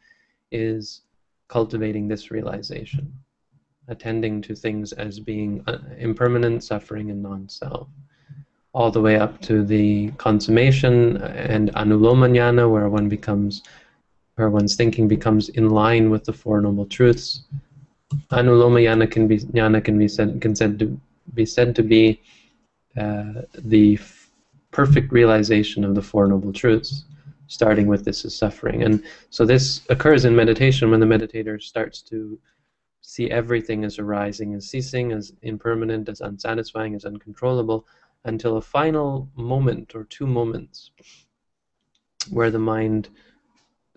is 0.52 1.02
cultivating 1.48 2.06
this 2.06 2.30
realization, 2.30 3.10
attending 3.88 4.42
to 4.42 4.54
things 4.54 4.92
as 4.92 5.18
being 5.18 5.64
uh, 5.66 5.78
impermanent, 5.98 6.62
suffering, 6.62 7.10
and 7.10 7.22
non-self, 7.22 7.88
all 8.74 8.90
the 8.90 9.00
way 9.00 9.16
up 9.16 9.40
to 9.42 9.64
the 9.64 10.10
consummation 10.18 11.16
and 11.22 11.72
anuloma 11.74 12.70
where 12.70 12.88
one 12.90 13.08
becomes 13.08 13.62
where 14.40 14.50
one's 14.50 14.74
thinking 14.74 15.06
becomes 15.06 15.50
in 15.50 15.68
line 15.68 16.08
with 16.08 16.24
the 16.24 16.32
Four 16.32 16.62
Noble 16.62 16.86
Truths. 16.86 17.42
Anuloma 18.30 18.80
jnana 18.86 19.10
can 19.10 19.28
be 19.28 19.38
jnana 19.38 19.84
can 19.84 19.98
be 19.98 20.08
said 20.08 20.40
can 20.40 20.56
said 20.56 20.78
to 20.78 20.98
be 21.34 21.44
said 21.44 21.76
to 21.76 21.82
be 21.82 22.20
uh, 22.96 23.42
the 23.54 23.98
perfect 24.70 25.12
realization 25.12 25.84
of 25.84 25.94
the 25.94 26.02
Four 26.02 26.26
Noble 26.26 26.52
Truths. 26.52 27.04
starting 27.50 27.88
with 27.88 28.04
this 28.04 28.24
is 28.24 28.34
suffering. 28.34 28.84
And 28.84 29.02
so 29.28 29.44
this 29.44 29.82
occurs 29.88 30.24
in 30.24 30.34
meditation 30.36 30.90
when 30.90 31.00
the 31.00 31.12
meditator 31.14 31.60
starts 31.60 32.00
to 32.02 32.38
see 33.00 33.28
everything 33.28 33.84
as 33.84 33.98
arising 33.98 34.52
and 34.52 34.62
ceasing, 34.62 35.10
as 35.10 35.32
impermanent, 35.42 36.08
as 36.08 36.20
unsatisfying, 36.20 36.94
as 36.94 37.04
uncontrollable, 37.04 37.86
until 38.24 38.56
a 38.56 38.62
final 38.62 39.28
moment 39.34 39.96
or 39.96 40.04
two 40.04 40.28
moments 40.28 40.92
where 42.30 42.52
the 42.52 42.58
mind 42.58 43.08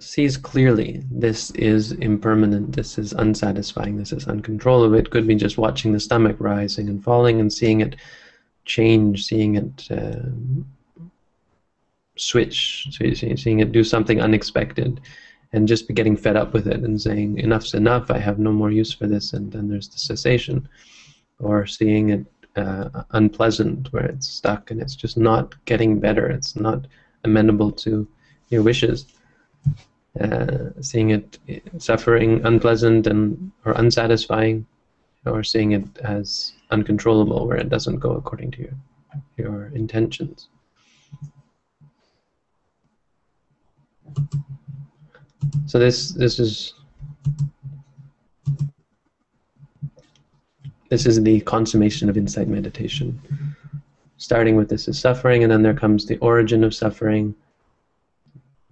sees 0.03 0.37
clearly 0.37 1.03
this 1.09 1.51
is 1.51 1.93
impermanent, 1.93 2.75
this 2.75 2.97
is 2.97 3.13
unsatisfying, 3.13 3.97
this 3.97 4.11
is 4.11 4.27
uncontrollable. 4.27 4.95
It 4.95 5.09
could 5.09 5.27
be 5.27 5.35
just 5.35 5.57
watching 5.57 5.93
the 5.93 5.99
stomach 5.99 6.35
rising 6.39 6.89
and 6.89 7.03
falling 7.03 7.39
and 7.39 7.51
seeing 7.51 7.81
it 7.81 7.95
change, 8.65 9.25
seeing 9.25 9.55
it 9.55 9.87
uh, 9.91 10.29
switch, 12.15 12.87
seeing 13.35 13.59
it 13.59 13.71
do 13.71 13.83
something 13.83 14.21
unexpected, 14.21 15.01
and 15.51 15.67
just 15.67 15.87
be 15.87 15.93
getting 15.93 16.17
fed 16.17 16.35
up 16.35 16.53
with 16.53 16.67
it 16.67 16.81
and 16.81 17.01
saying, 17.01 17.37
enough's 17.39 17.73
enough, 17.73 18.11
I 18.11 18.19
have 18.19 18.39
no 18.39 18.51
more 18.51 18.71
use 18.71 18.93
for 18.93 19.07
this, 19.07 19.33
and 19.33 19.51
then 19.51 19.67
there's 19.67 19.89
the 19.89 19.99
cessation. 19.99 20.67
Or 21.39 21.65
seeing 21.65 22.09
it 22.09 22.25
uh, 22.55 23.03
unpleasant, 23.11 23.91
where 23.91 24.05
it's 24.05 24.27
stuck 24.27 24.71
and 24.71 24.81
it's 24.81 24.95
just 24.95 25.17
not 25.17 25.53
getting 25.65 25.99
better, 25.99 26.27
it's 26.27 26.55
not 26.55 26.87
amenable 27.23 27.71
to 27.71 28.07
your 28.49 28.63
wishes. 28.63 29.05
Uh, 30.19 30.69
seeing 30.79 31.09
it 31.09 31.39
suffering, 31.79 32.39
unpleasant, 32.45 33.07
and 33.07 33.51
or 33.65 33.73
unsatisfying, 33.73 34.63
or 35.25 35.43
seeing 35.43 35.71
it 35.71 35.97
as 36.03 36.53
uncontrollable, 36.69 37.47
where 37.47 37.57
it 37.57 37.69
doesn't 37.69 37.97
go 37.97 38.11
according 38.11 38.51
to 38.51 38.61
your 38.61 38.73
your 39.37 39.71
intentions. 39.73 40.49
So 45.65 45.79
this 45.79 46.11
this 46.11 46.39
is 46.39 46.75
this 50.89 51.07
is 51.07 51.23
the 51.23 51.41
consummation 51.41 52.07
of 52.07 52.17
insight 52.17 52.47
meditation. 52.47 53.19
Starting 54.17 54.55
with 54.55 54.69
this 54.69 54.87
is 54.87 54.99
suffering, 54.99 55.41
and 55.41 55.51
then 55.51 55.63
there 55.63 55.73
comes 55.73 56.05
the 56.05 56.17
origin 56.19 56.63
of 56.63 56.75
suffering, 56.75 57.33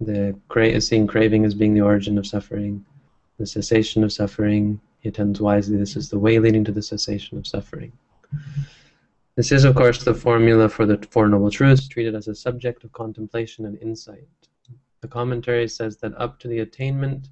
the 0.04 0.38
cra- 0.48 0.80
seeing 0.80 1.06
craving 1.06 1.44
as 1.44 1.54
being 1.54 1.74
the 1.74 1.80
origin 1.80 2.18
of 2.18 2.26
suffering, 2.26 2.84
the 3.38 3.46
cessation 3.46 4.04
of 4.04 4.12
suffering. 4.12 4.80
He 5.00 5.08
attends 5.08 5.40
wisely. 5.40 5.76
This 5.76 5.96
is 5.96 6.08
the 6.08 6.18
way 6.18 6.38
leading 6.38 6.64
to 6.64 6.72
the 6.72 6.82
cessation 6.82 7.38
of 7.38 7.46
suffering. 7.46 7.92
This 9.34 9.50
is, 9.50 9.64
of 9.64 9.74
course, 9.74 10.04
the 10.04 10.14
formula 10.14 10.68
for 10.68 10.84
the 10.84 10.98
Four 11.10 11.28
Noble 11.28 11.50
Truths, 11.50 11.88
treated 11.88 12.14
as 12.14 12.28
a 12.28 12.34
subject 12.34 12.84
of 12.84 12.92
contemplation 12.92 13.64
and 13.64 13.78
insight. 13.80 14.28
The 15.00 15.08
commentary 15.08 15.66
says 15.68 15.96
that 15.98 16.14
up 16.16 16.38
to 16.40 16.48
the 16.48 16.60
attainment 16.60 17.28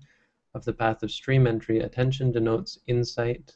of 0.55 0.65
the 0.65 0.73
path 0.73 1.03
of 1.03 1.11
stream 1.11 1.47
entry, 1.47 1.81
attention 1.81 2.33
denotes 2.33 2.79
insight, 2.87 3.55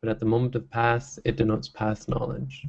but 0.00 0.08
at 0.08 0.20
the 0.20 0.26
moment 0.26 0.54
of 0.54 0.70
path, 0.70 1.18
it 1.24 1.36
denotes 1.36 1.68
path 1.68 2.08
knowledge. 2.08 2.66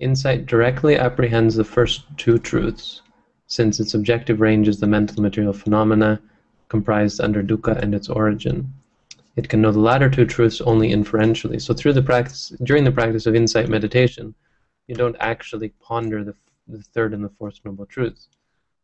Insight 0.00 0.46
directly 0.46 0.96
apprehends 0.96 1.54
the 1.54 1.64
first 1.64 2.04
two 2.16 2.38
truths, 2.38 3.02
since 3.48 3.80
its 3.80 3.94
objective 3.94 4.40
range 4.40 4.68
is 4.68 4.78
the 4.78 4.86
mental 4.86 5.22
material 5.22 5.52
phenomena 5.52 6.20
comprised 6.68 7.20
under 7.20 7.42
dukkha 7.42 7.76
and 7.82 7.94
its 7.94 8.08
origin. 8.08 8.72
It 9.36 9.48
can 9.48 9.62
know 9.62 9.72
the 9.72 9.80
latter 9.80 10.10
two 10.10 10.26
truths 10.26 10.60
only 10.60 10.92
inferentially. 10.92 11.58
So 11.58 11.72
through 11.72 11.94
the 11.94 12.02
practice, 12.02 12.52
during 12.62 12.84
the 12.84 12.92
practice 12.92 13.26
of 13.26 13.34
insight 13.34 13.68
meditation, 13.68 14.34
you 14.86 14.94
don't 14.94 15.16
actually 15.20 15.70
ponder 15.80 16.24
the, 16.24 16.34
the 16.66 16.82
third 16.82 17.14
and 17.14 17.24
the 17.24 17.28
fourth 17.30 17.58
noble 17.64 17.86
truths. 17.86 18.28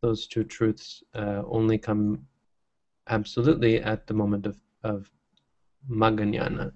Those 0.01 0.27
two 0.27 0.45
truths 0.45 1.03
uh, 1.15 1.43
only 1.47 1.77
come 1.77 2.27
absolutely 3.09 3.83
at 3.83 4.07
the 4.07 4.15
moment 4.15 4.47
of, 4.47 4.57
of 4.83 5.11
Magga 5.91 6.73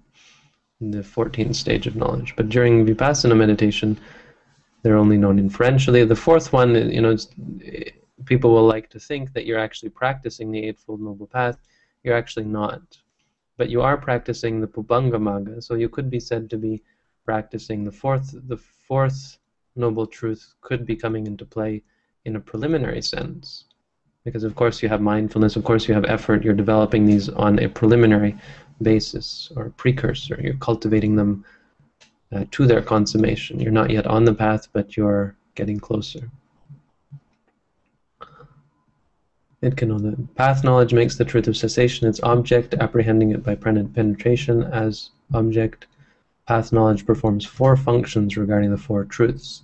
the 0.81 0.99
14th 0.99 1.55
stage 1.55 1.87
of 1.87 1.95
knowledge. 1.95 2.35
But 2.35 2.49
during 2.49 2.85
vipassana 2.85 3.35
meditation, 3.35 3.99
they're 4.81 4.97
only 4.97 5.17
known 5.17 5.39
inferentially. 5.39 6.03
The 6.05 6.15
fourth 6.15 6.53
one, 6.53 6.75
you 6.91 7.01
know, 7.01 7.15
people 8.25 8.51
will 8.51 8.65
like 8.65 8.89
to 8.91 8.99
think 8.99 9.33
that 9.33 9.45
you're 9.45 9.59
actually 9.59 9.89
practicing 9.89 10.51
the 10.51 10.65
Eightfold 10.67 11.01
Noble 11.01 11.27
Path. 11.27 11.57
You're 12.03 12.17
actually 12.17 12.45
not. 12.45 12.81
But 13.57 13.69
you 13.69 13.81
are 13.81 13.97
practicing 13.97 14.61
the 14.61 14.67
Pubbanga 14.67 15.19
Magga, 15.19 15.61
so 15.61 15.75
you 15.75 15.89
could 15.89 16.09
be 16.09 16.19
said 16.19 16.49
to 16.49 16.57
be 16.57 16.81
practicing 17.25 17.83
the 17.83 17.91
fourth. 17.91 18.33
The 18.47 18.57
fourth 18.57 19.37
noble 19.75 20.07
truth 20.07 20.53
could 20.61 20.85
be 20.85 20.95
coming 20.95 21.27
into 21.27 21.45
play 21.45 21.83
in 22.25 22.35
a 22.35 22.39
preliminary 22.39 23.01
sense. 23.01 23.65
Because, 24.23 24.43
of 24.43 24.55
course, 24.55 24.81
you 24.83 24.89
have 24.89 25.01
mindfulness, 25.01 25.55
of 25.55 25.63
course, 25.63 25.87
you 25.87 25.93
have 25.93 26.05
effort, 26.05 26.43
you're 26.43 26.53
developing 26.53 27.05
these 27.05 27.29
on 27.29 27.59
a 27.59 27.69
preliminary 27.69 28.37
basis 28.81 29.51
or 29.55 29.69
precursor. 29.71 30.39
You're 30.41 30.55
cultivating 30.55 31.15
them 31.15 31.45
uh, 32.31 32.45
to 32.51 32.65
their 32.65 32.81
consummation. 32.81 33.59
You're 33.59 33.71
not 33.71 33.89
yet 33.89 34.07
on 34.07 34.25
the 34.25 34.33
path, 34.33 34.67
but 34.71 34.95
you're 34.95 35.35
getting 35.55 35.79
closer. 35.79 36.29
It 39.61 39.75
can 39.75 39.89
know 39.89 40.15
path 40.35 40.63
knowledge 40.63 40.93
makes 40.93 41.17
the 41.17 41.25
truth 41.25 41.47
of 41.47 41.57
cessation 41.57 42.07
its 42.07 42.21
object, 42.23 42.75
apprehending 42.75 43.31
it 43.31 43.43
by 43.43 43.55
penetration 43.55 44.63
as 44.63 45.09
object. 45.33 45.87
Path 46.47 46.71
knowledge 46.71 47.05
performs 47.05 47.45
four 47.45 47.75
functions 47.75 48.37
regarding 48.37 48.71
the 48.71 48.77
four 48.77 49.03
truths. 49.03 49.63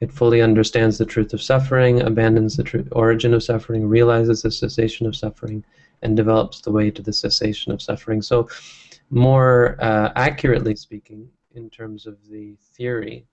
It 0.00 0.12
fully 0.12 0.40
understands 0.40 0.98
the 0.98 1.04
truth 1.04 1.34
of 1.34 1.42
suffering, 1.42 2.02
abandons 2.02 2.56
the 2.56 2.88
origin 2.92 3.34
of 3.34 3.42
suffering, 3.42 3.88
realizes 3.88 4.42
the 4.42 4.52
cessation 4.52 5.06
of 5.06 5.16
suffering, 5.16 5.64
and 6.02 6.16
develops 6.16 6.60
the 6.60 6.70
way 6.70 6.90
to 6.92 7.02
the 7.02 7.12
cessation 7.12 7.72
of 7.72 7.82
suffering. 7.82 8.22
So, 8.22 8.48
more 9.10 9.76
uh, 9.80 10.12
accurately 10.14 10.76
speaking, 10.76 11.28
in 11.54 11.70
terms 11.70 12.06
of 12.06 12.16
the 12.28 12.56
theory, 12.76 13.26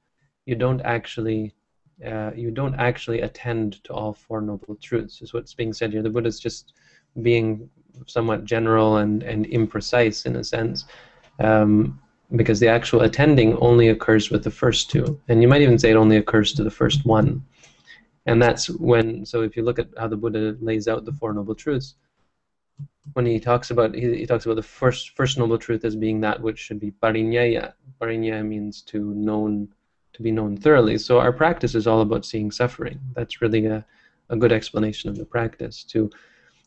you 0.46 0.56
don't 0.56 0.82
actually 0.82 1.54
uh, 2.06 2.32
you 2.36 2.52
don't 2.52 2.76
actually 2.76 3.22
attend 3.22 3.82
to 3.86 3.94
all 3.94 4.14
four 4.14 4.42
noble 4.42 4.76
truths. 4.76 5.22
Is 5.22 5.34
what's 5.34 5.54
being 5.54 5.74
said 5.74 5.94
here. 5.94 6.02
The 6.02 6.10
Buddha 6.10 6.28
is 6.28 6.40
just 6.40 6.74
being 7.22 7.70
somewhat 8.08 8.46
general 8.46 8.98
and 8.98 9.24
and 9.24 9.46
imprecise 9.48 10.26
in 10.26 10.36
a 10.36 10.44
sense. 10.44 10.86
Um, 11.40 12.00
because 12.36 12.60
the 12.60 12.68
actual 12.68 13.02
attending 13.02 13.56
only 13.58 13.90
occurs 13.90 14.32
with 14.32 14.44
the 14.44 14.52
first 14.52 14.90
two. 14.90 15.20
And 15.28 15.42
you 15.42 15.48
might 15.48 15.62
even 15.62 15.78
say 15.78 15.92
it 15.92 15.96
only 15.96 16.18
occurs 16.18 16.54
to 16.54 16.64
the 16.64 16.72
first 16.72 17.06
one. 17.06 17.46
And 18.26 18.42
that's 18.42 18.70
when, 18.70 19.26
so 19.26 19.42
if 19.42 19.56
you 19.56 19.64
look 19.64 19.78
at 19.78 19.90
how 19.98 20.08
the 20.08 20.18
Buddha 20.18 20.58
lays 20.60 20.88
out 20.88 21.06
the 21.06 21.14
Four 21.14 21.34
Noble 21.34 21.54
Truths, 21.54 21.96
when 23.14 23.26
he 23.26 23.40
talks 23.40 23.72
about 23.72 23.96
he, 23.96 24.18
he, 24.18 24.26
talks 24.26 24.46
about 24.46 24.56
the 24.56 24.64
first 24.64 25.12
first 25.16 25.38
noble 25.38 25.58
truth 25.58 25.86
as 25.86 25.96
being 25.96 26.20
that 26.22 26.42
which 26.42 26.60
should 26.60 26.80
be 26.80 26.92
pariññeyya. 26.92 27.74
Pariññeyya 28.02 28.46
means 28.46 28.82
to 28.82 29.14
known 29.14 29.68
to 30.14 30.24
be 30.24 30.32
known 30.32 30.58
thoroughly. 30.58 30.98
So 30.98 31.20
our 31.20 31.32
practice 31.32 31.76
is 31.76 31.88
all 31.88 32.02
about 32.02 32.26
seeing 32.26 32.52
suffering. 32.52 33.00
That's 33.14 33.42
really 33.42 33.66
a, 33.66 33.86
a 34.30 34.36
good 34.36 34.52
explanation 34.52 35.10
of 35.10 35.18
the 35.18 35.26
practice. 35.26 35.84
To 35.86 36.10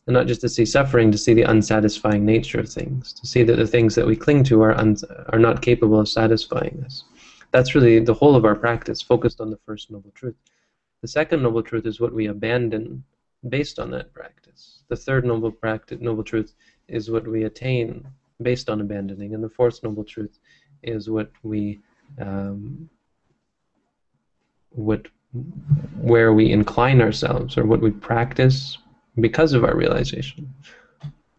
and 0.07 0.15
not 0.15 0.27
just 0.27 0.41
to 0.41 0.49
see 0.49 0.65
suffering, 0.65 1.11
to 1.11 1.19
see 1.19 1.35
the 1.35 1.43
unsatisfying 1.43 2.25
nature 2.25 2.59
of 2.59 2.67
things, 2.67 3.13
to 3.13 3.27
see 3.27 3.43
that 3.43 3.57
the 3.57 3.67
things 3.67 3.93
that 3.93 4.07
we 4.07 4.15
cling 4.15 4.43
to 4.45 4.61
are 4.63 4.75
un, 4.75 4.97
are 5.31 5.37
not 5.37 5.61
capable 5.61 5.99
of 5.99 6.09
satisfying 6.09 6.81
us. 6.83 7.03
That's 7.51 7.75
really 7.75 7.99
the 7.99 8.13
whole 8.13 8.35
of 8.35 8.45
our 8.45 8.55
practice, 8.55 9.03
focused 9.03 9.39
on 9.39 9.51
the 9.51 9.59
first 9.67 9.91
noble 9.91 10.11
truth. 10.15 10.35
The 11.01 11.07
second 11.07 11.43
noble 11.43 11.61
truth 11.61 11.85
is 11.85 11.99
what 11.99 12.13
we 12.13 12.25
abandon 12.25 13.03
based 13.47 13.79
on 13.79 13.91
that 13.91 14.13
practice. 14.13 14.83
The 14.89 14.95
third 14.95 15.25
noble 15.25 15.51
practice, 15.51 15.99
noble 16.01 16.23
truth 16.23 16.53
is 16.87 17.09
what 17.09 17.27
we 17.27 17.43
attain 17.43 18.05
based 18.41 18.69
on 18.69 18.81
abandoning, 18.81 19.33
and 19.33 19.43
the 19.43 19.49
fourth 19.49 19.81
noble 19.83 20.03
truth 20.03 20.39
is 20.83 21.09
what 21.09 21.31
we 21.43 21.79
um, 22.19 22.89
what 24.69 25.07
where 25.95 26.33
we 26.33 26.51
incline 26.51 27.01
ourselves 27.01 27.57
or 27.57 27.65
what 27.65 27.81
we 27.81 27.91
practice 27.91 28.77
because 29.19 29.53
of 29.53 29.63
our 29.63 29.75
realization 29.75 30.51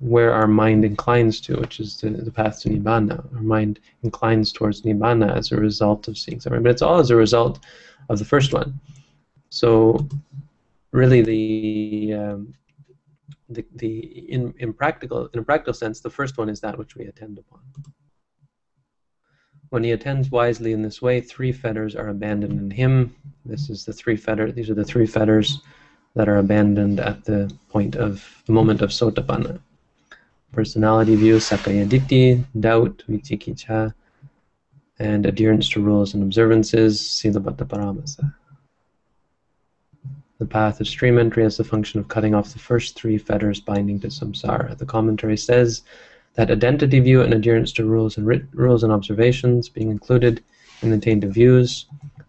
where 0.00 0.32
our 0.32 0.46
mind 0.46 0.84
inclines 0.84 1.40
to, 1.42 1.56
which 1.60 1.78
is 1.78 1.98
the, 1.98 2.08
the 2.08 2.32
path 2.32 2.60
to 2.60 2.70
Nibbana. 2.70 3.22
Our 3.34 3.42
mind 3.42 3.80
inclines 4.02 4.50
towards 4.50 4.82
Nibbana 4.82 5.36
as 5.36 5.52
a 5.52 5.56
result 5.56 6.08
of 6.08 6.16
seeing 6.16 6.40
suffering, 6.40 6.62
but 6.62 6.70
it's 6.70 6.82
all 6.82 6.98
as 6.98 7.10
a 7.10 7.16
result 7.16 7.60
of 8.08 8.18
the 8.18 8.24
first 8.24 8.52
one. 8.54 8.80
So 9.50 10.08
really 10.92 11.22
the 11.22 12.14
um, 12.14 12.54
the, 13.48 13.64
the 13.76 13.98
in, 14.28 14.54
in 14.58 14.72
practical 14.72 15.28
in 15.32 15.40
a 15.40 15.42
practical 15.42 15.74
sense 15.74 16.00
the 16.00 16.10
first 16.10 16.38
one 16.38 16.48
is 16.48 16.60
that 16.60 16.78
which 16.78 16.96
we 16.96 17.06
attend 17.06 17.38
upon. 17.38 17.60
When 19.70 19.84
he 19.84 19.92
attends 19.92 20.30
wisely 20.30 20.72
in 20.72 20.82
this 20.82 21.00
way 21.00 21.20
three 21.20 21.52
fetters 21.52 21.94
are 21.94 22.08
abandoned 22.08 22.58
in 22.58 22.70
him. 22.70 23.14
This 23.44 23.70
is 23.70 23.84
the 23.84 23.92
three 23.92 24.16
fetter 24.16 24.50
these 24.50 24.70
are 24.70 24.74
the 24.74 24.84
three 24.84 25.06
fetters 25.06 25.60
that 26.14 26.28
are 26.28 26.38
abandoned 26.38 26.98
at 26.98 27.24
the 27.24 27.52
point 27.68 27.94
of 27.94 28.42
the 28.46 28.52
moment 28.52 28.82
of 28.82 28.90
sotapanna. 28.90 29.60
Personality 30.52 31.14
view 31.14 31.36
sakkaya 31.36 31.88
ditthi 31.88 32.44
doubt 32.58 33.04
vicikiccha 33.08 33.94
and 34.98 35.24
adherence 35.24 35.68
to 35.70 35.80
rules 35.80 36.14
and 36.14 36.22
observances 36.22 37.00
silabbata 37.00 37.64
paramasa 37.64 38.34
The 40.40 40.46
path 40.46 40.80
of 40.80 40.88
stream 40.88 41.18
entry 41.18 41.42
has 41.42 41.58
the 41.58 41.64
function 41.64 42.00
of 42.00 42.08
cutting 42.08 42.34
off 42.34 42.54
the 42.54 42.58
first 42.58 42.96
three 42.96 43.18
fetters 43.18 43.60
binding 43.60 44.00
to 44.00 44.06
samsara. 44.06 44.74
The 44.74 44.86
commentary 44.86 45.36
says 45.36 45.82
that 46.32 46.50
identity 46.50 46.98
view 46.98 47.20
and 47.20 47.34
adherence 47.34 47.72
to 47.72 47.84
rules 47.84 48.16
and 48.16 48.26
writ- 48.26 48.46
rules 48.54 48.82
and 48.82 48.90
observations 48.90 49.68
being 49.68 49.90
included 49.90 50.42
in 50.80 50.88
the 50.88 50.98
taint 50.98 51.24
of 51.24 51.34
views 51.34 51.84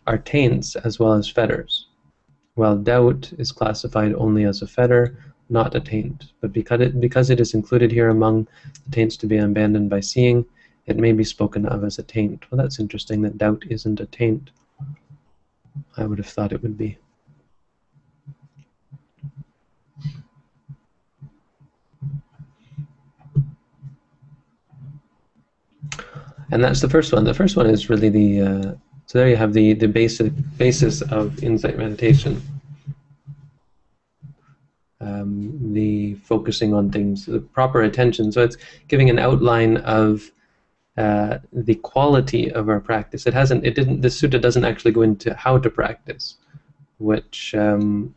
are 0.08 0.18
taints 0.18 0.76
as 0.76 1.00
well 1.00 1.14
as 1.14 1.30
fetters, 1.30 1.88
while 2.56 2.76
doubt 2.76 3.32
is 3.38 3.54
classified 3.54 4.14
only 4.16 4.44
as 4.44 4.62
a 4.62 4.68
fetter, 4.68 5.18
not 5.50 5.74
a 5.74 5.80
taint. 5.80 6.34
But 6.42 6.52
because 6.52 6.82
it, 6.82 7.00
because 7.00 7.30
it 7.30 7.40
is 7.40 7.54
included 7.54 7.94
here 7.94 8.10
among 8.10 8.46
the 8.84 8.92
taints 8.92 9.16
to 9.18 9.26
be 9.26 9.38
abandoned 9.38 9.90
by 9.90 10.02
seeing, 10.02 10.44
it 10.86 10.98
may 10.98 11.14
be 11.14 11.24
spoken 11.24 11.66
of 11.66 11.86
as 11.86 11.98
a 11.98 12.04
taint. 12.04 12.52
Well, 12.52 12.62
that's 12.62 12.78
interesting 12.78 13.22
that 13.22 13.38
doubt 13.38 13.64
isn't 13.70 14.02
a 14.02 14.06
taint. 14.06 14.52
I 15.96 16.06
would 16.06 16.18
have 16.18 16.28
thought 16.28 16.52
it 16.52 16.62
would 16.62 16.78
be. 16.78 16.98
And 26.52 26.64
that's 26.64 26.82
the 26.82 26.90
first 26.90 27.14
one. 27.14 27.24
The 27.24 27.34
first 27.34 27.56
one 27.56 27.68
is 27.68 27.90
really 27.90 28.10
the 28.10 28.42
uh, 28.42 28.76
so 29.06 29.20
there 29.20 29.30
you 29.30 29.38
have 29.38 29.54
the 29.54 29.74
the 29.74 29.88
basic 29.88 30.34
basis 30.58 31.02
of 31.02 31.44
insight 31.44 31.78
meditation. 31.78 32.42
Um, 35.00 35.74
the 35.74 36.14
focusing 36.16 36.74
on 36.74 36.92
things, 36.92 37.26
the 37.26 37.40
proper 37.40 37.82
attention. 37.82 38.32
So 38.32 38.44
it's 38.44 38.58
giving 38.88 39.10
an 39.10 39.18
outline 39.18 39.78
of 39.78 40.32
uh, 40.98 41.40
the 41.52 41.76
quality 41.76 42.52
of 42.52 42.70
our 42.70 42.80
practice. 42.80 43.26
It 43.26 43.34
hasn't. 43.34 43.66
It 43.66 43.76
didn't. 43.76 44.02
The 44.02 44.10
sutta 44.10 44.40
doesn't 44.40 44.66
actually 44.66 44.92
go 44.92 45.02
into 45.02 45.34
how 45.34 45.58
to 45.58 45.70
practice, 45.70 46.36
which 47.00 47.56
um, 47.56 48.14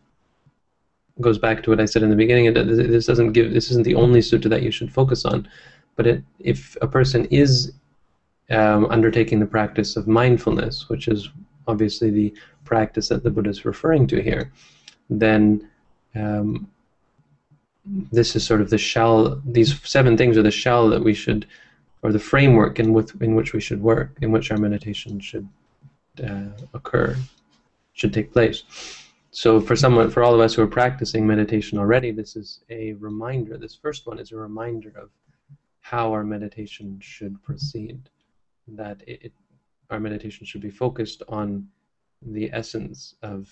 goes 1.20 1.38
back 1.38 1.62
to 1.62 1.70
what 1.70 1.80
I 1.80 1.84
said 1.84 2.02
in 2.02 2.10
the 2.10 2.16
beginning. 2.16 2.46
It, 2.46 2.54
this 2.54 3.06
doesn't 3.06 3.32
give. 3.32 3.52
This 3.52 3.70
isn't 3.70 3.84
the 3.84 3.94
only 3.94 4.20
sutta 4.20 4.50
that 4.50 4.62
you 4.62 4.72
should 4.72 4.92
focus 4.92 5.24
on, 5.24 5.48
but 5.96 6.06
it, 6.06 6.22
if 6.40 6.76
a 6.82 6.88
person 6.88 7.26
is 7.26 7.72
um, 8.50 8.86
undertaking 8.86 9.40
the 9.40 9.46
practice 9.46 9.96
of 9.96 10.06
mindfulness, 10.06 10.88
which 10.88 11.08
is 11.08 11.30
obviously 11.66 12.10
the 12.10 12.34
practice 12.64 13.08
that 13.08 13.22
the 13.22 13.30
Buddha 13.30 13.50
is 13.50 13.64
referring 13.64 14.06
to 14.08 14.22
here, 14.22 14.52
then 15.08 15.68
um, 16.14 16.70
this 17.84 18.34
is 18.36 18.44
sort 18.44 18.60
of 18.60 18.70
the 18.70 18.78
shell. 18.78 19.40
These 19.44 19.80
seven 19.88 20.16
things 20.16 20.36
are 20.36 20.42
the 20.42 20.50
shell 20.50 20.88
that 20.90 21.02
we 21.02 21.14
should, 21.14 21.46
or 22.02 22.12
the 22.12 22.18
framework 22.18 22.78
in 22.78 22.92
with 22.92 23.20
in 23.22 23.34
which 23.34 23.52
we 23.52 23.60
should 23.60 23.82
work, 23.82 24.16
in 24.20 24.30
which 24.30 24.50
our 24.50 24.58
meditation 24.58 25.20
should 25.20 25.48
uh, 26.22 26.48
occur, 26.72 27.16
should 27.92 28.12
take 28.12 28.32
place. 28.32 28.62
So 29.30 29.60
for 29.60 29.74
someone, 29.74 30.10
for 30.10 30.22
all 30.22 30.32
of 30.32 30.40
us 30.40 30.54
who 30.54 30.62
are 30.62 30.66
practicing 30.66 31.26
meditation 31.26 31.76
already, 31.76 32.12
this 32.12 32.36
is 32.36 32.60
a 32.70 32.92
reminder. 32.94 33.58
This 33.58 33.74
first 33.74 34.06
one 34.06 34.18
is 34.18 34.30
a 34.30 34.36
reminder 34.36 34.92
of 34.96 35.10
how 35.80 36.12
our 36.12 36.24
meditation 36.24 36.98
should 37.02 37.42
proceed 37.42 38.08
that 38.68 39.02
it, 39.06 39.32
our 39.90 40.00
meditation 40.00 40.46
should 40.46 40.60
be 40.60 40.70
focused 40.70 41.22
on 41.28 41.68
the 42.22 42.50
essence 42.52 43.14
of 43.22 43.48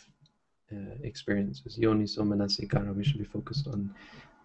uh, 0.73 0.97
experiences. 1.03 1.79
Yoniso 1.79 2.19
manasikara, 2.19 2.95
we 2.95 3.05
should 3.05 3.19
be 3.19 3.25
focused 3.25 3.67
on 3.69 3.95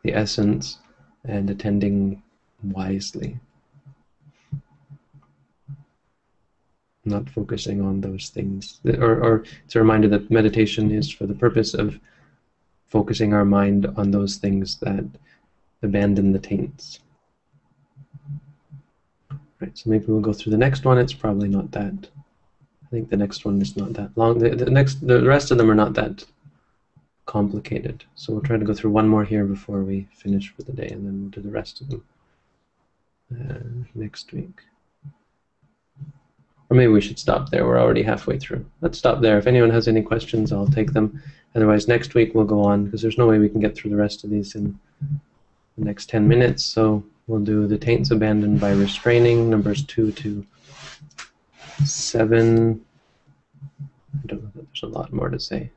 the 0.04 0.14
essence 0.14 0.80
and 1.24 1.50
attending 1.50 2.22
wisely. 2.64 3.40
Not 7.06 7.30
focusing 7.30 7.82
on 7.82 8.02
those 8.02 8.30
things. 8.30 8.82
Or, 8.86 9.24
or 9.24 9.44
it's 9.64 9.76
a 9.76 9.80
reminder 9.80 10.10
that 10.10 10.30
meditation 10.30 10.92
is 10.92 11.10
for 11.10 11.26
the 11.26 11.34
purpose 11.34 11.74
of 11.74 12.00
focusing 12.88 13.34
our 13.34 13.46
mind 13.46 13.86
on 13.96 14.12
those 14.12 14.36
things 14.36 14.78
that 14.80 15.06
abandon 15.84 16.34
the 16.34 16.40
taints. 16.40 17.00
Right, 19.60 19.76
so 19.76 19.90
maybe 19.90 20.06
we'll 20.08 20.22
go 20.22 20.34
through 20.34 20.52
the 20.52 20.58
next 20.58 20.86
one. 20.86 20.98
It's 20.98 21.14
probably 21.14 21.48
not 21.48 21.72
that. 21.72 22.10
I 22.86 22.90
think 22.90 23.10
the 23.10 23.18
next 23.18 23.44
one 23.44 23.62
is 23.62 23.76
not 23.76 23.94
that 23.94 24.12
long. 24.16 24.40
The, 24.40 24.50
the 24.50 24.70
next, 24.70 25.06
the 25.06 25.26
rest 25.26 25.52
of 25.52 25.58
them 25.58 25.70
are 25.70 25.76
not 25.76 25.94
that 25.96 26.24
complicated. 27.26 28.06
So 28.16 28.34
we'll 28.34 28.44
try 28.44 28.58
to 28.58 28.66
go 28.66 28.74
through 28.74 28.92
one 28.92 29.08
more 29.08 29.26
here 29.26 29.46
before 29.46 29.82
we 29.84 30.08
finish 30.14 30.54
for 30.56 30.64
the 30.64 30.72
day, 30.72 30.88
and 30.88 31.06
then 31.06 31.22
we'll 31.22 31.30
do 31.30 31.42
the 31.42 31.50
rest 31.50 31.82
of 31.82 31.90
them 31.90 32.04
uh, 33.34 33.88
next 33.96 34.32
week. 34.32 34.62
Or 36.70 36.76
maybe 36.76 36.92
we 36.92 37.02
should 37.02 37.20
stop 37.20 37.50
there. 37.50 37.66
We're 37.66 37.80
already 37.80 38.04
halfway 38.04 38.38
through. 38.38 38.66
Let's 38.82 38.98
stop 38.98 39.22
there. 39.22 39.38
If 39.38 39.48
anyone 39.48 39.70
has 39.70 39.88
any 39.88 40.02
questions, 40.02 40.52
I'll 40.52 40.68
take 40.68 40.94
them. 40.94 41.22
Otherwise, 41.56 41.88
next 41.88 42.14
week 42.14 42.36
we'll 42.36 42.46
go 42.46 42.62
on 42.62 42.86
because 42.86 43.02
there's 43.02 43.18
no 43.18 43.28
way 43.28 43.40
we 43.40 43.50
can 43.50 43.62
get 43.62 43.76
through 43.76 43.92
the 43.92 43.98
rest 43.98 44.24
of 44.24 44.30
these 44.30 44.56
in 44.56 44.78
the 45.78 45.86
next 45.86 46.10
10 46.10 46.28
minutes. 46.28 46.64
So 46.64 47.04
We'll 47.28 47.42
do 47.42 47.68
the 47.68 47.78
taints 47.78 48.12
abandoned 48.12 48.62
by 48.62 48.72
restraining, 48.72 49.50
numbers 49.50 49.84
2 49.84 50.14
to 50.14 50.46
7. 51.84 52.86
I 53.80 54.28
don't 54.28 54.44
know 54.44 54.52
that 54.56 54.66
there's 54.66 54.84
a 54.84 54.88
lot 54.88 55.12
more 55.12 55.28
to 55.28 55.38
say. 55.38 55.70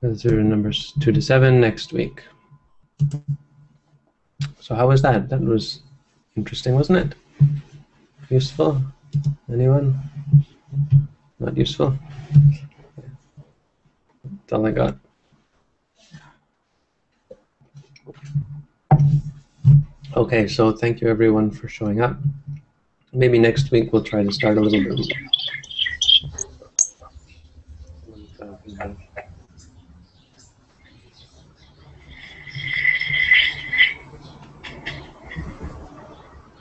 Those 0.00 0.24
are 0.24 0.42
numbers 0.42 0.94
2 1.00 1.12
to 1.12 1.20
7 1.20 1.60
next 1.60 1.92
week. 1.92 2.22
So 4.60 4.74
how 4.74 4.88
was 4.88 5.02
that? 5.02 5.28
That 5.28 5.42
was 5.42 5.80
interesting, 6.36 6.74
wasn't 6.74 7.12
it? 7.12 7.14
Useful? 8.30 8.82
Anyone? 9.52 10.00
Not 11.38 11.54
useful? 11.54 11.94
That's 14.24 14.52
all 14.52 14.66
I 14.66 14.70
got. 14.70 14.96
Okay, 20.16 20.46
so 20.46 20.70
thank 20.70 21.00
you 21.00 21.08
everyone 21.08 21.50
for 21.50 21.66
showing 21.66 22.00
up. 22.00 22.16
Maybe 23.12 23.36
next 23.36 23.72
week 23.72 23.92
we'll 23.92 24.04
try 24.04 24.22
to 24.22 24.30
start 24.30 24.58
a 24.58 24.60
little 24.60 24.96
bit. 24.96 25.12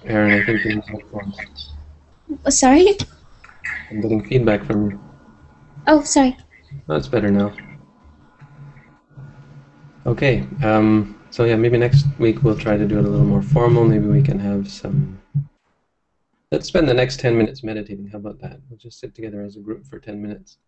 Aaron, 0.05 0.41
I 0.41 0.45
think 0.45 0.65
you. 0.65 0.81
Oh, 2.45 2.49
sorry? 2.49 2.97
I'm 3.91 4.01
getting 4.01 4.23
feedback 4.23 4.65
from 4.65 4.89
you. 4.89 4.99
Oh, 5.85 6.01
sorry. 6.01 6.35
That's 6.87 7.07
better 7.07 7.29
now. 7.29 7.53
Okay, 10.07 10.43
um, 10.63 11.22
so 11.33 11.45
yeah, 11.45 11.55
maybe 11.55 11.79
next 11.79 12.05
week 12.19 12.43
we'll 12.43 12.55
try 12.55 12.77
to 12.77 12.87
do 12.87 12.99
it 12.99 13.05
a 13.05 13.09
little 13.09 13.25
more 13.25 13.41
formal. 13.41 13.85
Maybe 13.85 14.05
we 14.05 14.21
can 14.21 14.37
have 14.37 14.69
some. 14.69 15.19
Let's 16.51 16.67
spend 16.67 16.87
the 16.87 16.93
next 16.93 17.19
10 17.19 17.35
minutes 17.35 17.63
meditating. 17.63 18.07
How 18.09 18.19
about 18.19 18.39
that? 18.41 18.59
We'll 18.69 18.77
just 18.77 18.99
sit 18.99 19.15
together 19.15 19.41
as 19.41 19.55
a 19.55 19.59
group 19.59 19.83
for 19.83 19.97
10 19.97 20.21
minutes. 20.21 20.59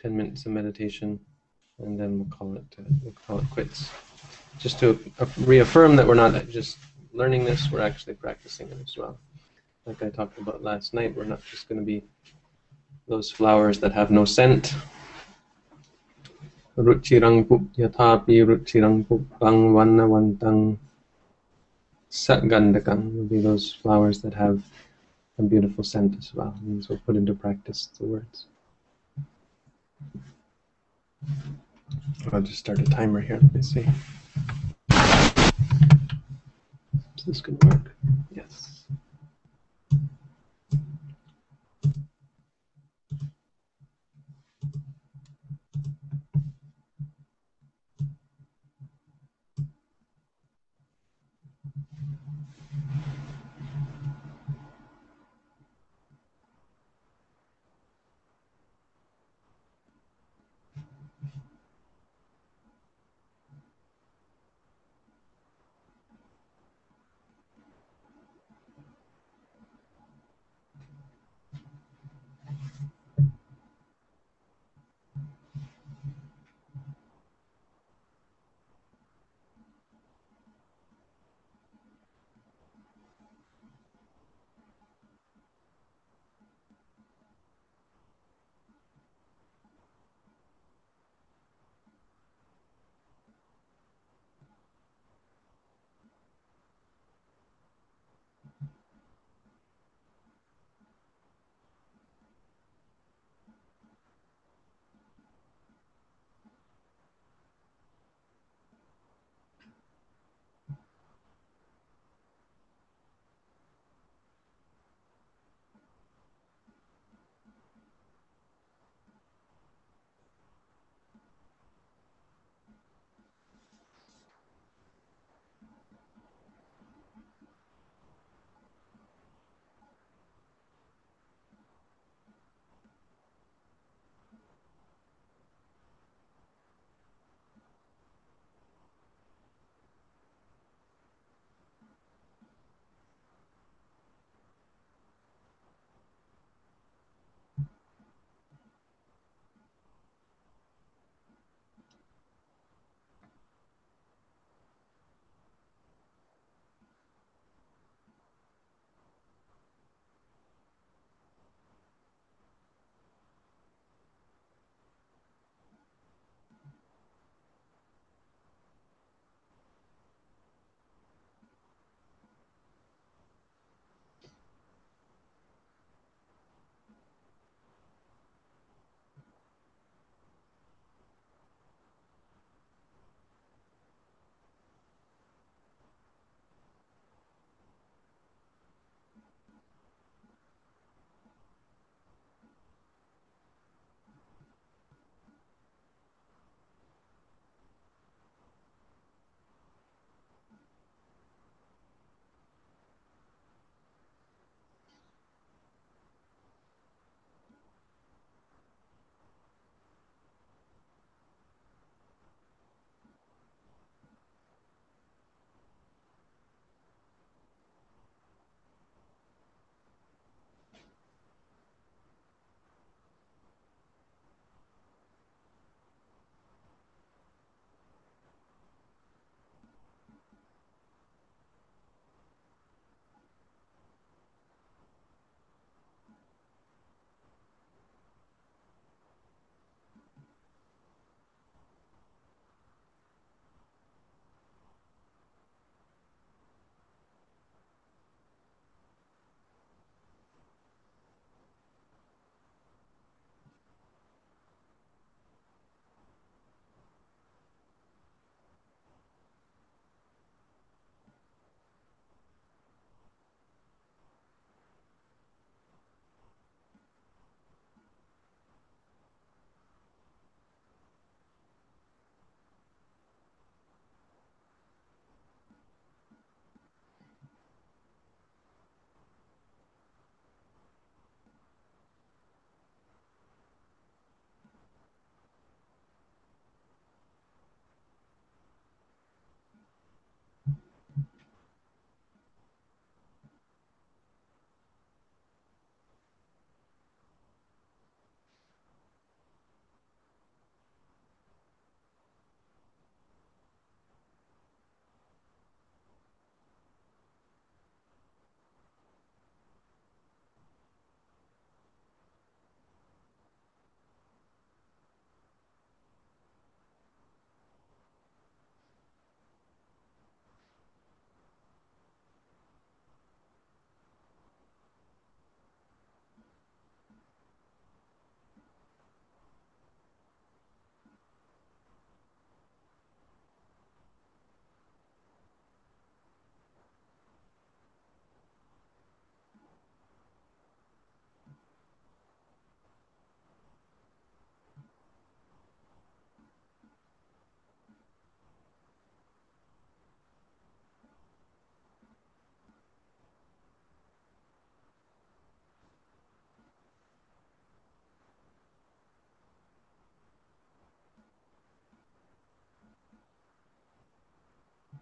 10 0.00 0.16
minutes 0.16 0.46
of 0.46 0.52
meditation, 0.52 1.18
and 1.80 1.98
then 1.98 2.16
we'll 2.16 2.28
call 2.28 2.54
it 2.54 2.64
uh, 2.78 2.82
we'll 3.02 3.12
call 3.26 3.40
it 3.40 3.50
quits. 3.50 3.90
Just 4.60 4.78
to 4.78 5.00
reaffirm 5.38 5.96
that 5.96 6.06
we're 6.06 6.14
not 6.14 6.48
just 6.48 6.78
learning 7.12 7.44
this, 7.44 7.68
we're 7.72 7.80
actually 7.80 8.14
practicing 8.14 8.68
it 8.68 8.78
as 8.80 8.96
well. 8.96 9.18
Like 9.84 10.00
I 10.00 10.10
talked 10.10 10.38
about 10.38 10.62
last 10.62 10.94
night, 10.94 11.16
we're 11.16 11.24
not 11.24 11.44
just 11.44 11.68
going 11.68 11.80
to 11.80 11.84
be 11.84 12.04
those 13.08 13.32
flowers 13.32 13.80
that 13.80 13.90
have 13.90 14.12
no 14.12 14.24
scent 14.24 14.74
yathapi 16.78 18.44
ruchirang 18.46 19.04
pupphang 19.04 19.74
vannavantang 19.74 20.78
sagandhakang 22.10 23.14
will 23.14 23.24
be 23.24 23.40
those 23.40 23.72
flowers 23.72 24.22
that 24.22 24.34
have 24.34 24.62
a 25.38 25.42
beautiful 25.42 25.82
scent 25.84 26.16
as 26.18 26.32
well. 26.34 26.54
And 26.62 26.84
so 26.84 26.98
put 27.04 27.16
into 27.16 27.34
practice 27.34 27.88
the 27.98 28.06
words. 28.06 28.46
I'll 32.32 32.42
just 32.42 32.60
start 32.60 32.78
a 32.78 32.84
timer 32.84 33.20
here. 33.20 33.38
Let 33.42 33.54
me 33.54 33.62
see. 33.62 33.86
Is 37.16 37.24
this 37.26 37.40
going 37.40 37.58
to 37.58 37.66
work? 37.68 37.94
Yes. 38.30 38.84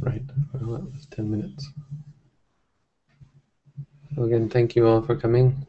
Right. 0.00 0.22
Well, 0.52 0.78
that 0.78 0.92
was 0.92 1.06
10 1.10 1.30
minutes. 1.30 1.70
So 4.14 4.24
again, 4.24 4.48
thank 4.48 4.76
you 4.76 4.86
all 4.86 5.02
for 5.02 5.16
coming. 5.16 5.66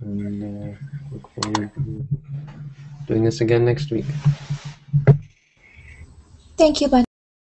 And 0.00 0.74
uh, 0.74 0.78
look 1.12 1.28
forward 1.28 1.70
to 1.74 2.06
doing 3.06 3.24
this 3.24 3.40
again 3.40 3.64
next 3.64 3.90
week. 3.90 4.06
Thank 6.56 6.80
you, 6.80 6.88
Bun. 6.88 7.04